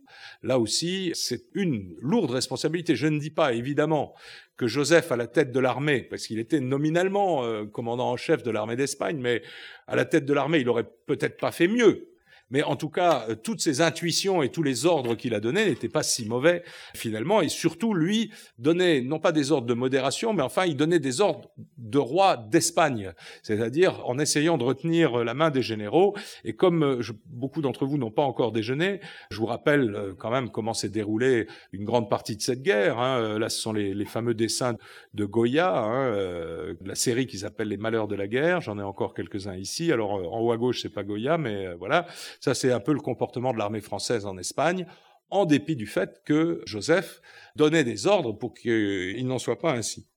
Là 0.42 0.59
aussi, 0.59 1.11
c'est 1.14 1.44
une 1.54 1.96
lourde 2.00 2.30
responsabilité. 2.30 2.96
Je 2.96 3.06
ne 3.06 3.18
dis 3.18 3.30
pas, 3.30 3.52
évidemment, 3.52 4.14
que 4.56 4.66
Joseph, 4.66 5.11
à 5.12 5.16
la 5.16 5.26
tête 5.26 5.52
de 5.52 5.61
l'armée, 5.61 6.02
parce 6.02 6.26
qu'il 6.26 6.38
était 6.38 6.61
nominalement 6.61 7.44
euh, 7.44 7.66
commandant 7.66 8.11
en 8.11 8.16
chef 8.16 8.42
de 8.42 8.50
l'armée 8.50 8.76
d'Espagne, 8.76 9.18
mais 9.18 9.42
à 9.86 9.96
la 9.96 10.04
tête 10.04 10.24
de 10.24 10.32
l'armée, 10.32 10.59
il 10.59 10.68
aurait 10.68 10.88
peut-être 11.06 11.38
pas 11.38 11.52
fait 11.52 11.68
mieux. 11.68 12.09
Mais 12.51 12.62
en 12.62 12.76
tout 12.76 12.88
cas, 12.88 13.26
euh, 13.28 13.34
toutes 13.34 13.61
ses 13.61 13.80
intuitions 13.80 14.42
et 14.42 14.49
tous 14.49 14.62
les 14.62 14.86
ordres 14.86 15.14
qu'il 15.14 15.34
a 15.34 15.40
donnés 15.40 15.66
n'étaient 15.66 15.88
pas 15.88 16.03
si 16.03 16.26
mauvais 16.26 16.62
finalement. 16.94 17.40
Et 17.40 17.49
surtout, 17.49 17.94
lui 17.94 18.30
donnait 18.59 19.01
non 19.01 19.18
pas 19.18 19.32
des 19.32 19.53
ordres 19.53 19.66
de 19.66 19.74
modération, 19.74 20.32
mais 20.32 20.42
enfin, 20.42 20.64
il 20.64 20.76
donnait 20.76 20.99
des 20.99 21.20
ordres 21.20 21.51
de 21.76 21.99
roi 21.99 22.36
d'Espagne, 22.36 23.12
c'est-à-dire 23.42 24.07
en 24.07 24.18
essayant 24.18 24.59
de 24.59 24.64
retenir 24.64 25.24
la 25.24 25.34
main 25.34 25.51
des 25.51 25.62
généraux. 25.62 26.16
Et 26.44 26.55
comme 26.55 26.82
euh, 26.82 27.03
beaucoup 27.26 27.61
d'entre 27.61 27.86
vous 27.86 27.99
n'ont 27.99 28.11
pas 28.11 28.22
encore 28.22 28.53
déjeuné, 28.53 29.01
je 29.30 29.38
vous 29.38 29.46
rappelle 29.46 29.94
euh, 29.94 30.14
quand 30.16 30.30
même 30.30 30.51
comment 30.51 30.74
s'est 30.74 30.88
déroulée 30.88 31.46
une 31.72 31.84
grande 31.84 32.09
partie 32.09 32.36
de 32.36 32.42
cette 32.42 32.62
guerre. 32.62 32.99
Hein. 32.99 33.38
Là, 33.38 33.49
ce 33.49 33.61
sont 33.61 33.72
les, 33.72 33.94
les, 33.94 34.05
fameux 34.05 34.34
dessins 34.34 34.74
de 35.12 35.24
Goya, 35.26 35.76
hein, 35.76 36.74
la 36.84 36.94
série 36.94 37.26
qui 37.26 37.38
s'appelle 37.38 37.68
Les 37.68 37.76
Malheurs 37.76 38.09
de 38.09 38.14
la 38.14 38.26
guerre. 38.26 38.61
J'en 38.62 38.78
ai 38.78 38.82
encore 38.82 39.12
quelques-uns 39.12 39.57
ici. 39.57 39.92
Alors 39.92 40.12
en 40.12 40.40
haut 40.40 40.53
à 40.53 40.57
gauche, 40.57 40.80
c'est 40.82 40.88
pas 40.88 41.03
Goya, 41.03 41.36
mais 41.36 41.74
voilà. 41.74 42.07
Ça, 42.41 42.55
c'est 42.55 42.72
un 42.72 42.80
peu 42.80 42.93
le 42.93 43.01
comportement 43.01 43.53
de 43.53 43.59
l'armée 43.59 43.80
française 43.80 44.26
en 44.26 44.39
Espagne, 44.39 44.86
en 45.30 45.45
dépit 45.45 45.76
du 45.76 45.86
fait 45.86 46.22
que 46.24 46.62
Joseph 46.64 47.20
donnait 47.57 47.84
des 47.84 48.07
ordres 48.07 48.32
pour 48.32 48.55
qu'il 48.55 49.26
n'en 49.26 49.39
soit 49.39 49.59
pas 49.59 49.72
ainsi. 49.72 50.09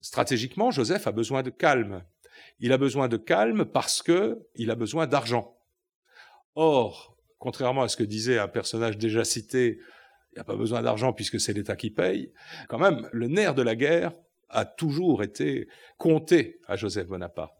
Stratégiquement, 0.00 0.70
Joseph 0.70 1.06
a 1.06 1.12
besoin 1.12 1.42
de 1.42 1.50
calme. 1.50 2.04
Il 2.60 2.72
a 2.72 2.78
besoin 2.78 3.08
de 3.08 3.16
calme 3.16 3.64
parce 3.64 4.02
qu'il 4.02 4.70
a 4.70 4.74
besoin 4.74 5.06
d'argent. 5.06 5.58
Or, 6.54 7.18
contrairement 7.38 7.82
à 7.82 7.88
ce 7.88 7.96
que 7.96 8.04
disait 8.04 8.38
un 8.38 8.48
personnage 8.48 8.98
déjà 8.98 9.24
cité, 9.24 9.78
il 10.32 10.36
n'y 10.36 10.40
a 10.40 10.44
pas 10.44 10.56
besoin 10.56 10.82
d'argent 10.82 11.12
puisque 11.12 11.40
c'est 11.40 11.52
l'État 11.52 11.76
qui 11.76 11.90
paye. 11.90 12.32
Quand 12.68 12.78
même, 12.78 13.08
le 13.12 13.28
nerf 13.28 13.54
de 13.54 13.62
la 13.62 13.74
guerre 13.74 14.12
a 14.48 14.64
toujours 14.64 15.22
été 15.22 15.68
compté 15.98 16.60
à 16.66 16.76
Joseph 16.76 17.08
Bonaparte. 17.08 17.54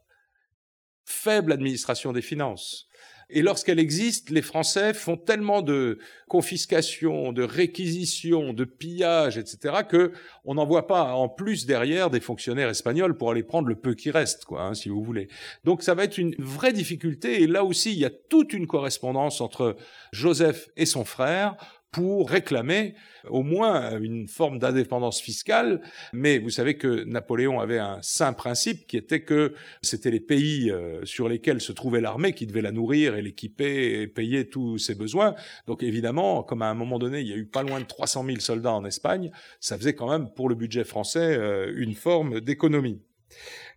Faible 1.05 1.53
administration 1.53 2.13
des 2.13 2.23
finances, 2.23 2.89
et 3.29 3.43
lorsqu'elle 3.43 3.81
existe, 3.81 4.31
les 4.31 4.43
Français 4.43 4.95
font 4.95 5.17
tellement 5.17 5.61
de 5.61 5.99
confiscations, 6.29 7.33
de 7.33 7.43
réquisitions, 7.43 8.53
de 8.53 8.65
pillages, 8.65 9.37
etc., 9.37 9.79
que 9.89 10.13
on 10.45 10.55
n'en 10.55 10.65
voit 10.65 10.87
pas 10.87 11.13
en 11.15 11.29
plus 11.29 11.67
derrière 11.67 12.09
des 12.09 12.21
fonctionnaires 12.21 12.69
espagnols 12.69 13.17
pour 13.17 13.33
aller 13.33 13.43
prendre 13.43 13.67
le 13.67 13.75
peu 13.75 13.95
qui 13.95 14.13
reste, 14.13 14.45
quoi, 14.45 14.63
hein, 14.63 14.75
si 14.75 14.89
vous 14.89 15.03
voulez. 15.03 15.27
Donc 15.65 15.83
ça 15.83 15.95
va 15.95 16.05
être 16.05 16.19
une 16.19 16.37
vraie 16.39 16.73
difficulté. 16.73 17.43
Et 17.43 17.49
là 17.49 17.65
aussi, 17.65 17.93
il 17.93 17.99
y 17.99 18.05
a 18.05 18.11
toute 18.11 18.53
une 18.53 18.69
correspondance 18.69 19.41
entre 19.41 19.77
Joseph 20.13 20.69
et 20.77 20.87
son 20.87 21.05
frère 21.05 21.57
pour 21.91 22.29
réclamer 22.29 22.95
au 23.29 23.43
moins 23.43 23.99
une 23.99 24.29
forme 24.29 24.59
d'indépendance 24.59 25.21
fiscale. 25.21 25.81
Mais 26.13 26.39
vous 26.39 26.51
savez 26.51 26.77
que 26.77 27.05
Napoléon 27.05 27.61
avait 27.61 27.79
un 27.79 28.01
saint 28.03 28.33
principe 28.33 28.87
qui 28.87 28.97
était 28.97 29.23
que 29.23 29.55
c'était 29.83 30.11
les 30.11 30.21
pays 30.21 30.71
euh, 30.71 31.05
sur 31.05 31.29
lesquels 31.29 31.61
se 31.61 31.73
trouvait 31.73 32.01
l'armée 32.01 32.33
qui 32.33 32.47
devaient 32.47 32.63
la 32.63 32.73
nourrir 32.73 33.17
et 33.17 33.23
l'équiper 33.23 34.01
et 34.01 34.07
payer 34.07 34.49
tous 34.49 34.79
ses 34.79 34.95
besoins. 34.95 35.35
Donc 35.67 35.83
évidemment, 35.83 36.43
comme 36.43 36.63
à 36.63 36.69
un 36.69 36.75
moment 36.75 36.99
donné, 36.99 37.21
il 37.21 37.29
y 37.29 37.33
a 37.33 37.37
eu 37.37 37.47
pas 37.47 37.63
loin 37.63 37.81
de 37.81 37.87
300 37.87 38.25
000 38.27 38.41
soldats 38.41 38.75
en 38.75 38.85
Espagne, 38.85 39.31
ça 39.61 39.77
faisait 39.77 39.95
quand 39.95 40.11
même 40.11 40.29
pour 40.35 40.49
le 40.49 40.55
budget 40.55 40.85
français 40.85 41.37
euh, 41.37 41.73
une 41.77 41.95
forme 41.95 42.41
d'économie. 42.41 43.01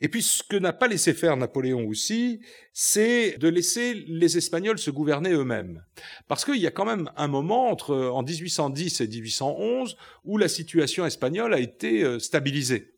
Et 0.01 0.07
puis 0.07 0.21
ce 0.21 0.43
que 0.43 0.55
n'a 0.55 0.73
pas 0.73 0.87
laissé 0.87 1.13
faire 1.13 1.35
Napoléon 1.35 1.85
aussi, 1.87 2.41
c'est 2.73 3.37
de 3.37 3.47
laisser 3.47 3.93
les 3.93 4.37
Espagnols 4.37 4.79
se 4.79 4.91
gouverner 4.91 5.31
eux-mêmes. 5.31 5.83
Parce 6.27 6.45
qu'il 6.45 6.57
y 6.57 6.67
a 6.67 6.71
quand 6.71 6.85
même 6.85 7.09
un 7.17 7.27
moment 7.27 7.69
entre 7.69 7.95
en 7.95 8.23
1810 8.23 9.01
et 9.01 9.07
1811 9.07 9.97
où 10.23 10.37
la 10.37 10.47
situation 10.47 11.05
espagnole 11.05 11.53
a 11.53 11.59
été 11.59 12.03
euh, 12.03 12.19
stabilisée. 12.19 12.95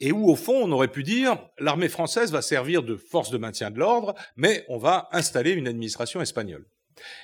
Et 0.00 0.12
où, 0.12 0.28
au 0.28 0.34
fond, 0.34 0.60
on 0.62 0.72
aurait 0.72 0.90
pu 0.90 1.04
dire, 1.04 1.38
l'armée 1.58 1.88
française 1.88 2.32
va 2.32 2.42
servir 2.42 2.82
de 2.82 2.96
force 2.96 3.30
de 3.30 3.38
maintien 3.38 3.70
de 3.70 3.78
l'ordre, 3.78 4.14
mais 4.36 4.64
on 4.68 4.76
va 4.76 5.08
installer 5.12 5.52
une 5.52 5.68
administration 5.68 6.20
espagnole. 6.20 6.66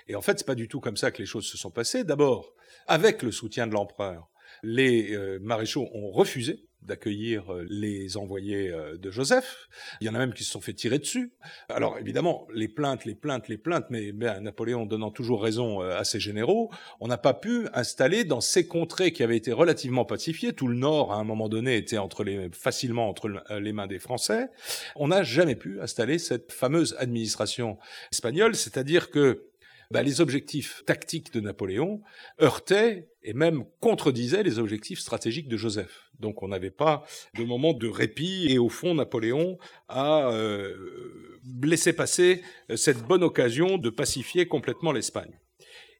Et 0.06 0.14
en 0.14 0.22
fait, 0.22 0.38
c'est 0.38 0.46
pas 0.46 0.54
du 0.54 0.68
tout 0.68 0.80
comme 0.80 0.96
ça 0.96 1.10
que 1.10 1.18
les 1.18 1.26
choses 1.26 1.46
se 1.46 1.58
sont 1.58 1.70
passées. 1.70 2.04
D'abord, 2.04 2.54
avec 2.86 3.22
le 3.22 3.32
soutien 3.32 3.66
de 3.66 3.72
l'empereur, 3.72 4.30
les 4.62 5.12
euh, 5.12 5.38
maréchaux 5.42 5.88
ont 5.92 6.10
refusé 6.10 6.69
d'accueillir 6.82 7.52
euh, 7.52 7.66
les 7.68 8.16
envoyés 8.16 8.70
euh, 8.70 8.96
de 8.96 9.10
Joseph. 9.10 9.68
Il 10.00 10.06
y 10.06 10.10
en 10.10 10.14
a 10.14 10.18
même 10.18 10.32
qui 10.32 10.44
se 10.44 10.50
sont 10.50 10.60
fait 10.60 10.72
tirer 10.72 10.98
dessus. 10.98 11.32
Alors 11.68 11.98
évidemment, 11.98 12.46
les 12.54 12.68
plaintes, 12.68 13.04
les 13.04 13.14
plaintes, 13.14 13.48
les 13.48 13.58
plaintes, 13.58 13.86
mais 13.90 14.12
Napoléon 14.12 14.86
donnant 14.86 15.10
toujours 15.10 15.42
raison 15.42 15.80
à 15.80 16.04
ses 16.04 16.20
généraux, 16.20 16.70
on 17.00 17.08
n'a 17.08 17.18
pas 17.18 17.34
pu 17.34 17.66
installer 17.74 18.24
dans 18.24 18.40
ces 18.40 18.66
contrées 18.66 19.12
qui 19.12 19.22
avaient 19.22 19.36
été 19.36 19.52
relativement 19.52 20.04
pacifiées, 20.04 20.52
tout 20.52 20.68
le 20.68 20.76
nord 20.76 21.12
à 21.12 21.16
un 21.16 21.24
moment 21.24 21.48
donné 21.48 21.76
était 21.76 21.98
entre 21.98 22.24
les, 22.24 22.50
facilement 22.52 23.08
entre 23.08 23.42
les 23.58 23.72
mains 23.72 23.86
des 23.86 23.98
Français, 23.98 24.48
on 24.96 25.08
n'a 25.08 25.22
jamais 25.22 25.56
pu 25.56 25.80
installer 25.80 26.18
cette 26.18 26.52
fameuse 26.52 26.96
administration 26.98 27.78
espagnole, 28.12 28.54
c'est-à-dire 28.54 29.10
que 29.10 29.50
bah, 29.90 30.02
les 30.02 30.20
objectifs 30.20 30.82
tactiques 30.86 31.32
de 31.32 31.40
Napoléon 31.40 32.00
heurtaient 32.40 33.08
et 33.22 33.32
même 33.32 33.64
contredisaient 33.80 34.42
les 34.42 34.58
objectifs 34.58 35.00
stratégiques 35.00 35.48
de 35.48 35.56
Joseph. 35.56 36.10
Donc 36.20 36.42
on 36.42 36.48
n'avait 36.48 36.70
pas 36.70 37.04
de 37.34 37.44
moment 37.44 37.72
de 37.72 37.88
répit 37.88 38.46
et 38.48 38.58
au 38.58 38.68
fond 38.68 38.94
Napoléon 38.94 39.58
a 39.88 40.30
euh, 40.30 41.40
laissé 41.62 41.92
passer 41.92 42.42
cette 42.76 43.02
bonne 43.02 43.24
occasion 43.24 43.78
de 43.78 43.90
pacifier 43.90 44.46
complètement 44.46 44.92
l'Espagne. 44.92 45.38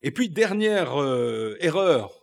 Et 0.02 0.12
puis 0.12 0.28
dernière 0.28 1.00
euh, 1.00 1.56
erreur 1.60 2.20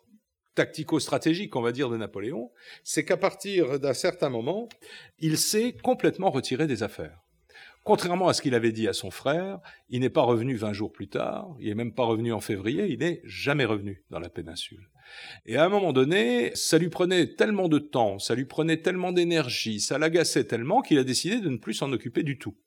tactico-stratégique, 0.55 1.55
on 1.55 1.61
va 1.61 1.71
dire, 1.71 1.89
de 1.89 1.97
Napoléon, 1.97 2.51
c'est 2.83 3.05
qu'à 3.05 3.17
partir 3.17 3.79
d'un 3.79 3.93
certain 3.93 4.29
moment, 4.29 4.67
il 5.19 5.37
s'est 5.37 5.73
complètement 5.83 6.31
retiré 6.31 6.65
des 6.65 6.81
affaires. 6.81 7.26
Contrairement 7.87 8.27
à 8.27 8.33
ce 8.33 8.41
qu'il 8.41 8.53
avait 8.53 8.73
dit 8.73 8.89
à 8.89 8.91
son 8.91 9.11
frère, 9.11 9.59
il 9.89 10.01
n'est 10.01 10.09
pas 10.09 10.21
revenu 10.21 10.57
20 10.57 10.73
jours 10.73 10.91
plus 10.91 11.07
tard, 11.07 11.55
il 11.61 11.69
n'est 11.69 11.75
même 11.75 11.93
pas 11.93 12.03
revenu 12.03 12.33
en 12.33 12.41
février, 12.41 12.87
il 12.87 12.99
n'est 12.99 13.21
jamais 13.23 13.63
revenu 13.63 14.03
dans 14.09 14.19
la 14.19 14.27
péninsule. 14.27 14.89
Et 15.45 15.55
à 15.55 15.63
un 15.63 15.69
moment 15.69 15.93
donné, 15.93 16.51
ça 16.53 16.77
lui 16.77 16.89
prenait 16.89 17.35
tellement 17.35 17.69
de 17.69 17.79
temps, 17.79 18.19
ça 18.19 18.35
lui 18.35 18.43
prenait 18.43 18.81
tellement 18.81 19.13
d'énergie, 19.13 19.79
ça 19.79 19.97
l'agaçait 19.97 20.43
tellement 20.43 20.81
qu'il 20.81 20.99
a 20.99 21.05
décidé 21.05 21.39
de 21.39 21.47
ne 21.47 21.55
plus 21.55 21.75
s'en 21.75 21.93
occuper 21.93 22.23
du 22.23 22.37
tout. 22.37 22.57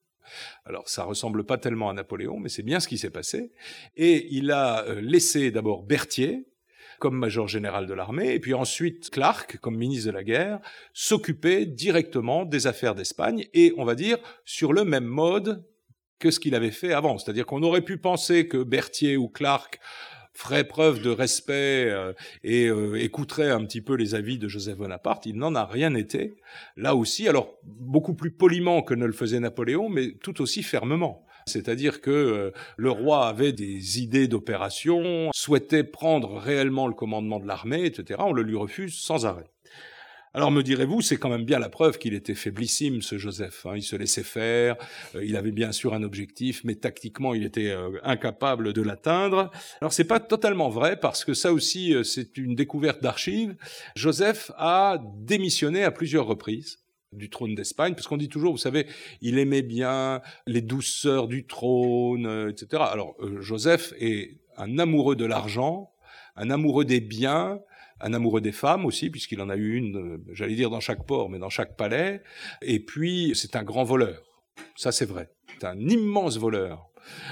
Alors 0.64 0.88
ça 0.88 1.04
ressemble 1.04 1.44
pas 1.44 1.58
tellement 1.58 1.90
à 1.90 1.92
Napoléon, 1.92 2.38
mais 2.38 2.48
c'est 2.48 2.62
bien 2.62 2.80
ce 2.80 2.88
qui 2.88 2.96
s'est 2.96 3.10
passé. 3.10 3.52
Et 3.96 4.26
il 4.34 4.50
a 4.50 4.86
euh, 4.86 5.02
laissé 5.02 5.50
d'abord 5.50 5.82
Berthier, 5.82 6.46
comme 7.00 7.16
major 7.16 7.48
général 7.48 7.86
de 7.86 7.94
l'armée, 7.94 8.34
et 8.34 8.38
puis 8.38 8.54
ensuite 8.54 9.10
Clark, 9.10 9.58
comme 9.58 9.76
ministre 9.76 10.06
de 10.06 10.12
la 10.12 10.22
guerre, 10.22 10.60
s'occupait 10.92 11.66
directement 11.66 12.44
des 12.44 12.68
affaires 12.68 12.94
d'Espagne, 12.94 13.46
et 13.54 13.72
on 13.76 13.84
va 13.84 13.96
dire 13.96 14.18
sur 14.44 14.72
le 14.72 14.84
même 14.84 15.06
mode 15.06 15.64
que 16.20 16.30
ce 16.30 16.38
qu'il 16.38 16.54
avait 16.54 16.70
fait 16.70 16.92
avant. 16.92 17.18
C'est-à-dire 17.18 17.46
qu'on 17.46 17.62
aurait 17.62 17.80
pu 17.80 17.96
penser 17.96 18.46
que 18.46 18.62
Berthier 18.62 19.16
ou 19.16 19.28
Clark 19.28 19.80
ferait 20.32 20.64
preuve 20.64 21.02
de 21.02 21.10
respect 21.10 21.86
euh, 21.88 22.12
et 22.44 22.66
euh, 22.66 22.94
écouterait 23.02 23.50
un 23.50 23.64
petit 23.64 23.80
peu 23.80 23.94
les 23.94 24.14
avis 24.14 24.38
de 24.38 24.46
Joseph 24.46 24.76
Bonaparte, 24.76 25.26
il 25.26 25.36
n'en 25.36 25.54
a 25.54 25.64
rien 25.64 25.94
été. 25.94 26.36
Là 26.76 26.94
aussi, 26.94 27.28
alors 27.28 27.58
beaucoup 27.64 28.14
plus 28.14 28.30
poliment 28.30 28.82
que 28.82 28.94
ne 28.94 29.06
le 29.06 29.12
faisait 29.12 29.40
Napoléon, 29.40 29.88
mais 29.88 30.12
tout 30.22 30.40
aussi 30.40 30.62
fermement. 30.62 31.26
C'est-à-dire 31.52 32.00
que 32.00 32.10
euh, 32.10 32.50
le 32.76 32.90
roi 32.90 33.26
avait 33.26 33.52
des 33.52 34.00
idées 34.00 34.28
d'opération, 34.28 35.30
souhaitait 35.34 35.84
prendre 35.84 36.36
réellement 36.36 36.86
le 36.86 36.94
commandement 36.94 37.40
de 37.40 37.46
l'armée, 37.46 37.84
etc. 37.84 38.20
On 38.22 38.32
le 38.32 38.42
lui 38.42 38.56
refuse 38.56 38.94
sans 38.94 39.26
arrêt. 39.26 39.50
Alors 40.32 40.52
me 40.52 40.62
direz-vous, 40.62 41.00
c'est 41.00 41.16
quand 41.16 41.28
même 41.28 41.44
bien 41.44 41.58
la 41.58 41.68
preuve 41.68 41.98
qu'il 41.98 42.14
était 42.14 42.36
faiblissime, 42.36 43.02
ce 43.02 43.18
Joseph. 43.18 43.66
Hein. 43.66 43.72
Il 43.74 43.82
se 43.82 43.96
laissait 43.96 44.22
faire, 44.22 44.76
euh, 45.16 45.24
il 45.24 45.36
avait 45.36 45.50
bien 45.50 45.72
sûr 45.72 45.92
un 45.92 46.04
objectif, 46.04 46.62
mais 46.62 46.76
tactiquement, 46.76 47.34
il 47.34 47.44
était 47.44 47.70
euh, 47.70 47.98
incapable 48.04 48.72
de 48.72 48.82
l'atteindre. 48.82 49.50
Alors 49.80 49.92
c'est 49.92 50.04
pas 50.04 50.20
totalement 50.20 50.68
vrai, 50.68 50.98
parce 50.98 51.24
que 51.24 51.34
ça 51.34 51.52
aussi, 51.52 51.94
c'est 52.04 52.36
une 52.36 52.54
découverte 52.54 53.02
d'archives. 53.02 53.56
Joseph 53.96 54.52
a 54.56 55.02
démissionné 55.16 55.82
à 55.82 55.90
plusieurs 55.90 56.26
reprises 56.26 56.78
du 57.12 57.28
trône 57.28 57.54
d'Espagne, 57.54 57.94
parce 57.94 58.06
qu'on 58.06 58.16
dit 58.16 58.28
toujours, 58.28 58.52
vous 58.52 58.58
savez, 58.58 58.86
il 59.20 59.38
aimait 59.38 59.62
bien 59.62 60.20
les 60.46 60.60
douceurs 60.60 61.26
du 61.26 61.44
trône, 61.44 62.26
euh, 62.26 62.50
etc. 62.50 62.84
Alors, 62.86 63.16
euh, 63.20 63.40
Joseph 63.40 63.92
est 63.98 64.38
un 64.56 64.78
amoureux 64.78 65.16
de 65.16 65.24
l'argent, 65.24 65.90
un 66.36 66.50
amoureux 66.50 66.84
des 66.84 67.00
biens, 67.00 67.58
un 68.00 68.14
amoureux 68.14 68.40
des 68.40 68.52
femmes 68.52 68.86
aussi, 68.86 69.10
puisqu'il 69.10 69.40
en 69.40 69.50
a 69.50 69.56
eu 69.56 69.74
une, 69.74 69.96
euh, 69.96 70.24
j'allais 70.32 70.54
dire 70.54 70.70
dans 70.70 70.80
chaque 70.80 71.04
port, 71.04 71.28
mais 71.30 71.38
dans 71.38 71.50
chaque 71.50 71.76
palais. 71.76 72.22
Et 72.62 72.78
puis, 72.78 73.32
c'est 73.34 73.56
un 73.56 73.64
grand 73.64 73.84
voleur. 73.84 74.22
Ça, 74.76 74.92
c'est 74.92 75.06
vrai. 75.06 75.30
C'est 75.58 75.66
un 75.66 75.78
immense 75.78 76.38
voleur 76.38 76.89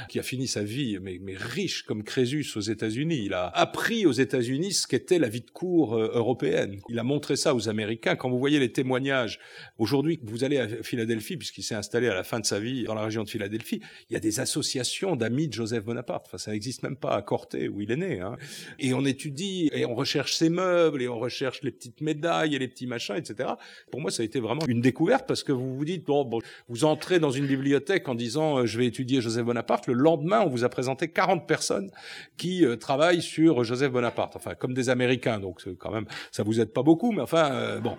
qui 0.09 0.19
a 0.19 0.23
fini 0.23 0.47
sa 0.47 0.63
vie, 0.63 0.99
mais, 1.01 1.19
mais 1.21 1.35
riche 1.37 1.83
comme 1.83 2.03
Crésus 2.03 2.47
aux 2.57 2.61
États-Unis. 2.61 3.23
Il 3.25 3.35
a 3.35 3.47
appris 3.49 4.07
aux 4.07 4.13
États-Unis 4.13 4.73
ce 4.73 4.87
qu'était 4.87 5.19
la 5.19 5.29
vie 5.29 5.41
de 5.41 5.51
cour 5.51 5.95
euh, 5.95 6.11
européenne. 6.15 6.81
Il 6.89 6.99
a 6.99 7.03
montré 7.03 7.37
ça 7.37 7.55
aux 7.55 7.69
Américains. 7.69 8.17
Quand 8.17 8.31
vous 8.31 8.39
voyez 8.39 8.59
les 8.59 8.73
témoignages, 8.73 9.39
aujourd'hui, 9.79 10.19
vous 10.23 10.45
allez 10.45 10.59
à 10.59 10.69
Philadelphie, 10.83 11.37
puisqu'il 11.37 11.63
s'est 11.63 11.75
installé 11.75 12.09
à 12.09 12.15
la 12.15 12.25
fin 12.25 12.41
de 12.41 12.47
sa 12.47 12.61
vie 12.61 12.85
dans 12.85 12.95
la 12.95 13.03
région 13.03 13.25
de 13.25 13.29
Philadelphie, 13.29 13.81
il 14.11 14.15
y 14.15 14.17
a 14.17 14.21
des 14.21 14.41
associations 14.41 15.17
d'amis 15.17 15.49
de 15.49 15.53
Joseph 15.53 15.85
Bonaparte. 15.85 16.27
Enfin, 16.27 16.39
ça 16.39 16.53
n'existe 16.53 16.83
même 16.83 16.97
pas 16.97 17.15
à 17.15 17.23
Corté, 17.23 17.69
où 17.69 17.81
il 17.81 17.91
est 17.91 17.97
né. 17.97 18.21
Hein. 18.21 18.37
Et 18.79 18.95
on 18.95 19.05
étudie, 19.05 19.71
et 19.73 19.85
on 19.85 19.95
recherche 19.95 20.35
ses 20.35 20.49
meubles, 20.49 21.03
et 21.03 21.09
on 21.09 21.19
recherche 21.19 21.63
les 21.63 21.71
petites 21.71 22.01
médailles, 22.01 22.55
et 22.55 22.59
les 22.59 22.69
petits 22.69 22.87
machins, 22.87 23.17
etc. 23.17 23.51
Pour 23.91 24.01
moi, 24.01 24.11
ça 24.11 24.23
a 24.23 24.27
été 24.27 24.41
vraiment 24.41 24.65
une 24.67 24.81
découverte, 24.81 25.27
parce 25.27 25.43
que 25.43 25.53
vous 25.53 25.77
vous 25.77 25.85
dites, 25.85 26.05
bon, 26.05 26.25
bon 26.25 26.41
vous 26.69 26.85
entrez 26.85 27.19
dans 27.19 27.31
une 27.31 27.47
bibliothèque 27.47 28.09
en 28.09 28.15
disant, 28.15 28.59
euh, 28.59 28.67
je 28.67 28.79
vais 28.79 28.87
étudier 28.87 29.21
Joseph 29.21 29.45
Bonaparte, 29.45 29.59
le 29.87 29.95
lendemain, 29.95 30.41
on 30.41 30.49
vous 30.49 30.65
a 30.65 30.69
présenté 30.69 31.09
40 31.09 31.47
personnes 31.47 31.91
qui 32.37 32.65
euh, 32.65 32.77
travaillent 32.77 33.23
sur 33.23 33.65
Joseph 33.65 33.93
Bonaparte, 33.93 34.37
enfin 34.37 34.55
comme 34.55 34.75
des 34.75 34.89
Américains, 34.89 35.39
donc 35.39 35.63
quand 35.79 35.91
même, 35.91 36.07
ça 36.31 36.43
vous 36.43 36.61
aide 36.61 36.73
pas 36.73 36.83
beaucoup, 36.83 37.13
mais 37.13 37.23
enfin 37.23 37.53
euh, 37.53 37.81
bon. 37.81 37.97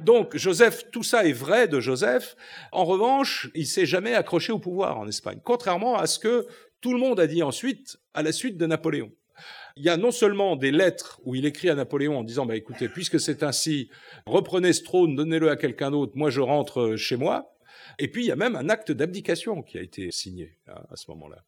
Donc 0.00 0.36
Joseph, 0.36 0.90
tout 0.90 1.02
ça 1.02 1.24
est 1.26 1.32
vrai 1.32 1.68
de 1.68 1.80
Joseph. 1.80 2.36
En 2.72 2.84
revanche, 2.84 3.50
il 3.54 3.66
s'est 3.66 3.86
jamais 3.86 4.14
accroché 4.14 4.52
au 4.52 4.58
pouvoir 4.58 4.98
en 4.98 5.06
Espagne, 5.06 5.38
contrairement 5.44 5.96
à 5.96 6.06
ce 6.06 6.18
que 6.18 6.46
tout 6.80 6.92
le 6.92 6.98
monde 6.98 7.20
a 7.20 7.26
dit 7.26 7.42
ensuite 7.42 7.98
à 8.14 8.22
la 8.22 8.32
suite 8.32 8.56
de 8.56 8.66
Napoléon. 8.66 9.10
Il 9.76 9.84
y 9.84 9.88
a 9.88 9.96
non 9.96 10.12
seulement 10.12 10.54
des 10.54 10.70
lettres 10.70 11.20
où 11.24 11.34
il 11.34 11.46
écrit 11.46 11.68
à 11.68 11.74
Napoléon 11.74 12.18
en 12.18 12.22
disant 12.22 12.46
bah 12.46 12.54
écoutez 12.54 12.88
puisque 12.88 13.18
c'est 13.18 13.42
ainsi 13.42 13.88
reprenez 14.24 14.72
ce 14.72 14.84
trône 14.84 15.16
donnez-le 15.16 15.50
à 15.50 15.56
quelqu'un 15.56 15.90
d'autre 15.90 16.12
moi 16.14 16.30
je 16.30 16.40
rentre 16.40 16.94
chez 16.94 17.16
moi 17.16 17.53
et 17.98 18.08
puis 18.08 18.24
il 18.24 18.28
y 18.28 18.32
a 18.32 18.36
même 18.36 18.56
un 18.56 18.68
acte 18.68 18.92
d'abdication 18.92 19.62
qui 19.62 19.78
a 19.78 19.82
été 19.82 20.10
signé 20.10 20.58
hein, 20.68 20.82
à 20.90 20.96
ce 20.96 21.10
moment-là. 21.10 21.44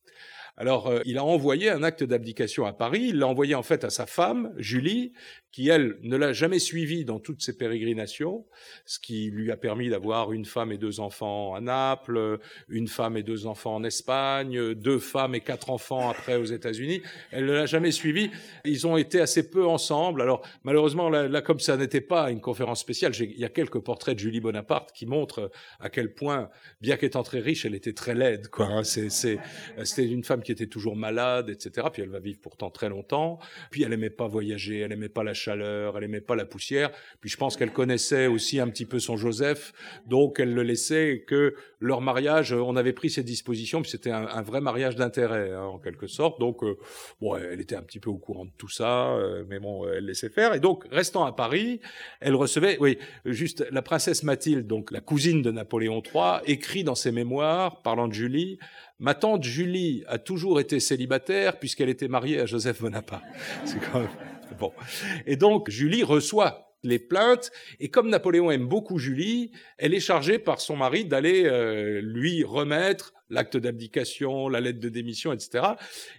Alors, 0.59 0.87
euh, 0.87 1.01
il 1.05 1.19
a 1.19 1.25
envoyé 1.25 1.71
un 1.71 1.83
acte 1.83 2.03
d'abdication 2.03 2.65
à 2.65 2.73
Paris. 2.73 3.07
Il 3.09 3.19
l'a 3.19 3.27
envoyé 3.27 3.55
en 3.55 3.63
fait 3.63 3.85
à 3.85 3.91
sa 3.91 4.07
femme, 4.07 4.53
Julie, 4.57 5.13
qui 5.53 5.69
elle 5.69 5.97
ne 6.03 6.17
l'a 6.17 6.33
jamais 6.33 6.59
suivi 6.59 7.05
dans 7.05 7.19
toutes 7.19 7.43
ses 7.43 7.57
pérégrinations, 7.57 8.47
ce 8.85 8.99
qui 8.99 9.31
lui 9.31 9.51
a 9.51 9.57
permis 9.57 9.89
d'avoir 9.89 10.33
une 10.33 10.45
femme 10.45 10.73
et 10.73 10.79
deux 10.79 11.01
enfants 11.01 11.55
à 11.55 11.61
Naples, 11.61 12.39
une 12.69 12.89
femme 12.89 13.17
et 13.17 13.23
deux 13.23 13.47
enfants 13.47 13.75
en 13.75 13.85
Espagne, 13.85 14.75
deux 14.75 14.99
femmes 14.99 15.35
et 15.35 15.41
quatre 15.41 15.71
enfants 15.71 16.11
après 16.11 16.37
aux 16.37 16.45
États-Unis. 16.45 17.03
Elle 17.31 17.47
ne 17.47 17.53
l'a 17.53 17.67
jamais 17.67 17.91
suivi. 17.91 18.31
Ils 18.65 18.87
ont 18.87 18.97
été 18.97 19.21
assez 19.21 19.51
peu 19.51 19.67
ensemble. 19.67 20.23
Alors, 20.23 20.43
malheureusement, 20.65 21.09
là, 21.09 21.41
comme 21.43 21.61
ça 21.61 21.77
n'était 21.77 22.01
pas 22.01 22.31
une 22.31 22.41
conférence 22.41 22.81
spéciale, 22.81 23.13
il 23.19 23.39
y 23.39 23.45
a 23.45 23.51
quelques 23.51 23.81
portraits 23.81 24.15
de 24.15 24.21
Julie 24.21 24.41
Bonaparte 24.41 24.93
qui 24.93 25.07
montrent 25.07 25.51
à 25.81 25.91
quel 25.91 26.13
point, 26.15 26.51
bien 26.81 26.97
qu'étant 26.97 27.23
très 27.23 27.41
riche, 27.41 27.65
elle 27.65 27.75
était 27.75 27.93
très 27.93 28.15
laide. 28.15 28.49
Hein. 28.59 28.83
C'était 28.85 30.07
une 30.07 30.25
femme 30.25 30.43
qui 30.47 30.53
était 30.53 30.69
toujours 30.69 30.97
malade, 30.97 31.51
etc. 31.51 31.89
Puis 31.93 32.03
elle 32.03 32.09
va 32.09 32.21
vivre 32.21 32.39
pourtant 32.41 32.71
très 32.71 32.89
longtemps. 32.89 33.39
Puis 33.71 33.83
elle 33.83 33.93
aimait 33.93 34.11
pas 34.11 34.29
voyager, 34.29 34.79
elle 34.79 34.93
aimait 34.93 35.09
pas 35.09 35.25
la 35.25 35.35
chaleur, 35.35 35.99
elle 35.99 36.05
aimait 36.05 36.21
pas 36.21 36.37
la 36.37 36.45
poussière. 36.45 36.93
Puis 37.21 37.29
je 37.29 37.37
pense 37.37 37.57
qu'elle 37.57 37.73
connaissait 37.73 38.29
aussi 38.29 38.61
un 38.61 38.69
petit 38.69 38.87
peu 38.87 39.01
son 39.01 39.17
Joseph, 39.17 39.73
donc 40.07 40.39
elle 40.39 40.55
le 40.55 40.63
laissait 40.63 41.25
que 41.27 41.55
leur 41.81 42.01
mariage, 42.01 42.53
on 42.53 42.77
avait 42.77 42.93
pris 42.93 43.11
ses 43.11 43.23
dispositions, 43.23 43.83
puis 43.83 43.91
c'était 43.91 44.11
un, 44.11 44.43
vrai 44.43 44.61
mariage 44.61 44.97
d'intérêt 44.97 45.53
hein, 45.53 45.65
en 45.65 45.79
quelque 45.79 46.07
sorte. 46.07 46.39
Donc 46.39 46.63
euh, 46.63 46.79
bon, 47.21 47.37
elle 47.37 47.61
était 47.61 47.77
un 47.77 47.83
petit 47.83 47.99
peu 47.99 48.09
au 48.09 48.19
courant 48.19 48.45
de 48.45 48.53
tout 48.57 48.69
ça, 48.69 49.09
euh, 49.15 49.45
mais 49.49 49.59
bon, 49.59 49.87
elle 49.89 50.07
laissait 50.07 50.31
faire. 50.31 50.55
Et 50.55 50.61
donc 50.61 50.85
restant 50.91 51.25
à 51.25 51.33
Paris, 51.33 51.81
elle 52.21 52.37
recevait, 52.37 52.79
oui, 52.81 52.99
juste 53.25 53.67
la 53.73 53.83
princesse 53.83 54.23
Mathilde, 54.23 54.67
donc 54.67 54.93
la 54.93 55.01
cousine 55.01 55.43
de 55.43 55.51
Napoléon 55.51 56.03
III, 56.03 56.41
écrit 56.47 56.85
dans 56.85 56.95
ses 56.95 57.11
mémoires, 57.11 57.83
parlant 57.83 58.07
de 58.07 58.15
Julie, 58.15 58.59
Ma 58.99 59.15
tante 59.15 59.45
Julie 59.45 60.05
a 60.07 60.19
toujours 60.19 60.59
été 60.59 60.81
célibataire 60.81 61.59
puisqu'elle 61.59 61.91
était 61.91 62.09
mariée 62.09 62.41
à 62.41 62.47
Joseph 62.47 62.81
Bonaparte. 62.81 63.25
C'est 63.65 63.79
quand 63.79 64.01
même 64.01 64.09
bon. 64.59 64.73
Et 65.27 65.37
donc 65.37 65.69
Julie 65.71 66.03
reçoit 66.03 66.67
les 66.83 66.99
plaintes 66.99 67.51
et 67.81 67.91
comme 67.91 68.09
Napoléon 68.09 68.51
aime 68.51 68.67
beaucoup 68.67 68.99
Julie, 68.99 69.51
elle 69.77 69.93
est 69.93 70.01
chargée 70.01 70.39
par 70.39 70.61
son 70.61 70.77
mari 70.77 71.05
d'aller 71.05 71.45
euh, 71.45 72.01
lui 72.01 72.43
remettre 72.45 73.13
l'acte 73.29 73.57
d'abdication, 73.57 74.49
la 74.49 74.61
lettre 74.61 74.81
de 74.81 74.89
démission, 74.89 75.33
etc. 75.33 75.65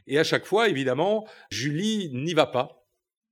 Et 0.07 0.19
à 0.19 0.23
chaque 0.23 0.45
fois, 0.45 0.67
évidemment, 0.67 1.25
Julie 1.49 2.11
n'y 2.13 2.33
va 2.33 2.45
pas. 2.45 2.85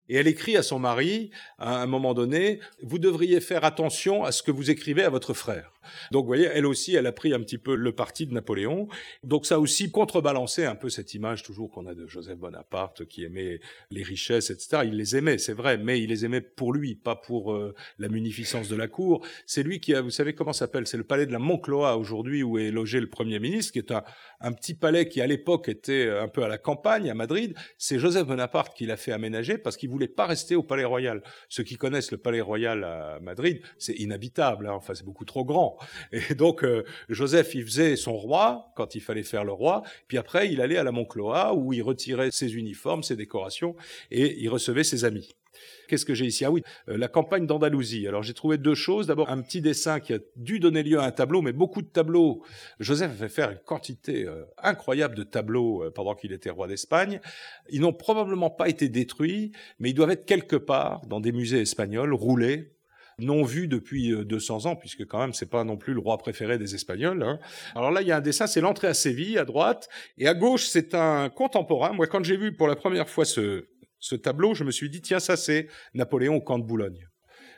Et 0.08 0.16
elle 0.16 0.28
écrit 0.28 0.56
à 0.56 0.64
son 0.64 0.80
mari, 0.80 1.32
à 1.58 1.82
un 1.82 1.88
moment 1.88 2.14
donné, 2.14 2.60
vous 2.82 3.00
devriez 3.00 3.42
faire 3.42 3.66
attention 3.66 4.24
à 4.24 4.32
ce 4.32 4.44
que 4.44 4.52
vous 4.52 4.70
écrivez 4.70 5.04
à 5.04 5.10
votre 5.10 5.34
frère. 5.34 5.74
Donc, 6.12 6.24
vous 6.24 6.28
voyez, 6.28 6.46
elle 6.46 6.66
aussi, 6.66 6.96
elle 6.96 7.08
a 7.08 7.12
pris 7.12 7.34
un 7.34 7.40
petit 7.40 7.58
peu 7.58 7.76
le 7.76 7.92
parti 7.92 8.26
de 8.26 8.34
Napoléon. 8.34 8.88
Donc, 9.24 9.46
ça 9.46 9.56
a 9.56 9.60
aussi 9.60 9.92
contrebalancé 9.92 10.66
un 10.66 10.76
peu 10.76 10.90
cette 10.90 11.14
image 11.14 11.44
toujours 11.44 11.72
qu'on 11.72 11.86
a 11.88 11.94
de 11.94 12.08
Joseph 12.08 12.38
Bonaparte 12.38 13.06
qui 13.06 13.24
aimait 13.24 13.60
les 13.92 14.04
richesses, 14.04 14.50
etc. 14.50 14.84
Il 14.86 14.98
les 14.98 15.16
aimait, 15.16 15.38
c'est 15.38 15.54
vrai, 15.54 15.78
mais 15.78 16.02
il 16.02 16.10
les 16.10 16.26
aimait 16.26 16.42
pour 16.42 16.74
lui, 16.74 16.96
pas 16.96 17.16
pour 17.16 17.54
euh, 17.54 17.74
la 18.00 18.10
munificence 18.10 18.70
de 18.70 18.76
la 18.76 18.88
cour. 18.88 19.26
C'est 19.46 19.64
lui 19.64 19.80
qui 19.80 19.94
a, 19.94 20.02
vous 20.02 20.10
savez 20.10 20.34
comment 20.34 20.54
s'appelle? 20.54 20.88
C'est 20.88 20.98
le 20.98 21.04
palais 21.04 21.26
de 21.26 21.32
la 21.32 21.40
Moncloa 21.40 21.98
aujourd'hui 21.98 22.44
où 22.44 22.58
est 22.58 22.72
logé 22.72 23.00
le 23.00 23.10
Premier 23.10 23.40
ministre, 23.40 23.74
qui 23.74 23.80
est 23.80 23.92
un, 23.92 24.04
un 24.42 24.54
petit 24.54 24.74
palais 24.74 25.08
qui 25.08 25.22
à 25.22 25.28
l'époque 25.28 25.70
était 25.70 26.10
un 26.10 26.28
peu 26.28 26.44
à 26.44 26.48
la 26.48 26.58
campagne, 26.58 27.10
à 27.10 27.14
Madrid. 27.14 27.56
C'est 27.78 28.00
Joseph 28.00 28.28
Bonaparte 28.28 28.76
qui 28.76 28.86
l'a 28.86 28.98
fait 28.98 29.12
aménager 29.12 29.58
parce 29.58 29.78
qu'il 29.78 29.90
voulait 29.90 30.08
pas 30.08 30.26
rester 30.26 30.56
au 30.56 30.64
palais 30.64 30.86
royal. 30.86 31.22
Ceux 31.50 31.64
qui 31.64 31.76
connaissent 31.78 32.12
le 32.12 32.18
palais 32.18 32.42
royal 32.42 32.84
à 32.84 33.20
Madrid, 33.22 33.62
c'est 33.78 33.94
inhabitable, 33.94 34.68
hein. 34.68 34.74
enfin 34.74 34.94
c'est 34.94 35.06
beaucoup 35.06 35.26
trop 35.26 35.46
grand. 35.46 35.75
Et 36.12 36.36
donc 36.36 36.64
euh, 36.64 36.84
Joseph, 37.10 37.56
il 37.56 37.66
faisait 37.66 37.96
son 37.96 38.16
roi 38.18 38.72
quand 38.76 38.96
il 38.96 39.02
fallait 39.02 39.24
faire 39.24 39.44
le 39.44 39.52
roi, 39.52 39.84
puis 40.08 40.18
après 40.18 40.52
il 40.52 40.62
allait 40.62 40.78
à 40.78 40.84
la 40.84 40.92
Moncloa 40.92 41.54
où 41.54 41.74
il 41.74 41.82
retirait 41.82 42.32
ses 42.32 42.56
uniformes, 42.56 43.04
ses 43.04 43.16
décorations 43.16 43.76
et 44.12 44.38
il 44.40 44.50
recevait 44.50 44.84
ses 44.84 45.06
amis. 45.06 45.36
Qu'est-ce 45.88 46.06
que 46.06 46.14
j'ai 46.14 46.26
ici? 46.26 46.44
Ah 46.44 46.52
oui, 46.52 46.64
euh, 46.90 46.98
la 46.98 47.08
campagne 47.08 47.46
d'Andalousie. 47.46 48.08
Alors 48.08 48.24
j'ai 48.24 48.34
trouvé 48.34 48.58
deux 48.58 48.76
choses. 48.76 49.08
D'abord 49.08 49.30
un 49.30 49.42
petit 49.42 49.62
dessin 49.62 50.00
qui 50.00 50.14
a 50.14 50.20
dû 50.36 50.60
donner 50.60 50.84
lieu 50.84 51.00
à 51.00 51.06
un 51.06 51.12
tableau, 51.12 51.42
mais 51.42 51.54
beaucoup 51.54 51.82
de 51.82 51.88
tableaux. 51.88 52.44
Joseph 52.80 53.12
a 53.12 53.16
fait 53.16 53.30
faire 53.30 53.52
une 53.52 53.60
quantité 53.60 54.26
euh, 54.26 54.44
incroyable 54.62 55.16
de 55.16 55.24
tableaux 55.24 55.90
pendant 55.94 56.16
qu'il 56.16 56.34
était 56.34 56.50
roi 56.50 56.68
d'Espagne. 56.68 57.22
Ils 57.70 57.82
n'ont 57.82 57.94
probablement 57.94 58.50
pas 58.50 58.68
été 58.68 58.90
détruits, 58.90 59.52
mais 59.80 59.92
ils 59.92 59.94
doivent 59.94 60.12
être 60.12 60.26
quelque 60.26 60.56
part 60.56 61.06
dans 61.08 61.20
des 61.20 61.32
musées 61.32 61.62
espagnols, 61.62 62.14
roulés, 62.14 62.75
non 63.20 63.44
vus 63.44 63.68
depuis 63.68 64.14
200 64.26 64.66
ans, 64.66 64.76
puisque 64.76 65.06
quand 65.06 65.20
même 65.20 65.34
c'est 65.34 65.50
pas 65.50 65.64
non 65.64 65.78
plus 65.78 65.94
le 65.94 66.00
roi 66.00 66.18
préféré 66.18 66.58
des 66.58 66.76
Espagnols. 66.76 67.24
Hein. 67.24 67.40
Alors 67.76 67.92
là, 67.92 68.02
il 68.02 68.08
y 68.08 68.12
a 68.12 68.18
un 68.18 68.22
dessin, 68.22 68.48
c'est 68.48 68.62
l'entrée 68.62 68.88
à 68.88 68.94
Séville 68.94 69.38
à 69.38 69.46
droite, 69.46 69.90
et 70.18 70.28
à 70.28 70.34
gauche 70.34 70.66
c'est 70.66 70.94
un 70.94 71.30
contemporain. 71.30 71.94
Moi, 71.94 72.08
quand 72.08 72.24
j'ai 72.24 72.38
vu 72.38 72.54
pour 72.54 72.68
la 72.68 72.76
première 72.76 73.10
fois 73.10 73.26
ce, 73.26 73.68
ce 74.00 74.16
tableau, 74.16 74.54
je 74.54 74.64
me 74.64 74.72
suis 74.72 74.90
dit, 74.90 75.02
tiens, 75.02 75.20
ça 75.20 75.38
c'est 75.38 75.68
Napoléon 75.94 76.36
au 76.36 76.42
camp 76.42 76.60
de 76.60 76.66
Boulogne. 76.66 77.08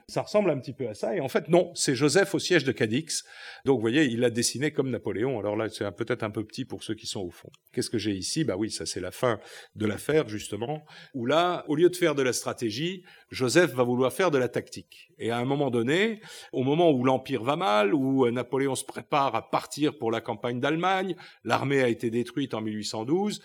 Ça 0.09 0.21
ressemble 0.21 0.49
un 0.51 0.57
petit 0.57 0.71
peu 0.71 0.87
à 0.87 0.93
ça, 0.93 1.17
et 1.17 1.19
en 1.19 1.27
fait 1.27 1.49
non, 1.49 1.73
c'est 1.75 1.93
Joseph 1.93 2.33
au 2.33 2.39
siège 2.39 2.63
de 2.63 2.71
Cadix. 2.71 3.25
Donc 3.65 3.75
vous 3.75 3.81
voyez, 3.81 4.05
il 4.05 4.21
l'a 4.21 4.29
dessiné 4.29 4.71
comme 4.71 4.89
Napoléon. 4.89 5.37
Alors 5.37 5.57
là, 5.57 5.67
c'est 5.67 5.83
peut-être 5.91 6.23
un 6.23 6.29
peu 6.29 6.45
petit 6.45 6.63
pour 6.63 6.81
ceux 6.81 6.95
qui 6.95 7.07
sont 7.07 7.19
au 7.19 7.29
fond. 7.29 7.49
Qu'est-ce 7.73 7.89
que 7.89 7.97
j'ai 7.97 8.13
ici? 8.13 8.45
Bah 8.45 8.55
oui, 8.57 8.71
ça 8.71 8.85
c'est 8.85 9.01
la 9.01 9.11
fin 9.11 9.41
de 9.75 9.85
l'affaire 9.85 10.29
justement, 10.29 10.85
où 11.13 11.25
là, 11.25 11.65
au 11.67 11.75
lieu 11.75 11.89
de 11.89 11.95
faire 11.97 12.15
de 12.15 12.21
la 12.21 12.31
stratégie, 12.31 13.03
Joseph 13.31 13.73
va 13.73 13.83
vouloir 13.83 14.13
faire 14.13 14.31
de 14.31 14.37
la 14.37 14.47
tactique. 14.47 15.09
Et 15.17 15.29
à 15.29 15.39
un 15.39 15.45
moment 15.45 15.71
donné, 15.71 16.21
au 16.53 16.63
moment 16.63 16.89
où 16.89 17.03
l'empire 17.03 17.43
va 17.43 17.57
mal, 17.57 17.93
où 17.93 18.31
Napoléon 18.31 18.75
se 18.75 18.85
prépare 18.85 19.35
à 19.35 19.49
partir 19.49 19.97
pour 19.97 20.09
la 20.09 20.21
campagne 20.21 20.61
d'Allemagne, 20.61 21.17
l'armée 21.43 21.81
a 21.81 21.89
été 21.89 22.09
détruite 22.09 22.53
en 22.53 22.61
1812. 22.61 23.41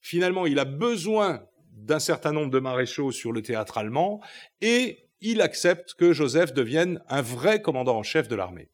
Finalement, 0.00 0.46
il 0.46 0.58
a 0.60 0.64
besoin 0.64 1.42
d'un 1.72 1.98
certain 1.98 2.32
nombre 2.32 2.50
de 2.50 2.58
maréchaux 2.58 3.12
sur 3.12 3.32
le 3.32 3.42
théâtre 3.42 3.76
allemand, 3.76 4.22
et 4.62 5.05
il 5.20 5.40
accepte 5.40 5.94
que 5.94 6.12
Joseph 6.12 6.52
devienne 6.52 7.02
un 7.08 7.22
vrai 7.22 7.62
commandant 7.62 7.96
en 7.96 8.02
chef 8.02 8.28
de 8.28 8.36
l'armée. 8.36 8.70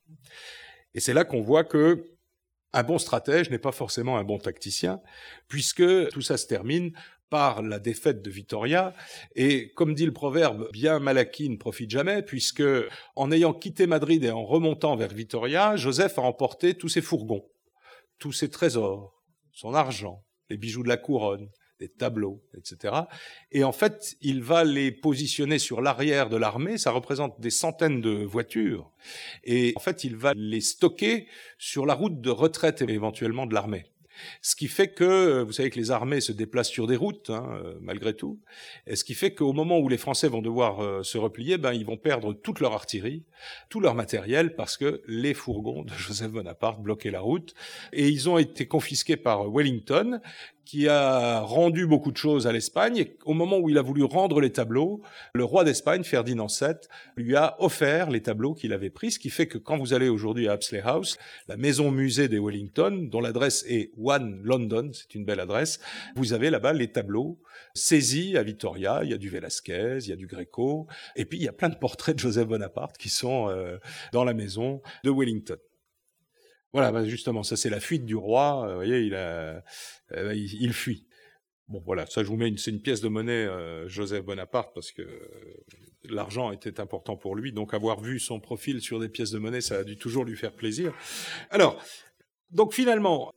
Et 0.95 1.01
c'est 1.01 1.14
là 1.14 1.24
qu'on 1.24 1.40
voit 1.40 1.64
que 1.64 2.05
un 2.72 2.82
bon 2.82 2.99
stratège 2.99 3.51
n'est 3.51 3.59
pas 3.59 3.72
forcément 3.72 4.16
un 4.16 4.24
bon 4.24 4.38
tacticien, 4.38 5.01
puisque 5.49 6.09
tout 6.09 6.22
ça 6.22 6.38
se 6.38 6.47
termine 6.47 6.93
par 7.28 7.62
la 7.62 7.78
défaite 7.78 8.22
de 8.22 8.30
Vitoria. 8.30 8.93
Et 9.34 9.72
comme 9.72 9.95
dit 9.95 10.07
le 10.07 10.12
proverbe, 10.12 10.70
bien 10.72 10.99
mal 10.99 11.18
acquis 11.18 11.49
ne 11.49 11.57
profite 11.57 11.90
jamais, 11.90 12.22
puisque 12.22 12.62
en 13.16 13.32
ayant 13.32 13.55
quitté 13.55 13.86
Madrid 13.86 14.22
et 14.24 14.30
en 14.30 14.45
remontant 14.45 14.97
vers 14.97 15.12
Vitoria, 15.12 15.76
Joseph 15.76 16.18
a 16.18 16.22
emporté 16.22 16.74
tous 16.74 16.88
ses 16.88 17.03
fourgons, 17.03 17.47
tous 18.18 18.32
ses 18.32 18.51
trésors, 18.51 19.22
son 19.53 19.74
argent, 19.74 20.24
les 20.51 20.57
bijoux 20.57 20.82
de 20.82 20.88
la 20.88 20.99
couronne, 20.99 21.49
des 21.82 21.88
tableaux, 21.88 22.40
etc. 22.56 22.94
Et 23.50 23.64
en 23.64 23.72
fait, 23.72 24.16
il 24.20 24.40
va 24.40 24.62
les 24.62 24.92
positionner 24.92 25.58
sur 25.58 25.80
l'arrière 25.80 26.28
de 26.28 26.36
l'armée, 26.36 26.78
ça 26.78 26.92
représente 26.92 27.40
des 27.40 27.50
centaines 27.50 28.00
de 28.00 28.24
voitures, 28.24 28.92
et 29.42 29.72
en 29.74 29.80
fait, 29.80 30.04
il 30.04 30.14
va 30.14 30.32
les 30.34 30.60
stocker 30.60 31.26
sur 31.58 31.84
la 31.84 31.94
route 31.94 32.20
de 32.20 32.30
retraite 32.30 32.82
éventuellement 32.82 33.46
de 33.46 33.54
l'armée. 33.54 33.86
Ce 34.40 34.54
qui 34.54 34.68
fait 34.68 34.88
que, 34.88 35.42
vous 35.42 35.52
savez 35.52 35.70
que 35.70 35.78
les 35.78 35.90
armées 35.90 36.20
se 36.20 36.32
déplacent 36.32 36.70
sur 36.70 36.86
des 36.86 36.96
routes, 36.96 37.30
hein, 37.30 37.62
malgré 37.80 38.14
tout, 38.14 38.40
et 38.86 38.96
ce 38.96 39.04
qui 39.04 39.14
fait 39.14 39.34
qu'au 39.34 39.52
moment 39.52 39.78
où 39.78 39.88
les 39.88 39.98
Français 39.98 40.28
vont 40.28 40.42
devoir 40.42 40.80
euh, 40.80 41.02
se 41.02 41.18
replier, 41.18 41.58
ben, 41.58 41.72
ils 41.72 41.86
vont 41.86 41.96
perdre 41.96 42.32
toute 42.32 42.60
leur 42.60 42.72
artillerie, 42.72 43.24
tout 43.68 43.80
leur 43.80 43.94
matériel, 43.94 44.54
parce 44.54 44.76
que 44.76 45.02
les 45.06 45.34
fourgons 45.34 45.82
de 45.82 45.92
Joseph 45.96 46.30
Bonaparte 46.30 46.80
bloquaient 46.80 47.10
la 47.10 47.20
route, 47.20 47.54
et 47.92 48.08
ils 48.08 48.28
ont 48.28 48.38
été 48.38 48.66
confisqués 48.66 49.16
par 49.16 49.50
Wellington, 49.50 50.20
qui 50.64 50.88
a 50.88 51.40
rendu 51.40 51.86
beaucoup 51.86 52.12
de 52.12 52.16
choses 52.16 52.46
à 52.46 52.52
l'Espagne. 52.52 52.96
Et 52.96 53.16
au 53.24 53.34
moment 53.34 53.58
où 53.58 53.68
il 53.68 53.78
a 53.78 53.82
voulu 53.82 54.04
rendre 54.04 54.40
les 54.40 54.50
tableaux, 54.50 55.02
le 55.34 55.44
roi 55.44 55.64
d'Espagne, 55.64 56.04
Ferdinand 56.04 56.46
VII, 56.46 56.74
lui 57.16 57.36
a 57.36 57.56
offert 57.58 58.10
les 58.10 58.22
tableaux 58.22 58.54
qu'il 58.54 58.72
avait 58.72 58.90
pris, 58.90 59.12
ce 59.12 59.18
qui 59.18 59.30
fait 59.30 59.46
que 59.46 59.58
quand 59.58 59.76
vous 59.78 59.92
allez 59.92 60.08
aujourd'hui 60.08 60.48
à 60.48 60.52
Apsley 60.52 60.80
House, 60.84 61.18
la 61.48 61.56
maison 61.56 61.90
musée 61.90 62.28
des 62.28 62.38
Wellington, 62.38 63.08
dont 63.10 63.20
l'adresse 63.20 63.64
est 63.68 63.90
One 64.02 64.40
London, 64.42 64.90
c'est 64.92 65.14
une 65.14 65.24
belle 65.24 65.40
adresse, 65.40 65.80
vous 66.16 66.32
avez 66.32 66.50
là-bas 66.50 66.72
les 66.72 66.88
tableaux 66.88 67.38
saisis 67.74 68.36
à 68.36 68.42
Victoria. 68.42 69.00
Il 69.02 69.10
y 69.10 69.14
a 69.14 69.18
du 69.18 69.28
Velasquez, 69.28 69.98
il 70.02 70.08
y 70.08 70.12
a 70.12 70.16
du 70.16 70.26
Greco, 70.26 70.86
et 71.16 71.24
puis 71.24 71.38
il 71.38 71.44
y 71.44 71.48
a 71.48 71.52
plein 71.52 71.68
de 71.68 71.76
portraits 71.76 72.14
de 72.14 72.20
Joseph 72.20 72.46
Bonaparte 72.46 72.96
qui 72.98 73.08
sont 73.08 73.48
euh, 73.48 73.78
dans 74.12 74.24
la 74.24 74.34
maison 74.34 74.82
de 75.04 75.10
Wellington. 75.10 75.58
Voilà, 76.72 76.90
bah, 76.90 77.04
justement, 77.04 77.42
ça 77.42 77.56
c'est 77.56 77.70
la 77.70 77.80
fuite 77.80 78.04
du 78.04 78.16
roi. 78.16 78.64
Euh, 78.66 78.68
vous 78.70 78.74
voyez, 78.76 79.00
il, 79.00 79.14
a, 79.14 79.62
euh, 80.12 80.34
il, 80.34 80.72
fuit. 80.72 81.06
Bon, 81.68 81.82
voilà, 81.84 82.06
ça 82.06 82.22
je 82.22 82.28
vous 82.28 82.36
mets, 82.36 82.48
une, 82.48 82.58
c'est 82.58 82.70
une 82.70 82.80
pièce 82.80 83.00
de 83.00 83.08
monnaie 83.08 83.46
euh, 83.46 83.88
Joseph 83.88 84.24
Bonaparte 84.24 84.72
parce 84.74 84.90
que 84.90 85.02
l'argent 86.04 86.50
était 86.50 86.80
important 86.80 87.16
pour 87.16 87.36
lui. 87.36 87.52
Donc 87.52 87.74
avoir 87.74 88.00
vu 88.00 88.18
son 88.18 88.40
profil 88.40 88.80
sur 88.80 89.00
des 89.00 89.08
pièces 89.08 89.30
de 89.30 89.38
monnaie, 89.38 89.60
ça 89.60 89.78
a 89.78 89.84
dû 89.84 89.96
toujours 89.96 90.24
lui 90.24 90.36
faire 90.36 90.52
plaisir. 90.52 90.94
Alors, 91.50 91.82
donc 92.50 92.72
finalement, 92.72 93.32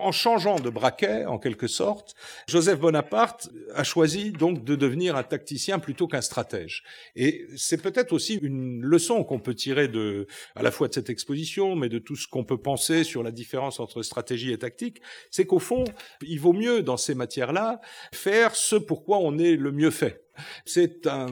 en 0.00 0.12
changeant 0.12 0.58
de 0.60 0.70
braquet, 0.70 1.24
en 1.26 1.38
quelque 1.38 1.66
sorte, 1.66 2.14
Joseph 2.46 2.78
Bonaparte 2.78 3.50
a 3.74 3.84
choisi 3.84 4.32
donc 4.32 4.64
de 4.64 4.76
devenir 4.76 5.16
un 5.16 5.22
tacticien 5.22 5.78
plutôt 5.78 6.06
qu'un 6.06 6.20
stratège. 6.20 6.82
Et 7.16 7.46
c'est 7.56 7.82
peut-être 7.82 8.12
aussi 8.12 8.34
une 8.34 8.82
leçon 8.82 9.24
qu'on 9.24 9.38
peut 9.38 9.54
tirer 9.54 9.88
de, 9.88 10.26
à 10.54 10.62
la 10.62 10.70
fois 10.70 10.88
de 10.88 10.94
cette 10.94 11.10
exposition, 11.10 11.76
mais 11.76 11.88
de 11.88 11.98
tout 11.98 12.16
ce 12.16 12.26
qu'on 12.28 12.44
peut 12.44 12.58
penser 12.58 13.04
sur 13.04 13.22
la 13.22 13.30
différence 13.30 13.80
entre 13.80 14.02
stratégie 14.02 14.52
et 14.52 14.58
tactique, 14.58 15.00
c'est 15.30 15.46
qu'au 15.46 15.58
fond, 15.58 15.84
il 16.22 16.40
vaut 16.40 16.52
mieux 16.52 16.82
dans 16.82 16.96
ces 16.96 17.14
matières-là 17.14 17.80
faire 18.12 18.54
ce 18.54 18.76
pourquoi 18.76 19.18
on 19.18 19.38
est 19.38 19.56
le 19.56 19.72
mieux 19.72 19.90
fait. 19.90 20.27
C'est 20.64 21.06
un 21.06 21.28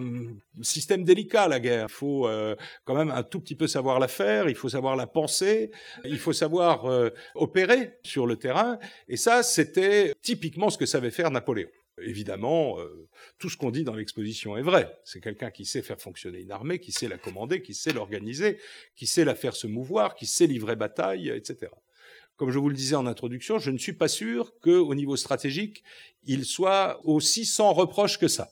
système 0.63 1.05
délicat, 1.05 1.49
la 1.49 1.61
guerre. 1.61 1.87
Il 1.89 1.93
faut 1.93 2.27
euh, 2.27 2.57
quand 2.85 2.95
même 2.95 3.11
un 3.11 3.23
tout 3.23 3.41
petit 3.41 3.55
peu 3.55 3.67
savoir 3.67 3.99
la 3.99 4.09
faire, 4.09 4.49
il 4.49 4.55
faut 4.55 4.69
savoir 4.69 4.97
la 4.97 5.07
penser, 5.07 5.71
il 6.05 6.19
faut 6.19 6.33
savoir 6.33 6.87
euh, 6.87 7.11
opérer 7.35 7.99
sur 8.03 8.27
le 8.27 8.37
terrain. 8.37 8.79
Et 9.09 9.17
ça, 9.17 9.43
c'était 9.43 10.15
typiquement 10.23 10.71
ce 10.71 10.79
que 10.79 10.87
savait 10.87 11.11
faire 11.11 11.31
Napoléon. 11.31 11.69
Évidemment, 12.03 12.79
euh, 12.79 13.09
tout 13.39 13.49
ce 13.49 13.57
qu'on 13.57 13.71
dit 13.71 13.83
dans 13.83 13.95
l'exposition 13.95 14.57
est 14.59 14.63
vrai. 14.63 14.99
C'est 15.05 15.21
quelqu'un 15.21 15.51
qui 15.51 15.65
sait 15.65 15.81
faire 15.81 15.99
fonctionner 15.99 16.41
une 16.41 16.53
armée, 16.53 16.79
qui 16.79 16.93
sait 16.93 17.09
la 17.09 17.17
commander, 17.17 17.63
qui 17.63 17.73
sait 17.73 17.93
l'organiser, 17.93 18.59
qui 18.97 19.07
sait 19.07 19.25
la 19.25 19.35
faire 19.35 19.57
se 19.57 19.67
mouvoir, 19.67 20.15
qui 20.15 20.27
sait 20.27 20.47
livrer 20.47 20.77
bataille, 20.77 21.31
etc. 21.31 21.71
Comme 22.37 22.51
je 22.51 22.59
vous 22.59 22.69
le 22.69 22.75
disais 22.75 22.97
en 22.97 23.07
introduction, 23.07 23.59
je 23.59 23.71
ne 23.71 23.79
suis 23.79 23.95
pas 23.95 24.09
sûr 24.09 24.53
qu'au 24.61 24.95
niveau 24.95 25.17
stratégique, 25.17 25.83
il 26.25 26.45
soit 26.45 27.01
aussi 27.05 27.47
sans 27.47 27.73
reproche 27.73 28.19
que 28.19 28.29
ça. 28.29 28.51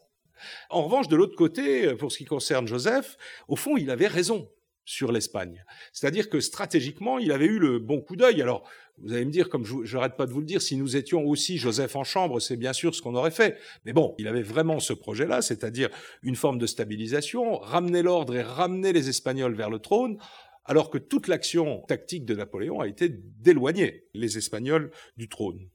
En 0.71 0.83
revanche, 0.83 1.09
de 1.09 1.17
l'autre 1.17 1.37
côté, 1.37 1.95
pour 1.95 2.13
ce 2.13 2.19
qui 2.19 2.25
concerne 2.25 2.67
Joseph, 2.67 3.17
au 3.49 3.57
fond, 3.57 3.77
il 3.77 3.91
avait 3.91 4.07
raison 4.07 4.49
sur 4.85 5.13
l'Espagne. 5.13 5.65
C'est-à-dire 5.93 6.29
que 6.29 6.41
stratégiquement, 6.41 7.19
il 7.19 7.33
avait 7.33 7.47
eu 7.47 7.59
le 7.59 7.79
bon 7.79 8.01
coup 8.01 8.17
d'œil. 8.17 8.43
Alors, 8.43 8.69
vous 8.99 9.13
allez 9.13 9.25
me 9.25 9.31
dire, 9.31 9.49
comme 9.49 9.65
je 9.65 9.97
n'arrête 9.97 10.17
pas 10.17 10.27
de 10.27 10.33
vous 10.33 10.41
le 10.41 10.47
dire, 10.47 10.63
si 10.63 10.77
nous 10.77 10.97
étions 10.97 11.25
aussi 11.25 11.59
Joseph 11.59 11.97
en 11.97 12.05
chambre, 12.05 12.39
c'est 12.39 12.57
bien 12.57 12.73
sûr 12.73 12.95
ce 12.95 13.03
qu'on 13.03 13.15
aurait 13.15 13.31
fait. 13.31 13.59
Mais 13.85 13.93
bon, 13.93 14.15
il 14.19 14.29
avait 14.29 14.43
vraiment 14.43 14.81
ce 14.81 14.93
projet-là, 14.93 15.43
c'est-à-dire 15.43 15.89
une 16.23 16.37
forme 16.37 16.59
de 16.59 16.67
stabilisation, 16.67 17.59
ramener 17.59 18.03
l'ordre 18.03 18.37
et 18.37 18.43
ramener 18.43 18.93
les 18.93 19.09
Espagnols 19.09 19.55
vers 19.55 19.71
le 19.71 19.79
trône, 19.79 20.19
alors 20.65 20.91
que 20.91 20.99
toute 20.99 21.29
l'action 21.29 21.83
tactique 21.89 22.25
de 22.25 22.35
Napoléon 22.35 22.81
a 22.81 22.89
été 22.89 23.09
d'éloigner 23.11 24.07
les 24.15 24.39
Espagnols 24.39 24.91
du 25.17 25.29
trône. 25.29 25.69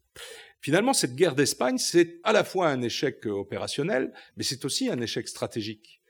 Finalement, 0.62 0.94
cette 0.94 1.16
guerre 1.16 1.36
d'Espagne, 1.36 1.78
c'est 1.78 2.20
à 2.24 2.34
la 2.34 2.44
fois 2.44 2.68
un 2.68 2.82
échec 2.82 3.26
euh, 3.26 3.32
opérationnel, 3.32 4.14
mais 4.36 4.44
c'est 4.44 4.66
aussi 4.66 4.90
un 4.90 5.00
échec 5.00 5.28
stratégique. 5.28 6.02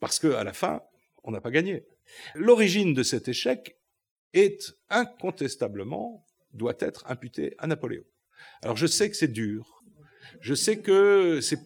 Parce 0.00 0.18
qu'à 0.18 0.44
la 0.44 0.52
fin, 0.52 0.82
on 1.24 1.30
n'a 1.30 1.40
pas 1.40 1.50
gagné. 1.50 1.86
L'origine 2.34 2.94
de 2.94 3.02
cet 3.02 3.28
échec 3.28 3.78
est 4.34 4.74
incontestablement, 4.90 6.26
doit 6.52 6.76
être 6.80 7.04
imputée 7.10 7.54
à 7.58 7.66
Napoléon. 7.66 8.04
Alors 8.62 8.76
je 8.76 8.86
sais 8.86 9.10
que 9.10 9.16
c'est 9.16 9.32
dur, 9.32 9.82
je 10.40 10.54
sais 10.54 10.78
que 10.78 11.40
c'est, 11.40 11.58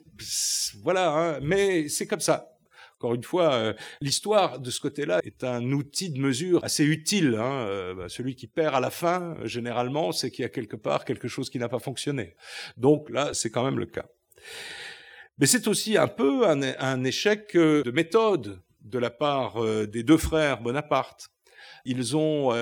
voilà, 0.83 1.11
hein, 1.11 1.41
mais 1.43 1.89
c'est 1.89 2.07
comme 2.07 2.21
ça. 2.21 2.50
Encore 3.01 3.15
une 3.15 3.25
fois, 3.25 3.55
euh, 3.55 3.73
l'histoire 4.03 4.61
de 4.61 4.71
ce 4.71 4.79
côté-là 4.79 5.23
est 5.25 5.43
un 5.43 5.73
outil 5.73 6.11
de 6.11 6.21
mesure 6.21 6.63
assez 6.63 6.85
utile. 6.85 7.35
Hein. 7.41 7.65
Euh, 7.67 7.95
bah, 7.95 8.11
celui 8.11 8.35
qui 8.35 8.47
perd 8.47 8.75
à 8.75 8.81
la 8.81 8.91
fin, 8.91 9.37
généralement, 9.45 10.13
c'est 10.13 10.31
qu'il 10.31 10.43
y 10.43 10.45
a 10.45 10.51
quelque 10.51 10.77
part 10.77 11.07
quelque 11.07 11.27
chose 11.27 11.49
qui 11.49 11.59
n'a 11.59 11.71
pas 11.71 11.79
fonctionné. 11.79 12.37
Donc 12.77 13.09
là, 13.09 13.33
c'est 13.33 13.49
quand 13.49 13.65
même 13.65 13.79
le 13.79 13.87
cas. 13.87 14.05
Mais 15.39 15.47
c'est 15.47 15.67
aussi 15.67 15.97
un 15.97 16.09
peu 16.09 16.47
un, 16.47 17.05
échec 17.05 17.57
euh, 17.57 17.83
de 17.85 17.91
méthode 17.91 18.61
de 18.83 18.99
la 18.99 19.09
part 19.09 19.65
des 19.87 20.03
deux 20.03 20.19
frères 20.19 20.61
Bonaparte. 20.61 21.31
Ils 21.87 22.17
ont 22.17 22.53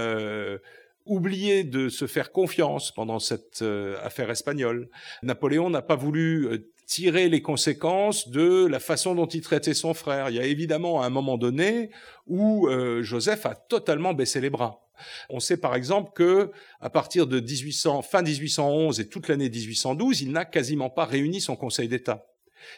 oublié 1.05 1.65
de 1.65 1.89
se 1.89 2.07
faire 2.07 2.33
confiance 2.33 2.93
pendant 2.93 3.19
cette 3.19 3.65
affaire 4.03 4.31
espagnole. 4.31 4.89
Napoléon 5.23 5.71
n'a 5.71 5.81
pas 5.81 5.95
voulu 5.95 6.69
tirer 6.89 7.29
les 7.29 7.43
conséquences 7.43 8.31
de 8.31 8.67
la 8.67 8.81
façon 8.81 9.15
dont 9.15 9.27
il 9.27 9.43
traitait 9.43 9.75
son 9.75 9.93
frère. 9.93 10.31
Il 10.31 10.37
y 10.37 10.41
a 10.41 10.47
évidemment 10.47 11.03
un 11.03 11.11
moment 11.11 11.37
donné 11.37 11.91
où 12.27 12.67
euh, 12.67 13.03
Joseph 13.03 13.45
a 13.45 13.55
totalement 13.55 14.15
baissé 14.15 14.41
les 14.41 14.49
bras. 14.49 14.89
On 15.29 15.39
sait 15.39 15.59
par 15.59 15.75
exemple 15.75 16.13
que 16.15 16.51
à 16.81 16.89
partir 16.91 17.27
de 17.27 17.41
1800, 17.41 18.03
fin 18.03 18.23
1811 18.23 19.01
et 19.01 19.09
toute 19.09 19.29
l'année 19.29 19.51
1812, 19.51 20.23
il 20.23 20.33
n'a 20.33 20.47
quasiment 20.47 20.89
pas 20.89 21.05
réuni 21.05 21.43
son 21.43 21.57
Conseil 21.57 21.89
d'État. 21.89 22.27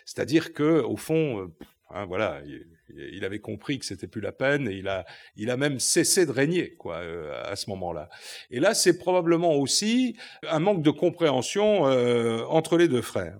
C'est-à-dire 0.04 0.52
que, 0.52 0.82
au 0.82 0.96
fond, 0.96 1.40
euh, 1.40 1.46
hein, 1.90 2.04
voilà, 2.06 2.42
il, 2.88 3.24
avait 3.24 3.38
compris 3.38 3.78
que 3.78 3.84
c'était 3.84 4.08
plus 4.08 4.20
la 4.20 4.32
peine 4.32 4.68
et 4.68 4.74
il 4.74 4.88
a, 4.88 5.06
il 5.36 5.50
a 5.50 5.56
même 5.56 5.78
cessé 5.78 6.26
de 6.26 6.32
régner, 6.32 6.74
quoi, 6.74 6.96
euh, 6.96 7.50
à 7.50 7.54
ce 7.54 7.70
moment-là. 7.70 8.08
Et 8.50 8.58
là, 8.58 8.74
c'est 8.74 8.98
probablement 8.98 9.54
aussi 9.54 10.16
un 10.48 10.58
manque 10.58 10.82
de 10.82 10.90
compréhension 10.90 11.86
euh, 11.86 12.44
entre 12.48 12.76
les 12.76 12.88
deux 12.88 13.02
frères. 13.02 13.38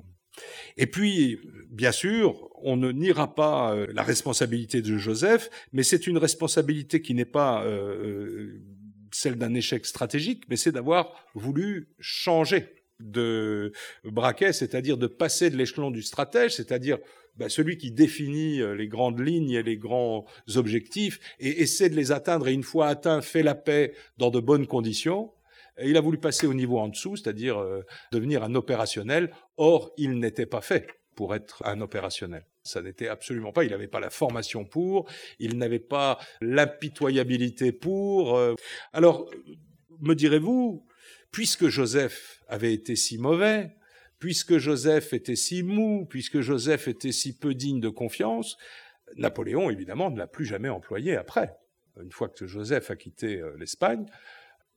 Et 0.77 0.87
puis, 0.87 1.41
bien 1.71 1.93
sûr, 1.93 2.49
on 2.63 2.77
ne 2.77 2.93
niera 2.93 3.35
pas 3.35 3.75
la 3.93 4.03
responsabilité 4.03 4.83
de 4.83 4.99
Joseph, 4.99 5.51
mais 5.73 5.83
c'est 5.83 6.07
une 6.07 6.19
responsabilité 6.19 7.01
qui 7.01 7.15
n'est 7.15 7.25
pas 7.25 7.65
celle 9.13 9.37
d'un 9.37 9.55
échec 9.55 9.87
stratégique, 9.87 10.45
mais 10.49 10.57
c'est 10.57 10.73
d'avoir 10.73 11.27
voulu 11.35 11.89
changer 11.99 12.69
de 13.01 13.73
braquet, 14.05 14.53
c'est-à-dire 14.53 14.99
de 14.99 15.07
passer 15.07 15.51
de 15.51 15.57
l'échelon 15.57 15.91
du 15.91 16.03
stratège, 16.03 16.57
c'est-à-dire 16.57 16.99
bah, 17.37 17.49
celui 17.49 17.79
qui 17.79 17.91
définit 17.91 18.61
euh, 18.61 18.75
les 18.75 18.89
grandes 18.89 19.21
lignes 19.21 19.53
et 19.53 19.63
les 19.63 19.79
grands 19.79 20.27
objectifs 20.57 21.21
et 21.39 21.63
essaie 21.63 21.89
de 21.89 21.97
les 21.97 22.13
atteindre 22.13 22.49
et 22.49 22.53
une 22.53 22.63
fois 22.63 22.89
atteint 22.89 23.23
fait 23.23 23.43
la 23.43 23.55
paix 23.55 23.95
dans 24.19 24.31
de 24.31 24.41
bonnes 24.41 24.67
conditions. 24.67 25.33
Il 25.85 25.97
a 25.97 26.01
voulu 26.01 26.19
passer 26.19 26.47
au 26.47 26.55
niveau 26.55 26.79
en 26.79 26.89
dessous, 26.89 27.17
c'est-à-dire 27.17 27.59
euh, 27.59 27.85
devenir 28.13 28.43
un 28.43 28.55
opérationnel. 28.55 29.33
Or, 29.57 29.93
il 29.97 30.19
n'était 30.19 30.47
pas 30.47 30.61
fait 30.61 30.89
pour 31.15 31.35
être 31.35 31.63
un 31.67 31.81
opérationnel. 31.81 32.47
Ça 32.63 32.83
n'était 32.83 33.09
absolument 33.09 33.53
pas. 33.53 33.65
Il 33.65 33.71
n'avait 33.71 33.89
pas 33.89 34.01
la 34.01 34.11
formation 34.11 34.65
pour. 34.65 35.09
Il 35.39 35.59
n'avait 35.59 35.79
pas 35.79 36.19
l'impitoyabilité 36.41 37.73
pour. 37.73 38.37
Euh. 38.37 38.55
Alors, 38.93 39.31
me 40.01 40.15
direz-vous, 40.15 40.87
puisque 41.31 41.69
Joseph 41.69 42.43
avait 42.49 42.73
été 42.73 42.97
si 42.97 43.19
mauvais, 43.19 43.77
puisque 44.19 44.59
Joseph 44.59 45.13
était 45.13 45.37
si 45.37 45.63
mou, 45.63 46.07
puisque 46.09 46.41
Joseph 46.41 46.89
était 46.89 47.13
si 47.13 47.37
peu 47.37 47.55
digne 47.55 47.81
de 47.81 47.89
confiance, 47.89 48.57
Napoléon, 49.17 49.71
évidemment, 49.71 50.11
ne 50.11 50.19
l'a 50.19 50.27
plus 50.27 50.45
jamais 50.45 50.69
employé 50.69 51.17
après. 51.17 51.57
Une 52.01 52.13
fois 52.13 52.29
que 52.29 52.47
Joseph 52.47 52.91
a 52.91 52.97
quitté 52.97 53.41
euh, 53.41 53.57
l'Espagne, 53.59 54.07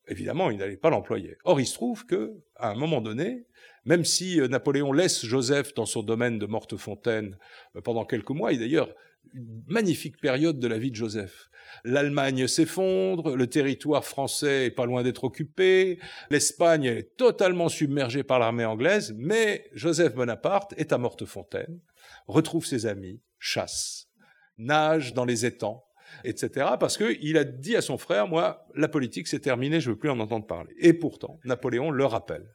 évidemment, 0.08 0.50
il 0.50 0.58
n'allait 0.58 0.78
pas 0.78 0.90
l'employer. 0.90 1.38
Or, 1.44 1.60
il 1.60 1.66
se 1.66 1.74
trouve 1.74 2.06
que, 2.06 2.34
à 2.56 2.70
un 2.70 2.76
moment 2.76 3.02
donné, 3.02 3.46
même 3.86 4.06
si 4.06 4.40
euh, 4.40 4.48
Napoléon 4.48 4.92
laisse 4.92 5.26
Joseph 5.26 5.74
dans 5.74 5.86
son 5.86 6.04
domaine 6.04 6.40
de 6.40 6.46
Mortefontaine 6.46 7.38
euh, 7.76 7.82
pendant 7.82 8.06
quelques 8.06 8.30
mois, 8.30 8.54
et 8.54 8.58
d'ailleurs, 8.58 8.90
une 9.34 9.64
magnifique 9.68 10.20
période 10.20 10.60
de 10.60 10.68
la 10.68 10.78
vie 10.78 10.92
de 10.92 10.96
Joseph. 10.96 11.50
L'Allemagne 11.84 12.48
s'effondre, 12.48 13.36
le 13.36 13.48
territoire 13.48 14.06
français 14.06 14.66
est 14.66 14.72
pas 14.72 14.86
loin 14.86 15.02
d'être 15.02 15.24
occupé, 15.24 16.00
l'Espagne 16.30 16.86
est 16.86 17.16
totalement 17.18 17.70
submergée 17.70 18.24
par 18.24 18.40
l'armée 18.40 18.66
anglaise, 18.66 19.16
mais 19.18 19.66
Joseph 19.74 20.14
Bonaparte 20.14 20.74
est 20.78 20.94
à 20.94 20.98
Mortefontaine, 20.98 21.80
retrouve 22.28 22.66
ses 22.66 22.86
amis, 22.86 23.22
chasse, 23.40 24.10
nage 24.58 25.14
dans 25.14 25.26
les 25.26 25.46
étangs, 25.46 25.84
etc. 26.24 26.68
Parce 26.80 26.98
qu'il 26.98 27.38
a 27.38 27.44
dit 27.44 27.76
à 27.76 27.82
son 27.82 27.98
frère, 27.98 28.28
moi, 28.28 28.68
la 28.76 28.88
politique 28.88 29.28
c'est 29.28 29.40
terminé, 29.40 29.80
je 29.80 29.92
veux 29.92 29.98
plus 29.98 30.10
en 30.10 30.20
entendre 30.20 30.48
parler. 30.48 30.74
Et 30.80 30.94
pourtant, 30.94 31.40
Napoléon 31.46 31.92
le 31.92 32.06
rappelle. 32.06 32.54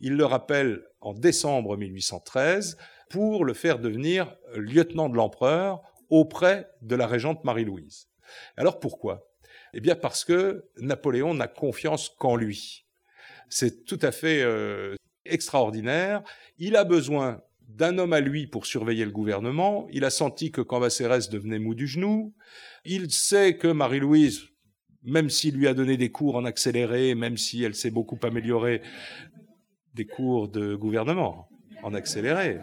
Il 0.00 0.16
le 0.16 0.24
rappelle 0.24 0.84
en 1.00 1.14
décembre 1.14 1.76
1813 1.76 2.76
pour 3.10 3.44
le 3.44 3.54
faire 3.54 3.78
devenir 3.78 4.36
lieutenant 4.54 5.08
de 5.08 5.16
l'empereur 5.16 5.82
auprès 6.10 6.68
de 6.82 6.94
la 6.94 7.06
régente 7.06 7.44
Marie-Louise. 7.44 8.08
Alors 8.56 8.80
pourquoi? 8.80 9.28
Eh 9.74 9.80
bien 9.80 9.94
parce 9.94 10.24
que 10.24 10.68
Napoléon 10.78 11.34
n'a 11.34 11.48
confiance 11.48 12.10
qu'en 12.10 12.36
lui. 12.36 12.86
C'est 13.48 13.84
tout 13.84 13.98
à 14.02 14.12
fait 14.12 14.42
euh, 14.42 14.94
extraordinaire. 15.24 16.22
Il 16.58 16.76
a 16.76 16.84
besoin 16.84 17.42
d'un 17.76 17.98
homme 17.98 18.12
à 18.12 18.20
lui 18.20 18.46
pour 18.46 18.66
surveiller 18.66 19.04
le 19.04 19.10
gouvernement. 19.10 19.86
Il 19.92 20.04
a 20.04 20.10
senti 20.10 20.50
que 20.50 20.60
Cambacérès 20.60 21.28
devenait 21.30 21.58
mou 21.58 21.74
du 21.74 21.86
genou. 21.86 22.34
Il 22.84 23.10
sait 23.10 23.56
que 23.56 23.68
Marie-Louise, 23.68 24.48
même 25.02 25.30
s'il 25.30 25.56
lui 25.56 25.68
a 25.68 25.74
donné 25.74 25.96
des 25.96 26.10
cours 26.10 26.36
en 26.36 26.44
accéléré, 26.44 27.14
même 27.14 27.36
si 27.36 27.62
elle 27.62 27.74
s'est 27.74 27.90
beaucoup 27.90 28.18
améliorée, 28.22 28.82
des 29.94 30.06
cours 30.06 30.48
de 30.48 30.74
gouvernement 30.74 31.48
en 31.82 31.94
accéléré, 31.94 32.60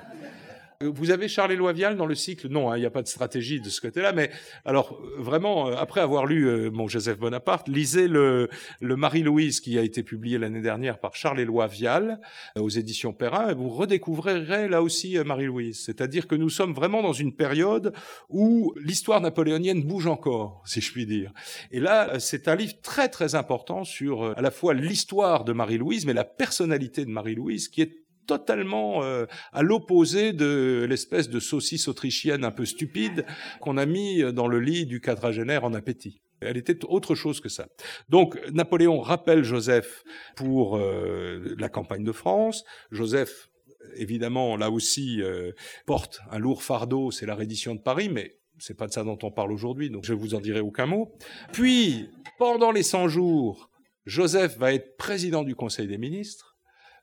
vous 0.81 1.11
avez 1.11 1.27
Charles-Éloi 1.27 1.73
Vial 1.73 1.97
dans 1.97 2.05
le 2.05 2.15
cycle? 2.15 2.47
Non, 2.47 2.71
hein, 2.71 2.77
il 2.77 2.79
n'y 2.79 2.85
a 2.85 2.89
pas 2.89 3.01
de 3.01 3.07
stratégie 3.09 3.59
de 3.59 3.67
ce 3.69 3.81
côté-là. 3.81 4.13
Mais 4.13 4.31
alors, 4.63 5.01
vraiment, 5.17 5.67
euh, 5.67 5.75
après 5.75 5.99
avoir 5.99 6.25
lu 6.25 6.47
euh, 6.47 6.71
mon 6.71 6.87
Joseph 6.87 7.19
Bonaparte, 7.19 7.67
lisez 7.67 8.07
le, 8.07 8.47
le 8.79 8.95
Marie-Louise 8.95 9.59
qui 9.59 9.77
a 9.77 9.81
été 9.81 10.03
publié 10.03 10.37
l'année 10.37 10.61
dernière 10.61 10.99
par 10.99 11.15
Charles-Éloi 11.15 11.67
Vial 11.67 12.21
euh, 12.57 12.61
aux 12.61 12.69
éditions 12.69 13.11
Perrin. 13.11 13.49
Et 13.49 13.53
vous 13.55 13.67
redécouvrirez 13.67 14.69
là 14.69 14.81
aussi 14.81 15.17
Marie-Louise. 15.17 15.83
C'est-à-dire 15.83 16.27
que 16.27 16.35
nous 16.35 16.49
sommes 16.49 16.73
vraiment 16.73 17.01
dans 17.01 17.11
une 17.11 17.35
période 17.35 17.93
où 18.29 18.73
l'histoire 18.81 19.19
napoléonienne 19.19 19.83
bouge 19.83 20.07
encore, 20.07 20.63
si 20.65 20.79
je 20.79 20.93
puis 20.93 21.05
dire. 21.05 21.33
Et 21.71 21.81
là, 21.81 22.19
c'est 22.19 22.47
un 22.47 22.55
livre 22.55 22.75
très 22.81 23.09
très 23.09 23.35
important 23.35 23.83
sur 23.83 24.33
à 24.37 24.41
la 24.41 24.49
fois 24.49 24.73
l'histoire 24.73 25.43
de 25.43 25.51
Marie-Louise, 25.51 26.05
mais 26.05 26.13
la 26.13 26.23
personnalité 26.23 27.03
de 27.03 27.09
Marie-Louise 27.09 27.67
qui 27.67 27.81
est 27.81 27.97
totalement 28.29 29.03
euh, 29.03 29.25
à 29.53 29.63
l'opposé 29.63 30.33
de 30.33 30.85
l'espèce 30.87 31.29
de 31.29 31.39
saucisse 31.39 31.87
autrichienne 31.87 32.45
un 32.45 32.51
peu 32.51 32.63
stupide 32.63 33.25
qu'on 33.59 33.75
a 33.77 33.87
mis 33.87 34.21
dans 34.33 34.47
le 34.47 34.59
lit 34.59 34.85
du 34.85 35.01
quadragénaire 35.01 35.63
en 35.63 35.73
appétit. 35.73 36.21
Elle 36.41 36.57
était 36.57 36.85
autre 36.85 37.15
chose 37.15 37.41
que 37.41 37.49
ça. 37.49 37.67
Donc 38.07 38.39
Napoléon 38.51 38.99
rappelle 38.99 39.43
Joseph 39.43 40.03
pour 40.35 40.77
euh, 40.77 41.55
la 41.57 41.69
campagne 41.69 42.03
de 42.03 42.11
France. 42.11 42.65
Joseph, 42.91 43.49
évidemment, 43.95 44.55
là 44.57 44.69
aussi, 44.69 45.23
euh, 45.23 45.51
porte 45.87 46.21
un 46.29 46.37
lourd 46.37 46.61
fardeau, 46.61 47.09
c'est 47.09 47.25
la 47.25 47.35
reddition 47.35 47.73
de 47.73 47.81
Paris, 47.81 48.09
mais 48.09 48.37
c'est 48.59 48.77
pas 48.77 48.85
de 48.85 48.93
ça 48.93 49.03
dont 49.03 49.17
on 49.23 49.31
parle 49.31 49.51
aujourd'hui, 49.51 49.89
donc 49.89 50.05
je 50.05 50.13
vous 50.13 50.35
en 50.35 50.39
dirai 50.39 50.59
aucun 50.59 50.85
mot. 50.85 51.11
Puis, 51.51 52.09
pendant 52.37 52.71
les 52.71 52.83
100 52.83 53.07
jours, 53.07 53.71
Joseph 54.05 54.55
va 54.59 54.71
être 54.73 54.97
président 54.97 55.43
du 55.43 55.55
Conseil 55.55 55.87
des 55.87 55.97
ministres. 55.97 56.48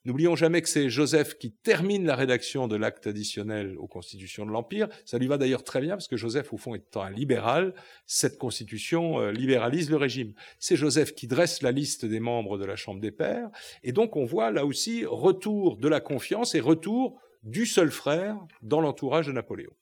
N'oublions 0.07 0.37
jamais 0.37 0.63
que 0.63 0.69
c'est 0.69 0.89
Joseph 0.89 1.37
qui 1.37 1.51
termine 1.51 2.07
la 2.07 2.15
rédaction 2.15 2.69
de 2.69 2.77
l'acte 2.77 3.09
additionnel 3.09 3.77
aux 3.77 3.89
constitutions 3.89 4.47
de 4.47 4.53
l'Empire. 4.53 4.87
Ça 5.05 5.19
lui 5.19 5.27
va 5.27 5.37
d'ailleurs 5.37 5.65
très 5.65 5.81
bien 5.81 5.97
parce 5.97 6.07
que 6.07 6.17
Joseph, 6.17 6.53
au 6.53 6.57
fond, 6.57 6.77
étant 6.77 7.03
un 7.03 7.11
libéral, 7.11 7.75
cette 8.07 8.39
constitution 8.39 9.19
euh, 9.19 9.33
libéralise 9.33 9.91
le 9.91 9.97
régime. 9.97 10.33
C'est 10.61 10.77
Joseph 10.77 11.13
qui 11.17 11.27
dresse 11.27 11.61
la 11.61 11.73
liste 11.73 12.05
des 12.05 12.21
membres 12.21 12.57
de 12.57 12.65
la 12.65 12.77
Chambre 12.77 13.01
des 13.01 13.11
Pairs. 13.11 13.51
Et 13.83 13.91
donc 13.91 14.15
on 14.15 14.25
voit 14.25 14.53
là 14.53 14.65
aussi 14.65 15.05
retour 15.05 15.77
de 15.77 15.89
la 15.89 15.99
confiance 15.99 16.55
et 16.55 16.61
retour 16.61 17.21
du 17.43 17.67
seul 17.67 17.91
frère 17.91 18.39
dans 18.63 18.81
l'entourage 18.81 19.27
de 19.27 19.33
Napoléon. 19.33 19.73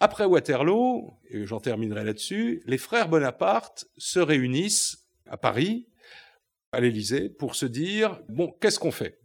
Après 0.00 0.26
Waterloo, 0.26 1.14
et 1.30 1.46
j'en 1.46 1.60
terminerai 1.60 2.04
là-dessus, 2.04 2.62
les 2.66 2.78
frères 2.78 3.08
Bonaparte 3.08 3.86
se 3.96 4.18
réunissent 4.18 5.06
à 5.26 5.38
Paris, 5.38 5.88
à 6.72 6.80
l'Élysée, 6.80 7.30
pour 7.30 7.54
se 7.54 7.64
dire, 7.64 8.20
bon, 8.28 8.54
qu'est-ce 8.60 8.78
qu'on 8.78 8.92
fait? 8.92 9.19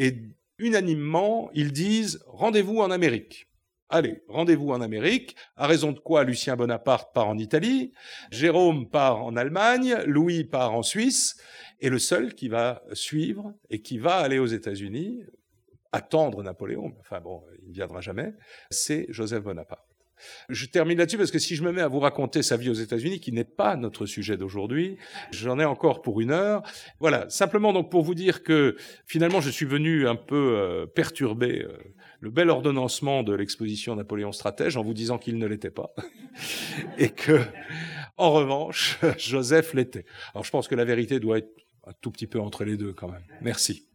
Et 0.00 0.16
unanimement, 0.58 1.50
ils 1.52 1.72
disent 1.72 2.24
rendez-vous 2.26 2.78
en 2.78 2.90
Amérique. 2.90 3.48
Allez, 3.90 4.22
rendez-vous 4.28 4.70
en 4.70 4.80
Amérique, 4.80 5.36
à 5.56 5.66
raison 5.66 5.92
de 5.92 5.98
quoi 5.98 6.24
Lucien 6.24 6.56
Bonaparte 6.56 7.12
part 7.12 7.28
en 7.28 7.36
Italie, 7.36 7.92
Jérôme 8.30 8.88
part 8.88 9.22
en 9.22 9.36
Allemagne, 9.36 9.96
Louis 10.06 10.44
part 10.44 10.72
en 10.72 10.82
Suisse, 10.82 11.36
et 11.80 11.90
le 11.90 11.98
seul 11.98 12.34
qui 12.34 12.48
va 12.48 12.82
suivre 12.94 13.52
et 13.68 13.82
qui 13.82 13.98
va 13.98 14.14
aller 14.14 14.38
aux 14.38 14.46
États-Unis, 14.46 15.22
attendre 15.92 16.42
Napoléon, 16.42 16.94
enfin 17.00 17.20
bon, 17.20 17.42
il 17.62 17.68
ne 17.68 17.74
viendra 17.74 18.00
jamais, 18.00 18.32
c'est 18.70 19.04
Joseph 19.10 19.42
Bonaparte. 19.42 19.89
Je 20.48 20.66
termine 20.66 20.98
là-dessus 20.98 21.18
parce 21.18 21.30
que 21.30 21.38
si 21.38 21.56
je 21.56 21.62
me 21.62 21.72
mets 21.72 21.80
à 21.80 21.88
vous 21.88 22.00
raconter 22.00 22.42
sa 22.42 22.56
vie 22.56 22.70
aux 22.70 22.74
États-Unis, 22.74 23.20
qui 23.20 23.32
n'est 23.32 23.44
pas 23.44 23.76
notre 23.76 24.06
sujet 24.06 24.36
d'aujourd'hui, 24.36 24.96
j'en 25.30 25.58
ai 25.58 25.64
encore 25.64 26.02
pour 26.02 26.20
une 26.20 26.30
heure. 26.30 26.62
Voilà, 26.98 27.28
simplement 27.30 27.72
donc 27.72 27.90
pour 27.90 28.02
vous 28.02 28.14
dire 28.14 28.42
que 28.42 28.76
finalement 29.06 29.40
je 29.40 29.50
suis 29.50 29.66
venu 29.66 30.06
un 30.06 30.16
peu 30.16 30.56
euh, 30.56 30.86
perturber 30.86 31.62
euh, 31.62 31.76
le 32.20 32.30
bel 32.30 32.50
ordonnancement 32.50 33.22
de 33.22 33.34
l'exposition 33.34 33.96
Napoléon 33.96 34.32
stratège 34.32 34.76
en 34.76 34.82
vous 34.82 34.94
disant 34.94 35.18
qu'il 35.18 35.38
ne 35.38 35.46
l'était 35.46 35.70
pas 35.70 35.94
et 36.98 37.10
que 37.10 37.40
en 38.16 38.32
revanche 38.32 38.98
Joseph 39.18 39.74
l'était. 39.74 40.04
Alors 40.34 40.44
je 40.44 40.50
pense 40.50 40.68
que 40.68 40.74
la 40.74 40.84
vérité 40.84 41.20
doit 41.20 41.38
être 41.38 41.50
un 41.86 41.92
tout 42.00 42.10
petit 42.10 42.26
peu 42.26 42.40
entre 42.40 42.64
les 42.64 42.76
deux 42.76 42.92
quand 42.92 43.08
même. 43.08 43.24
Merci. 43.40 43.89